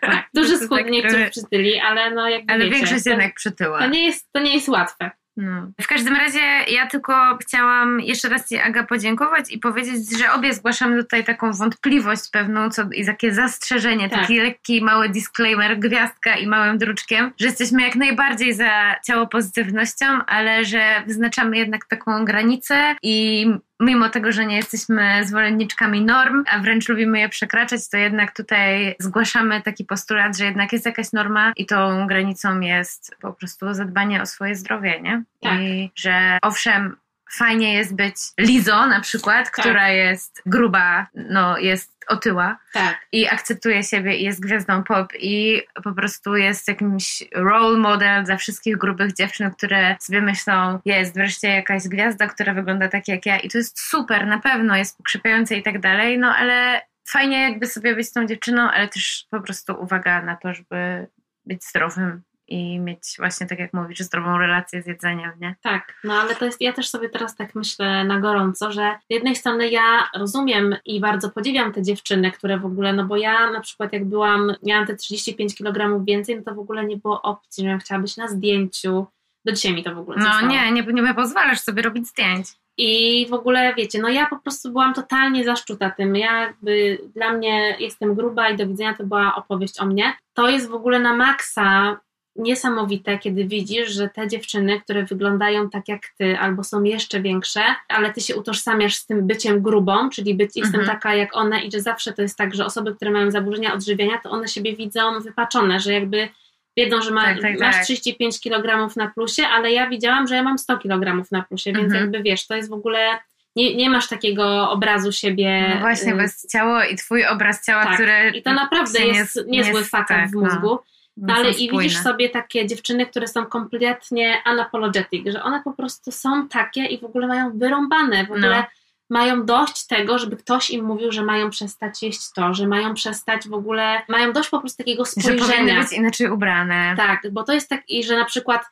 Tak, 0.00 0.28
duży 0.34 0.58
skutnik, 0.58 1.02
tak, 1.02 1.10
który... 1.10 1.30
przytyli, 1.30 1.80
ale 1.80 2.10
no 2.10 2.28
jakby 2.28 2.52
Ale 2.52 2.64
wiecie, 2.64 2.76
większość 2.76 3.04
to, 3.04 3.10
jednak 3.10 3.34
przytyła. 3.34 3.78
To 3.78 3.86
nie, 3.86 4.06
jest, 4.06 4.32
to 4.32 4.40
nie 4.40 4.54
jest 4.54 4.68
łatwe. 4.68 5.10
No. 5.40 5.72
W 5.80 5.86
każdym 5.86 6.16
razie 6.16 6.40
ja 6.68 6.86
tylko 6.86 7.38
chciałam 7.42 8.00
jeszcze 8.00 8.28
raz 8.28 8.48
Ci 8.48 8.58
Aga 8.58 8.84
podziękować 8.84 9.52
i 9.52 9.58
powiedzieć, 9.58 10.18
że 10.18 10.32
obie 10.32 10.54
zgłaszamy 10.54 11.02
tutaj 11.02 11.24
taką 11.24 11.52
wątpliwość 11.52 12.22
pewną 12.32 12.70
co, 12.70 12.82
i 12.94 13.06
takie 13.06 13.34
zastrzeżenie, 13.34 14.10
tak. 14.10 14.20
taki 14.20 14.38
lekki 14.38 14.82
mały 14.82 15.08
disclaimer, 15.08 15.78
gwiazdka 15.78 16.36
i 16.36 16.46
małym 16.46 16.78
druczkiem, 16.78 17.32
że 17.40 17.46
jesteśmy 17.46 17.82
jak 17.82 17.96
najbardziej 17.96 18.54
za 18.54 18.94
ciało 19.06 19.26
pozytywnością, 19.26 20.06
ale 20.26 20.64
że 20.64 21.02
wyznaczamy 21.06 21.58
jednak 21.58 21.84
taką 21.84 22.24
granicę 22.24 22.96
i 23.02 23.46
mimo 23.80 24.08
tego, 24.08 24.32
że 24.32 24.46
nie 24.46 24.56
jesteśmy 24.56 25.26
zwolenniczkami 25.26 26.04
norm, 26.04 26.44
a 26.50 26.58
wręcz 26.58 26.88
lubimy 26.88 27.20
je 27.20 27.28
przekraczać, 27.28 27.88
to 27.88 27.96
jednak 27.96 28.36
tutaj 28.36 28.96
zgłaszamy 28.98 29.62
taki 29.62 29.84
postulat, 29.84 30.38
że 30.38 30.44
jednak 30.44 30.72
jest 30.72 30.86
jakaś 30.86 31.12
norma 31.12 31.52
i 31.56 31.66
tą 31.66 32.06
granicą 32.06 32.60
jest 32.60 33.16
po 33.20 33.32
prostu 33.32 33.74
zadbanie 33.74 34.22
o 34.22 34.26
swoje 34.26 34.54
zdrowie, 34.54 35.00
nie? 35.00 35.22
Tak. 35.40 35.60
I 35.60 35.90
że 35.96 36.38
owszem, 36.42 36.96
fajnie 37.32 37.74
jest 37.74 37.96
być 37.96 38.16
Lizo 38.38 38.86
na 38.86 39.00
przykład, 39.00 39.44
tak. 39.44 39.52
która 39.52 39.88
jest 39.88 40.42
gruba, 40.46 41.06
no 41.14 41.58
jest 41.58 42.00
otyła 42.08 42.58
tak. 42.72 43.06
i 43.12 43.28
akceptuje 43.28 43.82
siebie 43.82 44.16
i 44.16 44.24
jest 44.24 44.40
gwiazdą 44.40 44.82
pop 44.82 45.12
i 45.18 45.62
po 45.84 45.92
prostu 45.92 46.36
jest 46.36 46.68
jakimś 46.68 47.22
role 47.34 47.78
model 47.78 48.24
dla 48.24 48.36
wszystkich 48.36 48.76
grubych 48.76 49.12
dziewczyn, 49.12 49.50
które 49.50 49.96
sobie 50.00 50.22
myślą, 50.22 50.78
jest 50.84 51.14
wreszcie 51.14 51.48
jakaś 51.48 51.88
gwiazda, 51.88 52.26
która 52.26 52.54
wygląda 52.54 52.88
tak 52.88 53.08
jak 53.08 53.26
ja 53.26 53.38
i 53.38 53.48
to 53.48 53.58
jest 53.58 53.80
super, 53.80 54.26
na 54.26 54.38
pewno 54.38 54.76
jest 54.76 54.96
pokrzepiające 54.96 55.56
i 55.56 55.62
tak 55.62 55.80
dalej, 55.80 56.18
no 56.18 56.36
ale 56.36 56.82
fajnie 57.08 57.42
jakby 57.42 57.66
sobie 57.66 57.94
być 57.94 58.12
tą 58.12 58.26
dziewczyną, 58.26 58.70
ale 58.70 58.88
też 58.88 59.26
po 59.30 59.40
prostu 59.40 59.74
uwaga 59.80 60.22
na 60.22 60.36
to, 60.36 60.54
żeby 60.54 61.06
być 61.46 61.64
zdrowym 61.64 62.22
i 62.50 62.78
mieć 62.80 63.00
właśnie, 63.18 63.46
tak 63.46 63.58
jak 63.58 63.72
mówisz, 63.72 63.98
zdrową 63.98 64.38
relację 64.38 64.82
z 64.82 64.86
jedzeniem, 64.86 65.30
nie? 65.40 65.54
Tak, 65.62 65.94
no 66.04 66.14
ale 66.14 66.34
to 66.34 66.44
jest, 66.44 66.60
ja 66.60 66.72
też 66.72 66.88
sobie 66.88 67.08
teraz 67.08 67.36
tak 67.36 67.54
myślę 67.54 68.04
na 68.04 68.20
gorąco, 68.20 68.72
że 68.72 68.94
z 69.10 69.14
jednej 69.14 69.36
strony 69.36 69.68
ja 69.70 70.08
rozumiem 70.16 70.76
i 70.84 71.00
bardzo 71.00 71.30
podziwiam 71.30 71.72
te 71.72 71.82
dziewczyny, 71.82 72.32
które 72.32 72.58
w 72.58 72.66
ogóle, 72.66 72.92
no 72.92 73.04
bo 73.04 73.16
ja 73.16 73.50
na 73.50 73.60
przykład 73.60 73.92
jak 73.92 74.04
byłam, 74.04 74.52
miałam 74.62 74.86
te 74.86 74.96
35 74.96 75.54
kg 75.56 76.04
więcej, 76.04 76.36
no 76.36 76.42
to 76.42 76.54
w 76.54 76.58
ogóle 76.58 76.84
nie 76.84 76.96
było 76.96 77.22
opcji, 77.22 77.64
żebym 77.64 77.78
chciała 77.78 78.00
być 78.00 78.16
na 78.16 78.28
zdjęciu, 78.28 79.06
do 79.44 79.52
dzisiaj 79.52 79.74
mi 79.74 79.84
to 79.84 79.94
w 79.94 79.98
ogóle 79.98 80.18
No 80.18 80.24
zostało. 80.24 80.46
nie, 80.48 80.72
nie, 80.72 80.82
nie 80.82 81.14
pozwalasz 81.14 81.60
sobie 81.60 81.82
robić 81.82 82.06
zdjęć. 82.08 82.46
I 82.76 83.26
w 83.30 83.32
ogóle 83.32 83.74
wiecie, 83.74 83.98
no 84.02 84.08
ja 84.08 84.26
po 84.26 84.36
prostu 84.38 84.70
byłam 84.70 84.94
totalnie 84.94 85.44
zaszczuta 85.44 85.90
tym. 85.90 86.16
Ja 86.16 86.40
jakby 86.40 86.98
dla 87.14 87.32
mnie 87.32 87.76
jestem 87.78 88.14
gruba 88.14 88.48
i 88.48 88.56
do 88.56 88.66
widzenia 88.66 88.94
to 88.94 89.04
była 89.04 89.34
opowieść 89.34 89.80
o 89.80 89.86
mnie. 89.86 90.12
To 90.34 90.50
jest 90.50 90.68
w 90.68 90.74
ogóle 90.74 90.98
na 91.00 91.16
maksa 91.16 91.96
niesamowite, 92.36 93.18
kiedy 93.18 93.44
widzisz, 93.44 93.90
że 93.90 94.08
te 94.08 94.28
dziewczyny, 94.28 94.80
które 94.80 95.04
wyglądają 95.04 95.70
tak 95.70 95.88
jak 95.88 96.00
ty, 96.18 96.38
albo 96.38 96.64
są 96.64 96.82
jeszcze 96.82 97.20
większe, 97.20 97.60
ale 97.88 98.12
ty 98.12 98.20
się 98.20 98.36
utożsamiasz 98.36 98.94
z 98.94 99.06
tym 99.06 99.26
byciem 99.26 99.62
grubą, 99.62 100.10
czyli 100.10 100.34
być, 100.34 100.56
mhm. 100.56 100.64
jestem 100.64 100.96
taka 100.96 101.14
jak 101.14 101.36
one 101.36 101.62
i 101.62 101.72
że 101.72 101.80
zawsze 101.80 102.12
to 102.12 102.22
jest 102.22 102.38
tak, 102.38 102.54
że 102.54 102.64
osoby, 102.64 102.94
które 102.94 103.10
mają 103.10 103.30
zaburzenia 103.30 103.74
odżywiania, 103.74 104.18
to 104.22 104.30
one 104.30 104.48
siebie 104.48 104.76
widzą 104.76 105.20
wypaczone, 105.20 105.80
że 105.80 105.92
jakby 105.92 106.28
wiedzą, 106.76 107.02
że 107.02 107.10
ma, 107.10 107.24
tak, 107.24 107.42
tak, 107.42 107.60
masz 107.60 107.74
tak. 107.74 107.84
35 107.84 108.40
kg 108.40 108.96
na 108.96 109.10
plusie, 109.10 109.42
ale 109.46 109.72
ja 109.72 109.88
widziałam, 109.88 110.26
że 110.26 110.34
ja 110.34 110.42
mam 110.42 110.58
100 110.58 110.78
kg 110.78 111.30
na 111.32 111.42
plusie, 111.42 111.72
więc 111.72 111.84
mhm. 111.84 112.02
jakby 112.02 112.22
wiesz, 112.22 112.46
to 112.46 112.56
jest 112.56 112.70
w 112.70 112.72
ogóle 112.72 113.18
nie, 113.56 113.76
nie 113.76 113.90
masz 113.90 114.08
takiego 114.08 114.70
obrazu 114.70 115.12
siebie. 115.12 115.72
No 115.74 115.80
właśnie, 115.80 116.14
bo 116.14 116.20
jest 116.22 116.52
ciało 116.52 116.84
i 116.84 116.96
twój 116.96 117.26
obraz 117.26 117.66
ciała, 117.66 117.84
tak. 117.84 117.94
który. 117.94 118.30
I 118.34 118.42
to 118.42 118.52
naprawdę 118.52 119.00
jest 119.00 119.40
niezły 119.46 119.84
faktor 119.84 120.16
tak, 120.16 120.30
w 120.30 120.34
mózgu. 120.34 120.68
No. 120.68 120.82
No 121.20 121.34
ale 121.34 121.50
i 121.50 121.70
widzisz 121.70 121.96
sobie 121.96 122.28
takie 122.28 122.66
dziewczyny, 122.66 123.06
które 123.06 123.28
są 123.28 123.46
kompletnie 123.46 124.42
unapologetic, 124.52 125.32
że 125.32 125.42
one 125.42 125.62
po 125.62 125.72
prostu 125.72 126.12
są 126.12 126.48
takie 126.48 126.84
i 126.84 127.00
w 127.00 127.04
ogóle 127.04 127.26
mają 127.26 127.58
wyrąbane, 127.58 128.26
w 128.26 128.30
ogóle 128.30 128.58
no. 128.58 128.64
mają 129.10 129.46
dość 129.46 129.86
tego, 129.86 130.18
żeby 130.18 130.36
ktoś 130.36 130.70
im 130.70 130.84
mówił, 130.84 131.12
że 131.12 131.22
mają 131.22 131.50
przestać 131.50 132.02
jeść 132.02 132.32
to, 132.34 132.54
że 132.54 132.66
mają 132.66 132.94
przestać 132.94 133.48
w 133.48 133.54
ogóle, 133.54 134.02
mają 134.08 134.32
dość 134.32 134.48
po 134.48 134.60
prostu 134.60 134.78
takiego 134.78 135.04
spojrzenia. 135.04 135.46
Że 135.46 135.52
powinny 135.52 135.80
być 135.80 135.92
inaczej 135.92 136.30
ubrane. 136.30 136.94
Tak, 136.96 137.22
bo 137.32 137.42
to 137.42 137.52
jest 137.52 137.68
tak, 137.68 137.90
i 137.90 138.04
że 138.04 138.16
na 138.16 138.24
przykład 138.24 138.62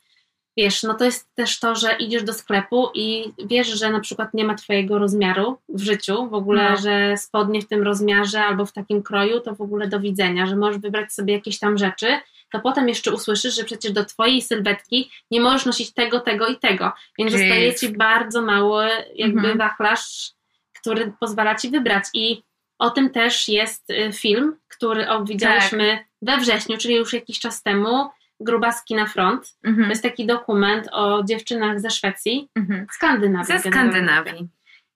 wiesz, 0.58 0.82
no 0.82 0.94
to 0.94 1.04
jest 1.04 1.34
też 1.34 1.60
to, 1.60 1.74
że 1.74 1.96
idziesz 1.98 2.22
do 2.22 2.32
sklepu 2.32 2.88
i 2.94 3.32
wiesz, 3.46 3.66
że 3.66 3.90
na 3.90 4.00
przykład 4.00 4.34
nie 4.34 4.44
ma 4.44 4.54
twojego 4.54 4.98
rozmiaru 4.98 5.58
w 5.68 5.80
życiu, 5.80 6.28
w 6.28 6.34
ogóle, 6.34 6.70
no. 6.70 6.76
że 6.76 7.16
spodnie 7.16 7.62
w 7.62 7.68
tym 7.68 7.82
rozmiarze 7.82 8.44
albo 8.44 8.66
w 8.66 8.72
takim 8.72 9.02
kroju, 9.02 9.40
to 9.40 9.54
w 9.54 9.60
ogóle 9.60 9.88
do 9.88 10.00
widzenia, 10.00 10.46
że 10.46 10.56
możesz 10.56 10.80
wybrać 10.80 11.12
sobie 11.12 11.34
jakieś 11.34 11.58
tam 11.58 11.78
rzeczy, 11.78 12.06
to 12.52 12.60
potem 12.60 12.88
jeszcze 12.88 13.12
usłyszysz, 13.12 13.54
że 13.54 13.64
przecież 13.64 13.92
do 13.92 14.04
twojej 14.04 14.42
sylwetki 14.42 15.10
nie 15.30 15.40
możesz 15.40 15.66
nosić 15.66 15.94
tego, 15.94 16.20
tego 16.20 16.46
i 16.46 16.56
tego. 16.56 16.92
Więc 17.18 17.32
Jeez. 17.32 17.40
zostaje 17.40 17.74
ci 17.74 17.88
bardzo 17.88 18.42
mały 18.42 18.88
jakby 19.14 19.38
mhm. 19.38 19.58
wachlarz, 19.58 20.32
który 20.80 21.12
pozwala 21.20 21.54
ci 21.54 21.70
wybrać. 21.70 22.04
I 22.14 22.42
o 22.78 22.90
tym 22.90 23.10
też 23.10 23.48
jest 23.48 23.90
y, 23.90 24.12
film, 24.12 24.56
który 24.68 25.06
widziałyśmy 25.24 25.98
tak. 25.98 26.06
we 26.22 26.42
wrześniu, 26.42 26.78
czyli 26.78 26.94
już 26.94 27.12
jakiś 27.12 27.38
czas 27.38 27.62
temu. 27.62 28.10
Grubaski 28.40 28.94
na 28.94 29.06
front. 29.06 29.56
Mhm. 29.64 29.84
To 29.84 29.90
jest 29.90 30.02
taki 30.02 30.26
dokument 30.26 30.88
o 30.92 31.22
dziewczynach 31.24 31.80
ze 31.80 31.90
Szwecji, 31.90 32.48
mhm. 32.54 32.86
Skandynawii. 32.92 33.46
Ze 33.46 33.70
Skandynawii. 33.70 34.48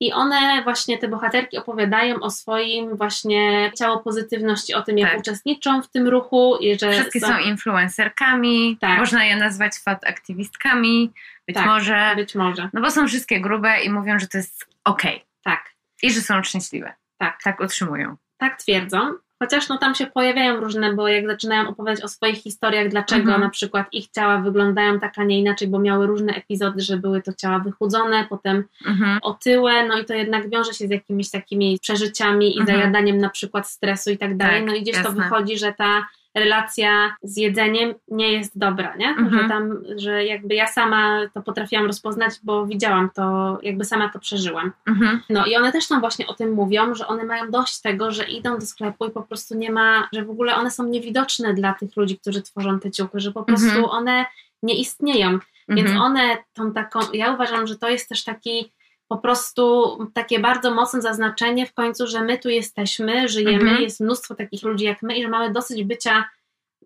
I 0.03 0.13
one 0.13 0.63
właśnie, 0.65 0.99
te 0.99 1.09
bohaterki 1.09 1.59
opowiadają 1.59 2.21
o 2.21 2.31
swoim 2.31 2.97
właśnie 2.97 3.73
ciało 3.79 3.99
pozytywności, 3.99 4.75
o 4.75 4.83
tym 4.83 4.99
jak 4.99 5.11
tak. 5.11 5.21
uczestniczą 5.21 5.83
w 5.83 5.89
tym 5.89 6.09
ruchu. 6.09 6.57
I 6.61 6.79
że 6.79 6.93
Wszystkie 6.93 7.21
są, 7.21 7.27
są 7.27 7.39
influencerkami, 7.39 8.77
tak. 8.81 8.99
można 8.99 9.25
je 9.25 9.37
nazwać 9.37 9.73
fat 9.85 10.05
aktywistkami, 10.07 11.13
być 11.47 11.57
tak, 11.57 11.67
może. 11.67 12.13
Być 12.17 12.35
może. 12.35 12.69
No 12.73 12.81
bo 12.81 12.91
są 12.91 13.09
wszystkie 13.09 13.41
grube 13.41 13.83
i 13.83 13.91
mówią, 13.91 14.19
że 14.19 14.29
to 14.29 14.39
jest 14.39 14.67
okej. 14.85 15.15
Okay. 15.15 15.27
Tak. 15.45 15.71
I 16.03 16.13
że 16.13 16.21
są 16.21 16.43
szczęśliwe. 16.43 16.95
Tak. 17.19 17.39
Tak 17.45 17.61
utrzymują. 17.61 18.17
Tak 18.39 18.59
twierdzą. 18.59 18.99
Chociaż 19.43 19.69
no 19.69 19.79
tam 19.79 19.95
się 19.95 20.07
pojawiają 20.07 20.61
różne, 20.61 20.93
bo 20.93 21.09
jak 21.09 21.27
zaczynają 21.27 21.69
opowiadać 21.69 22.05
o 22.05 22.09
swoich 22.09 22.37
historiach, 22.43 22.89
dlaczego 22.89 23.23
mhm. 23.23 23.41
na 23.41 23.51
przykład 23.51 23.87
ich 23.93 24.09
ciała 24.09 24.39
wyglądają 24.39 25.01
tak, 25.01 25.19
a 25.19 25.25
nie 25.25 25.39
inaczej, 25.39 25.69
bo 25.69 25.79
miały 25.79 26.07
różne 26.07 26.35
epizody, 26.35 26.81
że 26.81 26.97
były 26.97 27.23
to 27.23 27.33
ciała 27.33 27.59
wychudzone, 27.59 28.27
potem 28.31 28.65
mhm. 28.87 29.19
otyłe, 29.23 29.89
no 29.89 29.99
i 29.99 30.05
to 30.05 30.15
jednak 30.15 30.51
wiąże 30.51 30.75
się 30.75 30.87
z 30.87 30.91
jakimiś 30.91 31.31
takimi 31.31 31.79
przeżyciami 31.81 32.57
i 32.57 32.61
mhm. 32.61 32.79
zajadaniem 32.79 33.19
na 33.19 33.29
przykład 33.29 33.69
stresu 33.69 34.11
i 34.11 34.19
tak 34.19 34.37
dalej. 34.37 34.61
Tak, 34.61 34.67
no 34.67 34.75
i 34.75 34.83
gdzieś 34.83 34.97
jasne. 34.97 35.11
to 35.11 35.17
wychodzi, 35.17 35.59
że 35.59 35.73
ta 35.73 36.07
relacja 36.35 37.17
z 37.23 37.37
jedzeniem 37.37 37.95
nie 38.09 38.33
jest 38.33 38.59
dobra, 38.59 38.97
nie? 38.97 39.09
Mhm. 39.09 39.43
Że 39.43 39.49
tam, 39.49 39.83
że 39.97 40.25
jakby 40.25 40.55
ja 40.55 40.67
sama 40.67 41.21
to 41.35 41.43
potrafiłam 41.43 41.87
rozpoznać, 41.87 42.35
bo 42.43 42.67
widziałam 42.67 43.11
to, 43.15 43.59
jakby 43.63 43.85
sama 43.85 44.09
to 44.09 44.19
przeżyłam. 44.19 44.73
Mhm. 44.87 45.21
No 45.31 45.47
i 45.47 45.57
one 45.57 45.73
też 45.73 45.89
tam 45.89 46.01
właśnie 46.01 46.27
o 46.27 46.35
tym 46.35 46.53
mówią, 46.53 46.95
że 46.95 47.07
one 47.07 47.25
mają 47.25 47.51
dość 47.51 47.81
tego, 47.81 48.11
że 48.11 48.25
idą 48.25 48.59
do 48.59 48.67
sklepu 48.67 49.07
i 49.07 49.11
po 49.11 49.23
prostu 49.23 49.55
nie 49.55 49.73
ma, 49.73 50.09
że 50.13 50.25
w 50.25 50.31
ogóle 50.31 50.55
one 50.55 50.71
są 50.71 50.85
niewidoczne 50.85 51.55
dla 51.55 51.75
tych 51.75 51.97
ludzi, 51.97 52.19
którzy 52.19 52.43
tworzą 52.43 52.81
te 52.81 52.91
ciuchy, 52.91 53.21
że 53.21 53.33
po 53.33 53.43
prostu 53.43 53.67
mhm. 53.67 53.85
one 53.85 54.27
nie 54.63 54.75
istnieją. 54.75 55.39
Więc 55.69 55.91
mhm. 55.91 56.01
one 56.01 56.37
tą 56.53 56.73
taką, 56.73 57.01
ja 57.13 57.35
uważam, 57.35 57.67
że 57.67 57.79
to 57.79 57.89
jest 57.89 58.09
też 58.09 58.25
taki 58.25 58.73
po 59.13 59.19
prostu 59.19 59.99
takie 60.15 60.39
bardzo 60.39 60.75
mocne 60.75 61.03
zaznaczenie 61.03 61.67
w 61.67 61.75
końcu, 61.75 62.07
że 62.07 62.25
my 62.25 62.39
tu 62.39 62.49
jesteśmy, 62.49 63.29
żyjemy, 63.29 63.63
mhm. 63.63 63.83
jest 63.83 64.01
mnóstwo 64.01 64.35
takich 64.35 64.63
ludzi 64.63 64.85
jak 64.85 65.03
my 65.03 65.17
i 65.17 65.23
że 65.23 65.29
mamy 65.29 65.53
dosyć 65.53 65.85
bycia 65.85 66.25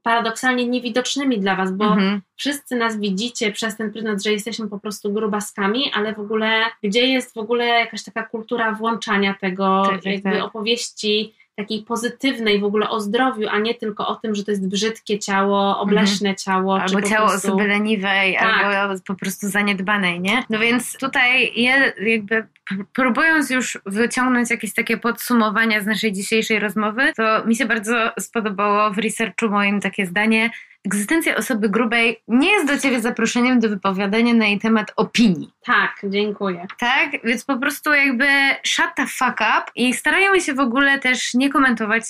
paradoksalnie 0.03 0.67
niewidocznymi 0.67 1.39
dla 1.39 1.57
Was, 1.57 1.73
bo 1.73 1.85
mhm. 1.85 2.23
wszyscy 2.37 2.77
nas 2.77 3.01
widzicie 3.01 3.53
przez 3.53 3.77
ten 3.77 3.93
pryzmat, 3.93 4.23
że 4.23 4.33
jesteśmy 4.33 4.69
po 4.69 4.79
prostu 4.79 5.13
grubaskami, 5.13 5.91
ale 5.95 6.15
w 6.15 6.19
ogóle 6.19 6.65
gdzie 6.83 7.07
jest 7.07 7.35
w 7.35 7.39
ogóle 7.39 7.67
jakaś 7.67 8.05
taka 8.05 8.23
kultura 8.23 8.73
włączania 8.73 9.35
tego, 9.41 9.83
tak, 9.87 9.95
tak 9.95 10.13
jakby 10.13 10.31
tak. 10.31 10.45
opowieści 10.45 11.35
takiej 11.57 11.83
pozytywnej 11.83 12.61
w 12.61 12.65
ogóle 12.65 12.91
o 12.91 13.01
zdrowiu, 13.01 13.49
a 13.51 13.59
nie 13.59 13.75
tylko 13.75 14.09
o 14.09 14.17
tym, 14.17 14.35
że 14.35 14.45
to 14.45 14.51
jest 14.51 14.69
brzydkie 14.69 15.19
ciało, 15.19 15.79
obleśne 15.81 16.29
mhm. 16.29 16.37
ciało. 16.37 16.81
Albo 16.81 17.03
ciało 17.03 17.29
prostu... 17.29 17.49
osoby 17.49 17.69
leniwej, 17.69 18.37
tak. 18.39 18.65
albo 18.65 18.95
po 19.07 19.15
prostu 19.15 19.49
zaniedbanej, 19.49 20.21
nie? 20.21 20.45
No 20.51 20.59
więc 20.59 20.99
tutaj 20.99 21.53
je, 21.55 21.93
jakby 22.01 22.47
próbując 22.93 23.51
już 23.51 23.79
wyciągnąć 23.87 24.51
jakieś 24.51 24.75
takie 24.75 24.97
podsumowania 24.97 25.81
z 25.81 25.87
naszej 25.87 26.13
dzisiejszej 26.13 26.59
rozmowy, 26.59 27.13
to 27.17 27.47
mi 27.47 27.57
się 27.57 27.67
bardzo 27.67 28.13
spodobało 28.21 28.91
w 28.91 28.99
researchu 28.99 29.49
moim 29.49 29.81
takie 29.81 30.07
zdanie, 30.07 30.51
egzystencja 30.87 31.37
osoby 31.37 31.69
grubej 31.69 32.23
nie 32.29 32.53
jest 32.53 32.67
do 32.67 32.79
ciebie 32.79 33.01
zaproszeniem 33.01 33.61
do 33.61 33.69
wypowiadania 33.69 34.35
na 34.35 34.47
jej 34.47 34.59
temat 34.59 34.93
opinii. 34.97 35.51
Tak, 35.65 36.01
dziękuję. 36.05 36.67
Tak, 36.79 37.11
więc 37.25 37.45
po 37.45 37.57
prostu 37.57 37.95
jakby 37.95 38.27
shut 38.63 38.91
the 38.97 39.07
fuck 39.07 39.41
up 39.41 39.65
i 39.75 39.95
starajmy 39.95 40.41
się 40.41 40.55
w 40.55 40.61
ogóle 40.61 40.99
też 40.99 41.35
nie 41.35 41.51
komentować 41.51 42.05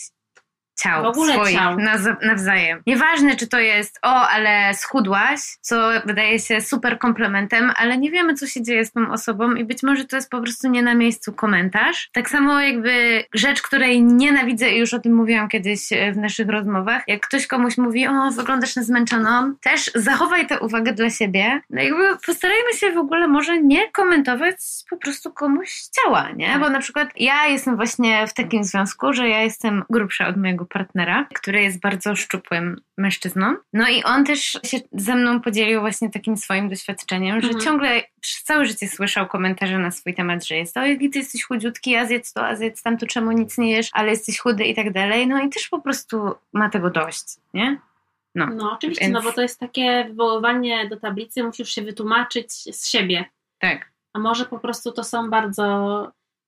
ciał 0.83 1.03
w 1.03 1.07
ogóle 1.07 1.33
swoich 1.33 1.57
ciał. 1.57 1.77
nawzajem. 2.22 2.83
Nieważne, 2.87 3.37
czy 3.37 3.47
to 3.47 3.59
jest 3.59 3.99
o, 4.03 4.29
ale 4.29 4.74
schudłaś, 4.74 5.41
co 5.61 5.91
wydaje 6.05 6.39
się 6.39 6.61
super 6.61 6.99
komplementem, 6.99 7.72
ale 7.77 7.99
nie 7.99 8.11
wiemy, 8.11 8.35
co 8.35 8.47
się 8.47 8.62
dzieje 8.62 8.85
z 8.85 8.93
tą 8.93 9.12
osobą 9.12 9.55
i 9.55 9.64
być 9.64 9.83
może 9.83 10.05
to 10.05 10.16
jest 10.16 10.31
po 10.31 10.43
prostu 10.43 10.68
nie 10.68 10.83
na 10.83 10.95
miejscu 10.95 11.33
komentarz. 11.33 12.11
Tak 12.12 12.31
samo 12.31 12.61
jakby 12.61 13.24
rzecz, 13.35 13.62
której 13.62 14.03
nienawidzę 14.03 14.70
i 14.70 14.79
już 14.79 14.95
o 14.95 14.99
tym 14.99 15.14
mówiłam 15.14 15.49
kiedyś 15.49 15.93
e, 15.93 16.12
w 16.12 16.16
naszych 16.16 16.49
rozmowach, 16.49 17.03
jak 17.07 17.27
ktoś 17.27 17.47
komuś 17.47 17.79
mówi, 17.79 18.09
o, 18.09 18.31
wyglądasz 18.31 18.77
na 18.77 18.83
zmęczoną, 18.83 19.55
też 19.62 19.91
zachowaj 19.95 20.47
tę 20.47 20.61
uwagę 20.61 20.93
dla 20.93 21.11
siebie. 21.11 21.61
No 21.70 21.83
jakby 21.83 22.16
postarajmy 22.27 22.72
się 22.72 22.93
w 22.93 22.99
ogóle 22.99 23.29
może 23.29 23.62
nie 23.62 23.91
komentować 23.91 24.57
po 24.91 24.97
prostu 24.97 25.33
komuś 25.33 25.83
ciała, 25.83 26.31
nie? 26.37 26.47
Tak. 26.47 26.61
Bo 26.61 26.70
na 26.70 26.79
przykład 26.79 27.09
ja 27.16 27.47
jestem 27.47 27.77
właśnie 27.77 28.27
w 28.27 28.35
takim 28.35 28.64
związku, 28.64 29.12
że 29.12 29.29
ja 29.29 29.43
jestem 29.43 29.85
grubsza 29.91 30.29
od 30.29 30.37
mojego 30.37 30.66
partnera, 30.67 31.27
który 31.35 31.62
jest 31.62 31.81
bardzo 31.81 32.17
szczupłym 32.17 32.81
mężczyzną. 32.99 33.57
No 33.73 33.89
i 33.89 34.03
on 34.03 34.25
też 34.25 34.59
się 34.64 34.79
ze 34.93 35.14
mną 35.14 35.41
podzielił 35.41 35.81
właśnie 35.81 36.11
takim 36.11 36.37
swoim 36.37 36.69
doświadczeniem, 36.69 37.41
że 37.41 37.47
mhm. 37.47 37.64
ciągle 37.64 38.03
przez 38.21 38.43
całe 38.43 38.67
życie 38.67 38.89
słyszał 38.89 39.27
komentarze 39.27 39.79
na 39.79 39.91
swój 39.91 40.14
temat, 40.14 40.47
że 40.47 40.57
jest 40.57 40.77
o, 40.77 40.87
jaki 40.87 41.11
ty 41.11 41.19
jesteś 41.19 41.45
chudziutki, 41.45 41.97
a 41.97 42.07
zjedz 42.07 42.33
to, 42.33 42.47
a 42.47 42.57
zjedz 42.57 42.83
tam, 42.83 42.99
to 42.99 43.07
czemu 43.07 43.33
nic 43.33 43.59
nie 43.59 43.71
jesz, 43.71 43.89
ale 43.93 44.11
jesteś 44.11 44.39
chudy 44.39 44.64
i 44.64 44.75
tak 44.75 44.93
dalej. 44.93 45.27
No 45.27 45.43
i 45.43 45.49
też 45.49 45.69
po 45.69 45.81
prostu 45.81 46.35
ma 46.53 46.71
tego 46.71 46.91
dość, 46.91 47.25
nie? 47.55 47.81
No, 48.35 48.47
no 48.47 48.73
oczywiście, 48.73 49.05
Więc... 49.05 49.14
no 49.14 49.23
bo 49.23 49.33
to 49.33 49.43
jest 49.43 49.61
takie 49.61 50.05
wywoływanie 50.05 50.89
do 50.89 50.97
tablicy, 50.97 51.43
musisz 51.43 51.71
się 51.71 51.83
wytłumaczyć 51.83 52.53
z 52.53 52.89
siebie. 52.89 53.25
Tak. 53.59 53.93
A 54.12 54.19
może 54.19 54.45
po 54.47 54.59
prostu 54.59 54.93
to 54.93 55.05
są 55.05 55.31
bardzo, 55.31 55.62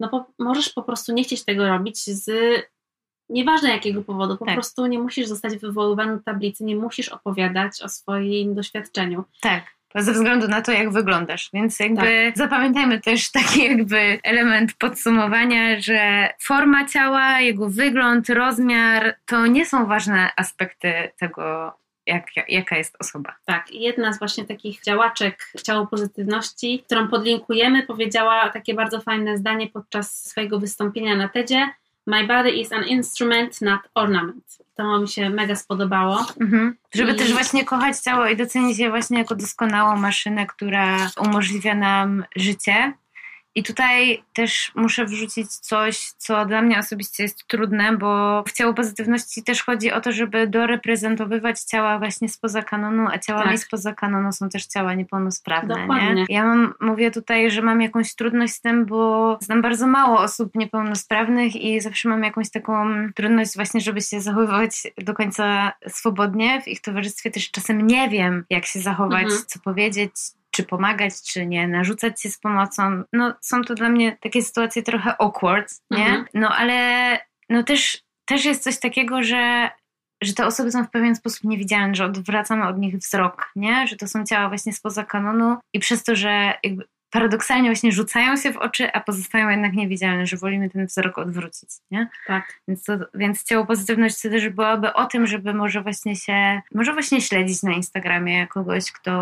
no 0.01 0.09
po, 0.09 0.27
możesz 0.39 0.71
po 0.71 0.83
prostu 0.83 1.12
nie 1.12 1.25
chcieć 1.25 1.45
tego 1.45 1.69
robić 1.69 2.05
z 2.05 2.31
Nieważne 3.31 3.70
jakiego 3.70 4.03
powodu, 4.03 4.37
po 4.37 4.45
tak. 4.45 4.55
prostu 4.55 4.87
nie 4.87 4.99
musisz 4.99 5.26
zostać 5.26 5.57
wywoływany 5.57 6.16
do 6.16 6.22
tablicy, 6.22 6.64
nie 6.64 6.76
musisz 6.76 7.09
opowiadać 7.09 7.83
o 7.83 7.89
swoim 7.89 8.55
doświadczeniu. 8.55 9.24
Tak. 9.41 9.62
Ze 9.95 10.12
względu 10.12 10.49
na 10.49 10.62
to, 10.62 10.72
jak 10.72 10.93
wyglądasz. 10.93 11.51
Więc 11.53 11.81
jakby 11.81 12.01
tak. 12.26 12.39
zapamiętajmy 12.39 13.01
też 13.01 13.31
taki 13.31 13.64
jakby 13.64 14.18
element 14.22 14.74
podsumowania, 14.74 15.81
że 15.81 16.29
forma 16.41 16.87
ciała, 16.87 17.41
jego 17.41 17.68
wygląd, 17.68 18.29
rozmiar 18.29 19.16
to 19.26 19.47
nie 19.47 19.66
są 19.66 19.87
ważne 19.87 20.31
aspekty 20.37 20.93
tego, 21.18 21.72
jak, 22.07 22.26
jaka 22.49 22.76
jest 22.76 22.97
osoba. 23.01 23.37
Tak, 23.45 23.70
jedna 23.70 24.12
z 24.12 24.18
właśnie 24.18 24.45
takich 24.45 24.83
działaczek 24.83 25.53
ciało 25.62 25.87
pozytywności, 25.87 26.83
którą 26.87 27.09
podlinkujemy, 27.09 27.83
powiedziała 27.83 28.49
takie 28.49 28.74
bardzo 28.74 29.01
fajne 29.01 29.39
zdanie 29.39 29.66
podczas 29.66 30.24
swojego 30.24 30.61
wystąpienia 30.61 31.16
na 31.16 31.29
TEDzie, 31.29 31.68
My 32.09 32.27
body 32.27 32.61
is 32.61 32.73
an 32.73 32.85
instrument, 32.85 33.61
not 33.61 33.81
ornament. 33.95 34.59
To 34.77 35.01
mi 35.01 35.09
się 35.09 35.31
mega 35.31 35.57
spodobało. 35.57 36.27
Mhm. 36.41 36.77
Żeby 36.95 37.13
I... 37.13 37.17
też 37.17 37.33
właśnie 37.33 37.65
kochać 37.65 37.99
ciało 37.99 38.27
i 38.27 38.37
docenić 38.37 38.79
je 38.79 38.91
właśnie 38.91 39.19
jako 39.19 39.35
doskonałą 39.35 39.97
maszynę, 39.97 40.47
która 40.47 41.11
umożliwia 41.21 41.75
nam 41.75 42.25
życie 42.37 42.93
i 43.59 43.63
tutaj 43.63 44.23
też 44.33 44.73
muszę 44.75 45.05
wrzucić 45.05 45.53
coś, 45.53 46.11
co 46.19 46.47
dla 46.47 46.63
mnie 46.63 46.79
osobiście 46.79 47.23
jest 47.23 47.47
trudne, 47.47 47.97
bo 47.97 48.43
w 48.49 48.53
ciało 48.53 48.75
pozytywności 48.75 49.43
też 49.43 49.63
chodzi 49.63 49.93
o 49.93 50.01
to, 50.01 50.13
żeby 50.13 50.47
doreprezentowywać 50.47 51.61
ciała 51.61 51.99
właśnie 51.99 52.29
spoza 52.29 52.63
kanonu, 52.63 53.07
a 53.13 53.19
ciałami 53.19 53.51
tak. 53.51 53.59
spoza 53.59 53.95
kanonu 53.95 54.33
są 54.33 54.49
też 54.49 54.67
ciała 54.67 54.95
niepełnosprawne. 54.95 55.75
Dokładnie. 55.75 56.15
Nie? 56.15 56.25
Ja 56.29 56.45
mam, 56.45 56.75
mówię 56.81 57.11
tutaj, 57.11 57.51
że 57.51 57.63
mam 57.63 57.81
jakąś 57.81 58.15
trudność 58.15 58.53
z 58.53 58.61
tym, 58.61 58.87
bo 58.87 59.39
znam 59.41 59.63
bardzo 59.63 59.87
mało 59.87 60.21
osób 60.21 60.55
niepełnosprawnych 60.55 61.57
i 61.57 61.81
zawsze 61.81 62.09
mam 62.09 62.25
jakąś 62.25 62.51
taką 62.51 62.87
trudność 63.15 63.57
właśnie, 63.57 63.81
żeby 63.81 64.01
się 64.01 64.21
zachowywać 64.21 64.83
do 64.99 65.15
końca 65.15 65.73
swobodnie. 65.89 66.63
W 66.63 66.69
ich 66.69 66.81
towarzystwie 66.81 67.31
też 67.31 67.51
czasem 67.51 67.87
nie 67.87 68.09
wiem, 68.09 68.45
jak 68.51 68.67
się 68.67 68.81
zachować, 68.81 69.25
mhm. 69.25 69.43
co 69.47 69.59
powiedzieć, 69.59 70.13
czy 70.59 70.65
pomagać, 70.65 71.13
czy 71.23 71.47
nie, 71.47 71.69
narzucać 71.69 72.23
się 72.23 72.31
z 72.31 72.39
pomocą. 72.39 73.03
No, 73.13 73.35
są 73.41 73.63
to 73.63 73.75
dla 73.75 73.89
mnie 73.89 74.17
takie 74.21 74.43
sytuacje 74.43 74.83
trochę 74.83 75.15
awkward, 75.19 75.75
nie? 75.91 76.07
Mhm. 76.07 76.27
No, 76.35 76.57
ale 76.57 77.19
no 77.49 77.63
też, 77.63 78.03
też 78.25 78.45
jest 78.45 78.63
coś 78.63 78.81
takiego, 78.81 79.23
że 79.23 79.71
że 80.23 80.33
te 80.33 80.47
osoby 80.47 80.73
są 80.73 80.85
w 80.85 80.91
pewien 80.91 81.17
sposób 81.17 81.45
niewidzialne, 81.45 81.95
że 81.95 82.05
odwracamy 82.05 82.69
od 82.69 82.79
nich 82.79 82.97
wzrok, 82.97 83.53
nie? 83.57 83.87
Że 83.87 83.97
to 83.97 84.09
są 84.09 84.25
ciała 84.25 84.49
właśnie 84.49 84.73
spoza 84.73 85.05
kanonu 85.05 85.57
i 85.75 85.79
przez 85.79 86.05
to, 86.05 86.17
że 86.17 86.55
jakby 86.63 86.89
paradoksalnie 87.11 87.69
właśnie 87.69 87.93
rzucają 87.93 88.37
się 88.37 88.53
w 88.53 88.57
oczy, 88.57 88.93
a 88.93 89.01
pozostają 89.01 89.49
jednak 89.49 89.73
niewidzialne, 89.73 90.27
że 90.27 90.37
wolimy 90.37 90.71
ten 90.71 90.87
wzrok 90.87 91.19
odwrócić, 91.19 91.71
nie? 91.91 92.09
Tak. 92.27 92.61
Więc, 92.69 92.85
to, 92.85 92.93
więc 93.15 93.45
ciało 93.45 93.67
pozytywności 93.67 94.31
też 94.31 94.49
byłoby 94.49 94.93
o 94.93 95.07
tym, 95.07 95.27
żeby 95.27 95.55
może 95.55 95.83
właśnie 95.83 96.17
się, 96.17 96.61
może 96.75 96.93
właśnie 96.93 97.21
śledzić 97.21 97.63
na 97.63 97.73
Instagramie 97.73 98.47
kogoś, 98.47 98.93
kto, 98.93 99.13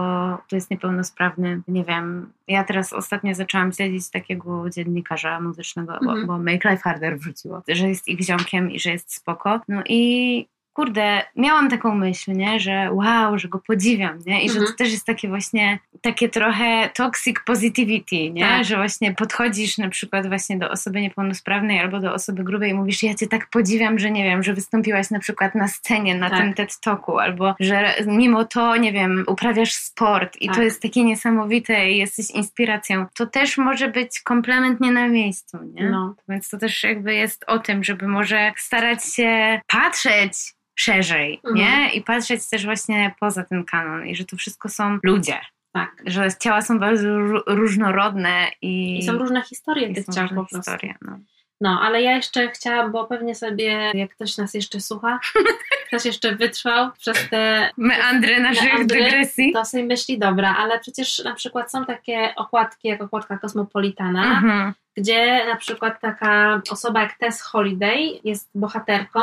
kto 0.46 0.56
jest 0.56 0.70
niepełnosprawny. 0.70 1.60
Nie 1.68 1.84
wiem, 1.84 2.32
ja 2.48 2.64
teraz 2.64 2.92
ostatnio 2.92 3.34
zaczęłam 3.34 3.72
śledzić 3.72 4.10
takiego 4.10 4.70
dziennikarza 4.70 5.40
muzycznego, 5.40 5.98
mhm. 5.98 6.20
bo, 6.20 6.32
bo 6.32 6.38
Make 6.38 6.64
Life 6.64 6.82
Harder 6.82 7.18
wrzuciło, 7.18 7.62
że 7.68 7.88
jest 7.88 8.08
ich 8.08 8.20
ziomkiem 8.20 8.70
i 8.70 8.80
że 8.80 8.90
jest 8.90 9.14
spoko. 9.14 9.60
No 9.68 9.82
i 9.88 10.46
kurde, 10.76 11.22
miałam 11.36 11.70
taką 11.70 11.94
myśl, 11.94 12.32
nie, 12.32 12.60
że 12.60 12.88
wow, 12.92 13.38
że 13.38 13.48
go 13.48 13.58
podziwiam, 13.58 14.18
nie? 14.26 14.42
I 14.42 14.48
mhm. 14.48 14.66
że 14.66 14.72
to 14.72 14.78
też 14.78 14.92
jest 14.92 15.06
takie 15.06 15.28
właśnie 15.28 15.78
takie 16.02 16.28
trochę 16.28 16.90
toxic 16.94 17.36
positivity, 17.46 18.30
nie? 18.30 18.42
Tak. 18.42 18.64
Że 18.64 18.76
właśnie 18.76 19.14
podchodzisz 19.14 19.78
na 19.78 19.88
przykład 19.88 20.26
właśnie 20.26 20.58
do 20.58 20.70
osoby 20.70 21.00
niepełnosprawnej 21.00 21.80
albo 21.80 22.00
do 22.00 22.14
osoby 22.14 22.44
grubej 22.44 22.70
i 22.70 22.74
mówisz, 22.74 23.02
ja 23.02 23.14
cię 23.14 23.26
tak 23.26 23.50
podziwiam, 23.50 23.98
że 23.98 24.10
nie 24.10 24.24
wiem, 24.24 24.42
że 24.42 24.54
wystąpiłaś 24.54 25.10
na 25.10 25.18
przykład 25.18 25.54
na 25.54 25.68
scenie 25.68 26.14
na 26.14 26.30
tak. 26.30 26.38
tym 26.38 26.54
TED 26.54 26.80
Talku 26.80 27.18
albo 27.18 27.54
że 27.60 27.94
mimo 28.06 28.44
to, 28.44 28.76
nie 28.76 28.92
wiem, 28.92 29.24
uprawiasz 29.26 29.72
sport 29.72 30.36
i 30.36 30.46
tak. 30.46 30.56
to 30.56 30.62
jest 30.62 30.82
takie 30.82 31.04
niesamowite 31.04 31.90
i 31.90 31.98
jesteś 31.98 32.30
inspiracją. 32.30 33.06
To 33.14 33.26
też 33.26 33.58
może 33.58 33.88
być 33.88 34.20
komplement 34.20 34.80
nie 34.80 34.92
na 34.92 35.08
miejscu, 35.08 35.58
nie? 35.74 35.90
No. 35.90 36.14
Więc 36.28 36.48
to 36.48 36.58
też 36.58 36.82
jakby 36.82 37.14
jest 37.14 37.44
o 37.46 37.58
tym, 37.58 37.84
żeby 37.84 38.08
może 38.08 38.52
starać 38.56 39.14
się 39.14 39.60
patrzeć 39.66 40.56
szerzej, 40.78 41.40
mhm. 41.44 41.54
nie? 41.54 41.94
I 41.94 42.02
patrzeć 42.02 42.48
też 42.48 42.64
właśnie 42.64 43.14
poza 43.20 43.44
ten 43.44 43.64
kanon 43.64 44.06
i 44.06 44.16
że 44.16 44.24
to 44.24 44.36
wszystko 44.36 44.68
są 44.68 44.98
ludzie. 45.02 45.40
Tak. 45.76 46.02
Że 46.06 46.28
ciała 46.40 46.62
są 46.62 46.78
bardzo 46.78 47.08
różnorodne 47.46 48.46
i, 48.62 48.98
I 48.98 49.02
są 49.02 49.12
różne 49.12 49.42
historie 49.42 49.94
tych 49.94 50.06
ciał 50.14 50.28
po 50.28 50.34
prostu. 50.34 50.56
Historie, 50.56 50.94
no. 51.02 51.18
no, 51.60 51.80
ale 51.82 52.02
ja 52.02 52.16
jeszcze 52.16 52.50
chciałam, 52.50 52.92
bo 52.92 53.04
pewnie 53.04 53.34
sobie, 53.34 53.90
jak 53.94 54.10
ktoś 54.10 54.36
nas 54.36 54.54
jeszcze 54.54 54.80
słucha, 54.80 55.18
ktoś 55.88 56.04
jeszcze 56.04 56.34
wytrwał 56.34 56.90
przez 56.98 57.28
te 57.30 57.70
meandry 57.76 58.40
naszych 58.40 58.72
meandry, 58.72 58.98
dygresji, 58.98 59.52
to 59.52 59.64
sobie 59.64 59.84
myśli, 59.84 60.18
dobra, 60.18 60.56
ale 60.58 60.80
przecież 60.80 61.24
na 61.24 61.34
przykład 61.34 61.72
są 61.72 61.84
takie 61.84 62.34
okładki, 62.36 62.88
jak 62.88 63.02
okładka 63.02 63.38
Kosmopolitana, 63.38 64.24
mhm. 64.24 64.72
gdzie 64.96 65.46
na 65.46 65.56
przykład 65.56 66.00
taka 66.00 66.62
osoba 66.70 67.00
jak 67.00 67.18
Tess 67.18 67.42
Holiday 67.42 68.20
jest 68.24 68.50
bohaterką 68.54 69.20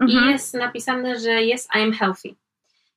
mhm. 0.00 0.28
i 0.28 0.30
jest 0.32 0.54
napisane, 0.54 1.20
że 1.20 1.30
jest 1.30 1.70
I 1.74 1.82
am 1.82 1.92
healthy. 1.92 2.34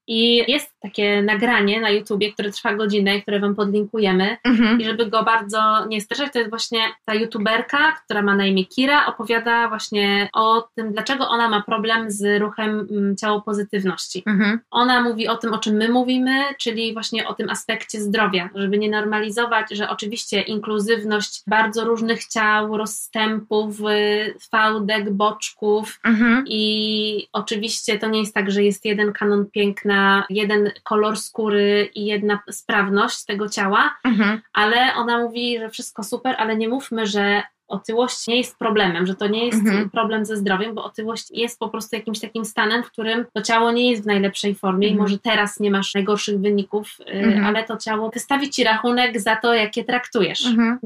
I 0.07 0.51
jest 0.51 0.71
takie 0.81 1.23
nagranie 1.23 1.81
na 1.81 1.89
YouTubie, 1.89 2.33
które 2.33 2.51
trwa 2.51 2.73
godzinę, 2.73 3.21
które 3.21 3.39
Wam 3.39 3.55
podlinkujemy. 3.55 4.37
Mhm. 4.43 4.81
I 4.81 4.85
żeby 4.85 5.05
go 5.05 5.23
bardzo 5.23 5.85
nie 5.87 6.01
streszać, 6.01 6.33
to 6.33 6.39
jest 6.39 6.49
właśnie 6.49 6.79
ta 7.05 7.13
YouTuberka, 7.13 7.91
która 8.05 8.21
ma 8.21 8.35
na 8.35 8.45
imię 8.45 8.65
Kira, 8.65 9.05
opowiada 9.05 9.69
właśnie 9.69 10.29
o 10.33 10.67
tym, 10.75 10.91
dlaczego 10.91 11.29
ona 11.29 11.49
ma 11.49 11.61
problem 11.61 12.11
z 12.11 12.41
ruchem 12.41 12.87
mm, 12.91 13.15
ciało 13.17 13.41
pozytywności. 13.41 14.23
Mhm. 14.25 14.59
Ona 14.71 15.01
mówi 15.01 15.27
o 15.27 15.37
tym, 15.37 15.53
o 15.53 15.57
czym 15.57 15.75
my 15.75 15.89
mówimy, 15.89 16.43
czyli 16.59 16.93
właśnie 16.93 17.27
o 17.27 17.33
tym 17.33 17.49
aspekcie 17.49 18.01
zdrowia, 18.01 18.49
żeby 18.55 18.77
nie 18.77 18.89
normalizować, 18.89 19.65
że 19.71 19.89
oczywiście 19.89 20.41
inkluzywność 20.41 21.43
bardzo 21.47 21.85
różnych 21.85 22.27
ciał, 22.27 22.77
rozstępów, 22.77 23.79
y, 23.79 24.35
fałdek, 24.51 25.11
boczków 25.13 25.99
mhm. 26.03 26.43
i 26.47 27.27
oczywiście 27.33 27.99
to 27.99 28.09
nie 28.09 28.19
jest 28.19 28.33
tak, 28.33 28.51
że 28.51 28.63
jest 28.63 28.85
jeden 28.85 29.13
kanon 29.13 29.45
piękna, 29.91 30.25
jeden 30.29 30.71
kolor 30.83 31.17
skóry 31.17 31.89
i 31.95 32.05
jedna 32.05 32.39
sprawność 32.51 33.25
tego 33.25 33.49
ciała, 33.49 33.97
mhm. 34.03 34.41
ale 34.53 34.93
ona 34.95 35.19
mówi, 35.19 35.59
że 35.59 35.69
wszystko 35.69 36.03
super, 36.03 36.35
ale 36.37 36.57
nie 36.57 36.69
mówmy, 36.69 37.07
że 37.07 37.43
otyłość 37.67 38.27
nie 38.27 38.37
jest 38.37 38.59
problemem, 38.59 39.05
że 39.05 39.15
to 39.15 39.27
nie 39.27 39.45
jest 39.45 39.59
mhm. 39.59 39.89
problem 39.89 40.25
ze 40.25 40.37
zdrowiem, 40.37 40.75
bo 40.75 40.83
otyłość 40.83 41.27
jest 41.31 41.59
po 41.59 41.69
prostu 41.69 41.95
jakimś 41.95 42.19
takim 42.19 42.45
stanem, 42.45 42.83
w 42.83 42.91
którym 42.91 43.25
to 43.33 43.41
ciało 43.41 43.71
nie 43.71 43.91
jest 43.91 44.03
w 44.03 44.05
najlepszej 44.05 44.55
formie 44.55 44.87
mhm. 44.87 44.97
i 44.97 45.01
może 45.01 45.19
teraz 45.19 45.59
nie 45.59 45.71
masz 45.71 45.93
najgorszych 45.93 46.39
wyników, 46.39 46.97
y, 46.99 47.03
mhm. 47.11 47.45
ale 47.45 47.63
to 47.63 47.77
ciało 47.77 48.09
wystawi 48.09 48.49
ci 48.49 48.63
rachunek 48.63 49.21
za 49.21 49.35
to, 49.35 49.53
jakie 49.53 49.83
traktujesz 49.83 50.45
mhm. 50.45 50.79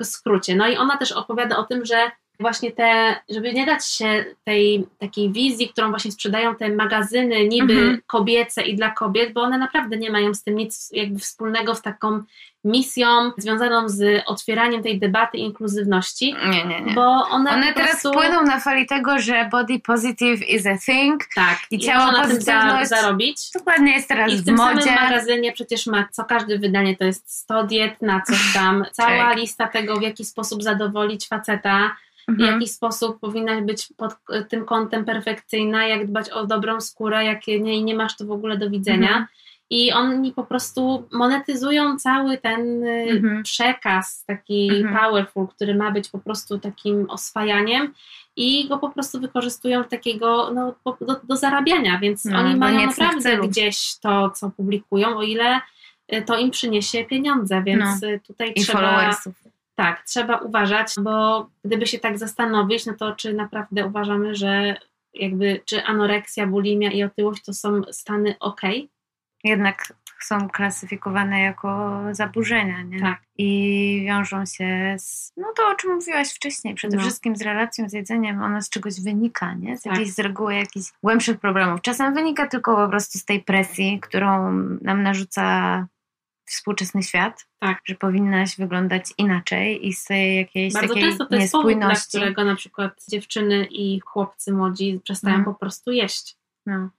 w 0.00 0.04
skrócie. 0.04 0.56
No 0.56 0.68
i 0.68 0.76
ona 0.76 0.96
też 0.96 1.12
opowiada 1.12 1.56
o 1.56 1.64
tym, 1.64 1.84
że 1.84 2.10
właśnie 2.40 2.72
te, 2.72 3.16
żeby 3.28 3.52
nie 3.52 3.66
dać 3.66 3.86
się 3.86 4.24
tej 4.44 4.86
takiej 4.98 5.32
wizji, 5.32 5.68
którą 5.68 5.90
właśnie 5.90 6.12
sprzedają 6.12 6.54
te 6.54 6.68
magazyny 6.68 7.48
niby 7.48 7.72
mhm. 7.72 8.00
kobiece 8.06 8.62
i 8.62 8.76
dla 8.76 8.90
kobiet, 8.90 9.32
bo 9.32 9.40
one 9.40 9.58
naprawdę 9.58 9.96
nie 9.96 10.10
mają 10.10 10.34
z 10.34 10.42
tym 10.42 10.56
nic 10.56 10.90
jakby 10.92 11.18
wspólnego 11.18 11.74
z 11.74 11.82
taką 11.82 12.22
misją 12.64 13.06
związaną 13.38 13.88
z 13.88 14.22
otwieraniem 14.26 14.82
tej 14.82 14.98
debaty 14.98 15.38
inkluzywności. 15.38 16.34
Nie, 16.50 16.64
nie, 16.64 16.80
nie. 16.80 16.94
Bo 16.94 17.02
one, 17.28 17.50
one 17.50 17.72
teraz 17.72 17.90
prostu... 17.90 18.10
płyną 18.10 18.42
na 18.42 18.60
fali 18.60 18.86
tego, 18.86 19.18
że 19.18 19.48
body 19.52 19.80
positive 19.80 20.48
is 20.48 20.66
a 20.66 20.78
thing. 20.78 21.24
Tak. 21.34 21.58
I, 21.70 21.78
ciało 21.78 22.12
na 22.12 22.26
tym 22.26 22.40
za, 22.40 22.84
zarobić. 22.84 23.50
Dokładnie 23.54 23.92
jest 23.92 24.08
teraz 24.08 24.32
I 24.32 24.36
w, 24.36 24.42
w 24.42 24.44
tym 24.44 24.56
modzie. 24.56 24.82
samym 24.82 25.02
magazynie 25.02 25.52
przecież 25.52 25.86
ma 25.86 26.08
co 26.10 26.24
każde 26.24 26.58
wydanie 26.58 26.96
to 26.96 27.04
jest 27.04 27.38
100 27.38 27.64
diet 27.64 28.02
na 28.02 28.20
coś 28.20 28.52
tam. 28.54 28.84
Cała 28.92 29.32
lista 29.32 29.68
tego, 29.68 29.96
w 29.96 30.02
jaki 30.02 30.24
sposób 30.24 30.62
zadowolić 30.62 31.28
faceta 31.28 31.96
mhm. 32.28 32.48
w 32.48 32.52
jaki 32.52 32.68
sposób 32.68 33.20
powinnaś 33.20 33.62
być 33.62 33.88
pod 33.96 34.14
tym 34.48 34.64
kątem 34.64 35.04
perfekcyjna, 35.04 35.86
jak 35.86 36.06
dbać 36.06 36.30
o 36.30 36.46
dobrą 36.46 36.80
skórę, 36.80 37.24
jak 37.24 37.46
nie, 37.46 37.82
nie 37.82 37.94
masz 37.94 38.16
to 38.16 38.24
w 38.24 38.30
ogóle 38.30 38.58
do 38.58 38.70
widzenia. 38.70 39.08
Mhm. 39.08 39.26
I 39.70 39.92
oni 39.92 40.32
po 40.32 40.44
prostu 40.44 41.08
monetyzują 41.12 41.96
cały 41.96 42.38
ten 42.38 42.84
y, 42.84 43.06
mhm. 43.10 43.42
przekaz 43.42 44.24
taki 44.24 44.70
mhm. 44.70 44.98
powerful, 44.98 45.48
który 45.48 45.74
ma 45.74 45.90
być 45.90 46.08
po 46.08 46.18
prostu 46.18 46.58
takim 46.58 47.10
oswajaniem 47.10 47.94
i 48.36 48.68
go 48.68 48.78
po 48.78 48.90
prostu 48.90 49.20
wykorzystują 49.20 49.84
takiego 49.84 50.50
no, 50.54 50.74
do, 51.00 51.20
do 51.24 51.36
zarabiania, 51.36 51.98
więc 51.98 52.24
no, 52.24 52.38
oni 52.38 52.56
mają 52.56 52.86
naprawdę 52.86 53.36
gdzieś 53.36 53.98
to, 53.98 54.30
co 54.30 54.50
publikują, 54.50 55.18
o 55.18 55.22
ile 55.22 55.60
y, 56.12 56.22
to 56.22 56.38
im 56.38 56.50
przyniesie 56.50 57.04
pieniądze, 57.04 57.62
więc 57.62 57.84
no. 58.02 58.08
tutaj 58.26 58.52
I 58.56 58.60
trzeba... 58.60 58.78
Followersów 58.78 59.51
tak, 59.82 60.02
trzeba 60.02 60.38
uważać, 60.38 60.94
bo 61.00 61.46
gdyby 61.64 61.86
się 61.86 61.98
tak 61.98 62.18
zastanowić, 62.18 62.86
no 62.86 62.94
to 62.94 63.16
czy 63.16 63.34
naprawdę 63.34 63.86
uważamy, 63.86 64.34
że 64.34 64.76
jakby 65.14 65.60
czy 65.64 65.84
anoreksja, 65.84 66.46
bulimia 66.46 66.90
i 66.90 67.02
otyłość 67.02 67.44
to 67.44 67.52
są 67.52 67.82
stany 67.90 68.34
ok? 68.40 68.60
Jednak 69.44 69.92
są 70.20 70.48
klasyfikowane 70.48 71.40
jako 71.40 72.00
zaburzenia, 72.12 72.82
nie? 72.82 73.00
Tak. 73.00 73.22
I 73.38 74.02
wiążą 74.06 74.46
się 74.46 74.96
z, 74.98 75.32
no 75.36 75.46
to 75.56 75.68
o 75.68 75.74
czym 75.74 75.94
mówiłaś 75.94 76.34
wcześniej, 76.34 76.74
przede 76.74 76.96
no. 76.96 77.02
wszystkim 77.02 77.36
z 77.36 77.42
relacją 77.42 77.88
z 77.88 77.92
jedzeniem, 77.92 78.42
ona 78.42 78.60
z 78.60 78.70
czegoś 78.70 79.00
wynika, 79.00 79.54
nie? 79.54 79.78
Z 79.78 79.82
tak. 79.82 79.92
jakiejś 79.92 80.12
z 80.14 80.18
reguły 80.18 80.54
jakichś 80.54 80.86
głębszych 81.02 81.40
problemów. 81.40 81.80
Czasem 81.80 82.14
wynika 82.14 82.46
tylko 82.46 82.76
po 82.76 82.88
prostu 82.88 83.18
z 83.18 83.24
tej 83.24 83.40
presji, 83.40 84.00
którą 84.00 84.52
nam 84.82 85.02
narzuca 85.02 85.86
współczesny 86.44 87.02
świat, 87.02 87.46
tak. 87.58 87.80
że 87.84 87.94
powinnaś 87.94 88.56
wyglądać 88.56 89.04
inaczej 89.18 89.86
i 89.86 89.92
z 89.92 90.04
tej 90.04 90.36
jakiejś 90.36 90.74
Bardzo 90.74 90.88
takiej 90.88 91.02
często 91.02 91.26
to 91.26 91.36
jest 91.36 91.52
powód, 91.52 91.74
dla 91.74 91.94
którego 92.08 92.44
na 92.44 92.56
przykład 92.56 93.04
dziewczyny 93.08 93.66
i 93.70 94.00
chłopcy 94.00 94.52
młodzi 94.52 95.00
przestają 95.04 95.34
mm. 95.34 95.44
po 95.44 95.54
prostu 95.54 95.92
jeść. 95.92 96.36
No. 96.66 96.90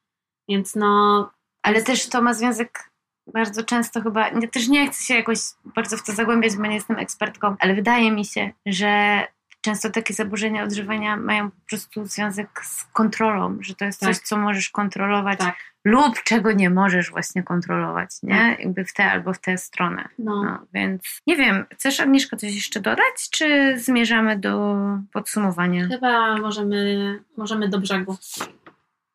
Więc 0.50 0.76
no... 0.76 1.32
Ale 1.64 1.76
jest... 1.76 1.88
też 1.88 2.10
to 2.10 2.22
ma 2.22 2.34
związek 2.34 2.94
bardzo 3.28 3.64
często 3.64 4.02
chyba, 4.02 4.30
ja 4.30 4.48
też 4.48 4.68
nie 4.68 4.88
chcę 4.88 5.04
się 5.04 5.14
jakoś 5.14 5.40
bardzo 5.66 5.98
w 5.98 6.04
to 6.04 6.12
zagłębiać, 6.12 6.56
bo 6.58 6.66
nie 6.66 6.76
jestem 6.76 7.00
ekspertką, 7.00 7.56
ale 7.60 7.76
wydaje 7.76 8.12
mi 8.12 8.26
się, 8.26 8.52
że 8.66 9.24
często 9.64 9.90
takie 9.90 10.14
zaburzenia 10.14 10.64
odżywiania 10.64 11.18
mają 11.18 11.52
po 11.52 11.58
prostu 11.70 12.06
związek 12.06 12.50
z 12.64 12.86
kontrolą, 12.86 13.58
że 13.62 13.76
to 13.76 13.86
jest 13.86 14.00
tak. 14.00 14.10
coś, 14.10 14.18
co 14.18 14.38
możesz 14.38 14.70
kontrolować 14.70 15.40
tak. 15.40 15.56
lub 15.86 16.24
czego 16.24 16.52
nie 16.52 16.70
możesz 16.70 17.12
właśnie 17.12 17.44
kontrolować, 17.44 18.10
nie? 18.24 18.36
Tak. 18.36 18.60
Jakby 18.60 18.86
w 18.86 18.94
tę 18.94 19.12
albo 19.12 19.34
w 19.34 19.40
tę 19.40 19.58
stronę. 19.58 20.10
No. 20.20 20.44
no. 20.44 20.66
Więc 20.74 21.22
nie 21.28 21.36
wiem, 21.36 21.66
chcesz 21.74 22.00
Agnieszka 22.00 22.38
coś 22.38 22.56
jeszcze 22.56 22.80
dodać, 22.80 23.30
czy 23.32 23.80
zmierzamy 23.80 24.40
do 24.40 24.76
podsumowania? 25.14 25.88
Chyba 25.88 26.38
możemy, 26.38 27.20
możemy 27.38 27.70
do 27.70 27.80
brzegu. 27.80 28.18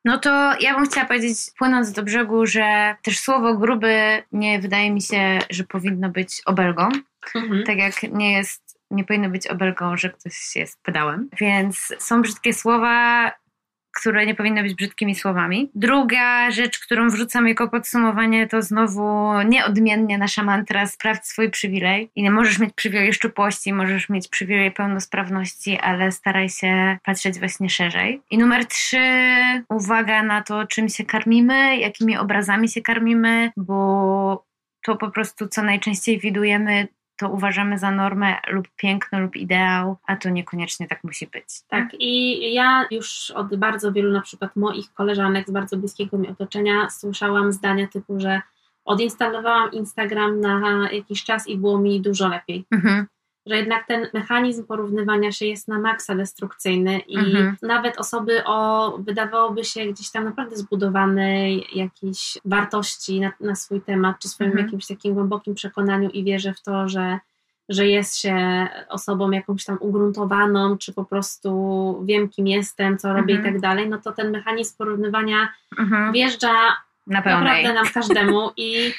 No 0.05 0.19
to 0.19 0.55
ja 0.61 0.75
bym 0.75 0.87
chciała 0.87 1.07
powiedzieć, 1.07 1.39
płynąc 1.59 1.93
do 1.93 2.03
brzegu, 2.03 2.47
że 2.47 2.97
też 3.03 3.19
słowo 3.19 3.55
gruby 3.55 4.23
nie 4.33 4.61
wydaje 4.61 4.91
mi 4.91 5.03
się, 5.03 5.39
że 5.51 5.65
powinno 5.65 6.09
być 6.09 6.43
obelgą. 6.47 6.89
Mhm. 7.35 7.65
Tak 7.65 7.77
jak 7.79 8.03
nie 8.03 8.33
jest 8.33 8.68
nie 8.91 9.05
powinno 9.05 9.31
być 9.31 9.47
obelgą, 9.47 9.97
że 9.97 10.11
ktoś 10.11 10.57
jest 10.57 10.83
pedałem. 10.83 11.29
Więc 11.41 11.95
są 11.99 12.23
brzydkie 12.23 12.53
słowa, 12.55 13.31
które 14.01 14.27
nie 14.27 14.35
powinny 14.35 14.63
być 14.63 14.75
brzydkimi 14.75 15.15
słowami. 15.15 15.71
Druga 15.75 16.51
rzecz, 16.51 16.79
którą 16.79 17.09
wrzucam 17.09 17.49
jako 17.49 17.69
podsumowanie, 17.69 18.47
to 18.47 18.63
znowu 18.63 19.33
nieodmiennie 19.43 20.19
nasza 20.19 20.43
mantra 20.43 20.87
sprawdź 20.87 21.25
swój 21.25 21.51
przywilej. 21.51 22.11
I 22.17 22.31
możesz 22.31 22.59
mieć 22.59 22.75
przywilej 22.75 23.13
szczupłości, 23.13 23.73
możesz 23.73 24.09
mieć 24.09 24.29
przywilej 24.29 24.71
pełnosprawności, 24.71 25.79
ale 25.79 26.13
staraj 26.13 26.49
się 26.49 26.99
patrzeć 27.05 27.39
właśnie 27.39 27.71
szerzej. 27.71 28.23
I 28.31 28.39
numer 28.39 28.67
trzy, 28.67 28.99
uwaga 29.69 30.23
na 30.23 30.43
to, 30.43 30.67
czym 30.67 30.89
się 30.89 31.05
karmimy, 31.05 31.77
jakimi 31.77 32.17
obrazami 32.17 32.69
się 32.69 32.83
karmimy, 32.83 33.51
bo 33.57 34.45
to 34.85 34.97
po 34.97 35.11
prostu, 35.11 35.49
co 35.49 35.63
najczęściej 35.63 36.19
widujemy, 36.19 36.89
to 37.19 37.29
uważamy 37.29 37.79
za 37.79 37.91
normę 37.91 38.37
lub 38.49 38.69
piękno 38.77 39.21
lub 39.21 39.37
ideał, 39.37 39.97
a 40.07 40.17
to 40.17 40.29
niekoniecznie 40.29 40.89
tak 40.89 41.05
musi 41.05 41.27
być. 41.27 41.45
Tak, 41.69 41.89
i 41.99 42.55
ja 42.55 42.87
już 42.91 43.31
od 43.31 43.57
bardzo 43.57 43.93
wielu 43.93 44.13
na 44.13 44.21
przykład 44.21 44.57
moich 44.57 44.93
koleżanek 44.95 45.49
z 45.49 45.51
bardzo 45.51 45.77
bliskiego 45.77 46.19
mi 46.19 46.29
otoczenia 46.29 46.91
słyszałam 46.91 47.53
zdania 47.53 47.89
typu, 47.89 48.21
że 48.21 48.43
odinstalowałam 48.85 49.73
Instagram 49.73 50.41
na 50.41 50.89
jakiś 50.93 51.25
czas 51.25 51.49
i 51.49 51.57
było 51.57 51.79
mi 51.79 52.01
dużo 52.01 52.29
lepiej. 52.29 52.65
Mhm. 52.71 53.07
Że 53.49 53.57
jednak 53.57 53.87
ten 53.87 54.07
mechanizm 54.15 54.67
porównywania 54.67 55.33
się 55.33 55.47
jest 55.47 55.69
na 55.69 55.79
maksa 55.79 56.15
destrukcyjny 56.15 56.99
i 56.99 57.19
mhm. 57.19 57.57
nawet 57.63 57.99
osoby 57.99 58.45
o, 58.45 58.99
wydawałoby 58.99 59.65
się, 59.65 59.87
gdzieś 59.87 60.11
tam 60.11 60.25
naprawdę 60.25 60.57
zbudowanej 60.57 61.67
jakiejś 61.75 62.39
wartości 62.45 63.21
na, 63.21 63.33
na 63.41 63.55
swój 63.55 63.81
temat, 63.81 64.19
czy 64.19 64.29
swoim 64.29 64.51
mhm. 64.51 64.67
jakimś 64.67 64.87
takim 64.87 65.15
głębokim 65.15 65.55
przekonaniu 65.55 66.11
i 66.11 66.25
wierzę 66.25 66.55
w 66.55 66.63
to, 66.63 66.89
że 66.89 67.19
że 67.69 67.87
jest 67.87 68.19
się 68.19 68.67
osobą 68.89 69.31
jakąś 69.31 69.65
tam 69.65 69.77
ugruntowaną, 69.81 70.79
czy 70.79 70.93
po 70.93 71.05
prostu 71.05 72.03
wiem, 72.07 72.29
kim 72.29 72.47
jestem, 72.47 72.99
co 72.99 73.13
robię 73.13 73.35
mhm. 73.35 73.41
i 73.41 73.53
tak 73.53 73.61
dalej, 73.61 73.89
no 73.89 73.99
to 73.99 74.13
ten 74.13 74.31
mechanizm 74.31 74.77
porównywania 74.77 75.49
mhm. 75.79 76.13
wjeżdża 76.13 76.53
na 77.07 77.21
naprawdę 77.21 77.75
nam 77.75 77.87
każdemu 77.95 78.51
i 78.57 78.93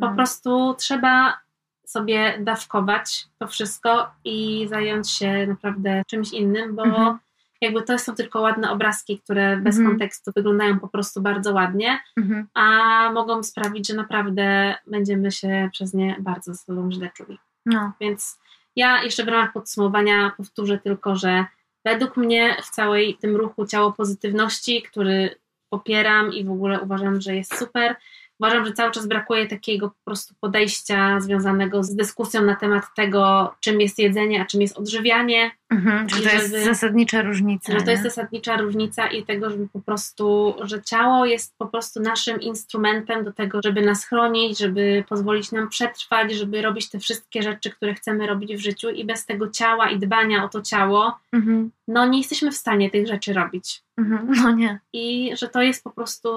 po 0.00 0.06
no. 0.06 0.14
prostu 0.14 0.74
trzeba 0.78 1.38
sobie 1.86 2.38
dawkować 2.40 3.26
to 3.38 3.46
wszystko 3.46 4.10
i 4.24 4.66
zająć 4.70 5.10
się 5.10 5.46
naprawdę 5.46 6.02
czymś 6.06 6.32
innym, 6.32 6.76
bo 6.76 6.84
mhm. 6.84 7.18
jakby 7.60 7.82
to 7.82 7.98
są 7.98 8.14
tylko 8.14 8.40
ładne 8.40 8.70
obrazki, 8.70 9.18
które 9.18 9.56
bez 9.56 9.76
mhm. 9.76 9.90
kontekstu 9.90 10.30
wyglądają 10.36 10.80
po 10.80 10.88
prostu 10.88 11.22
bardzo 11.22 11.52
ładnie, 11.52 11.98
mhm. 12.16 12.46
a 12.54 13.10
mogą 13.12 13.42
sprawić, 13.42 13.88
że 13.88 13.94
naprawdę 13.94 14.74
będziemy 14.86 15.32
się 15.32 15.68
przez 15.72 15.94
nie 15.94 16.16
bardzo 16.18 16.54
ze 16.54 16.58
sobą 16.58 16.92
źle 16.92 17.10
czuli. 17.14 17.38
No. 17.66 17.92
Więc 18.00 18.38
ja 18.76 19.02
jeszcze 19.02 19.24
w 19.24 19.28
ramach 19.28 19.52
podsumowania 19.52 20.32
powtórzę 20.36 20.78
tylko, 20.78 21.16
że 21.16 21.44
według 21.84 22.16
mnie 22.16 22.56
w 22.62 22.70
całej 22.70 23.16
tym 23.16 23.36
ruchu 23.36 23.66
ciało 23.66 23.92
pozytywności, 23.92 24.82
który 24.82 25.36
popieram 25.70 26.32
i 26.32 26.44
w 26.44 26.50
ogóle 26.50 26.80
uważam, 26.80 27.20
że 27.20 27.36
jest 27.36 27.58
super, 27.58 27.96
Uważam, 28.40 28.66
że 28.66 28.72
cały 28.72 28.92
czas 28.92 29.06
brakuje 29.06 29.46
takiego 29.46 29.88
po 29.88 30.04
prostu 30.04 30.34
podejścia 30.40 31.20
związanego 31.20 31.82
z 31.82 31.94
dyskusją 31.94 32.42
na 32.42 32.56
temat 32.56 32.84
tego, 32.96 33.54
czym 33.60 33.80
jest 33.80 33.98
jedzenie, 33.98 34.42
a 34.42 34.44
czym 34.44 34.60
jest 34.60 34.78
odżywianie. 34.78 35.50
Mhm, 35.70 36.08
że 36.08 36.22
to 36.22 36.34
jest 36.34 36.64
zasadnicza 36.64 37.22
różnica. 37.22 37.72
Że 37.72 37.84
to 37.84 37.90
jest 37.90 38.02
zasadnicza 38.02 38.56
różnica 38.56 39.06
i 39.06 39.24
tego, 39.24 39.50
żeby 39.50 39.68
po 39.68 39.80
prostu, 39.80 40.54
że 40.60 40.82
ciało 40.82 41.26
jest 41.26 41.58
po 41.58 41.66
prostu 41.66 42.00
naszym 42.00 42.40
instrumentem 42.40 43.24
do 43.24 43.32
tego, 43.32 43.60
żeby 43.64 43.82
nas 43.82 44.04
chronić, 44.04 44.58
żeby 44.58 45.04
pozwolić 45.08 45.52
nam 45.52 45.68
przetrwać, 45.68 46.32
żeby 46.32 46.62
robić 46.62 46.90
te 46.90 46.98
wszystkie 46.98 47.42
rzeczy, 47.42 47.70
które 47.70 47.94
chcemy 47.94 48.26
robić 48.26 48.54
w 48.54 48.60
życiu 48.60 48.90
i 48.90 49.04
bez 49.04 49.26
tego 49.26 49.50
ciała 49.50 49.90
i 49.90 49.98
dbania 49.98 50.44
o 50.44 50.48
to 50.48 50.62
ciało, 50.62 51.18
mhm. 51.32 51.70
no 51.88 52.06
nie 52.06 52.18
jesteśmy 52.18 52.50
w 52.50 52.56
stanie 52.56 52.90
tych 52.90 53.06
rzeczy 53.06 53.32
robić. 53.32 53.82
Mhm, 53.96 54.28
no 54.42 54.52
nie. 54.52 54.80
I 54.92 55.32
że 55.36 55.48
to 55.48 55.62
jest 55.62 55.84
po 55.84 55.90
prostu 55.90 56.28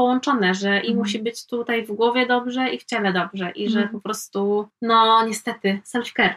połączone, 0.00 0.54
że 0.54 0.68
i 0.68 0.78
mhm. 0.78 0.96
musi 0.96 1.18
być 1.18 1.46
tutaj 1.46 1.86
w 1.86 1.92
głowie 1.92 2.26
dobrze 2.26 2.68
i 2.68 2.78
w 2.78 2.84
ciele 2.84 3.12
dobrze 3.12 3.50
i 3.50 3.70
że 3.70 3.78
mhm. 3.78 3.88
po 3.94 4.00
prostu, 4.00 4.68
no 4.82 5.26
niestety, 5.26 5.80
self-care. 5.94 6.34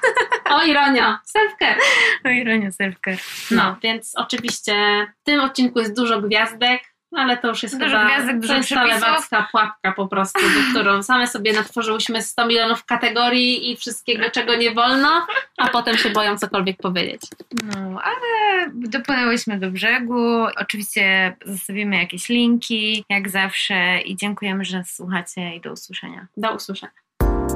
o 0.56 0.62
ironia, 0.62 1.20
self-care. 1.36 1.78
O 2.24 2.28
ironia, 2.28 2.70
self-care. 2.70 3.18
No. 3.50 3.64
no, 3.64 3.76
więc 3.82 4.12
oczywiście 4.16 5.06
w 5.22 5.24
tym 5.24 5.40
odcinku 5.40 5.78
jest 5.78 5.96
dużo 5.96 6.22
gwiazdek, 6.22 6.80
ale 7.16 7.36
to 7.36 7.48
już 7.48 7.62
jest 7.62 7.78
dużo 7.78 7.90
chyba 7.90 8.06
gwiazdek, 8.06 8.40
dużo 8.40 8.52
to 8.52 8.58
jest 8.58 8.68
ta 8.68 8.84
lewacka 8.84 9.48
pułapka 9.50 9.92
po 9.92 10.08
prostu, 10.08 10.40
do 10.40 10.80
którą 10.80 11.02
same 11.02 11.26
sobie 11.26 11.52
natworzyłyśmy 11.52 12.22
100 12.22 12.46
milionów 12.46 12.84
kategorii 12.84 13.70
i 13.70 13.76
wszystkiego, 13.76 14.30
czego 14.30 14.56
nie 14.56 14.74
wolno, 14.74 15.26
a 15.58 15.68
potem 15.68 15.98
się 15.98 16.10
boją 16.10 16.38
cokolwiek 16.38 16.76
powiedzieć. 16.76 17.20
No, 17.64 18.00
ale 18.02 18.70
dopłynęłyśmy 18.74 19.58
do 19.58 19.70
brzegu. 19.70 20.46
Oczywiście 20.56 21.36
zostawimy 21.46 21.96
jakieś 21.96 22.28
linki, 22.28 23.04
jak 23.10 23.28
zawsze 23.28 24.00
i 24.00 24.16
dziękujemy, 24.16 24.64
że 24.64 24.78
nas 24.78 24.94
słuchacie 24.94 25.56
i 25.56 25.60
do 25.60 25.72
usłyszenia. 25.72 26.26
Do 26.36 26.54
usłyszenia. 26.54 26.92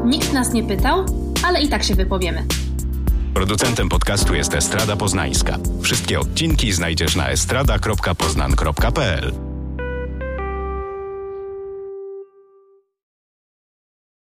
Nikt 0.05 0.33
nas 0.33 0.53
nie 0.53 0.63
pytał, 0.63 1.07
ale 1.47 1.63
i 1.63 1.69
tak 1.69 1.83
się 1.83 1.95
wypowiemy. 1.95 2.45
Producentem 3.35 3.89
podcastu 3.89 4.35
jest 4.35 4.55
Estrada 4.55 4.97
Poznańska. 4.97 5.57
Wszystkie 5.83 6.21
odcinki 6.21 6.73
znajdziesz 6.73 7.17
na 7.17 7.29
estrada.poznan.pl. 7.29 9.50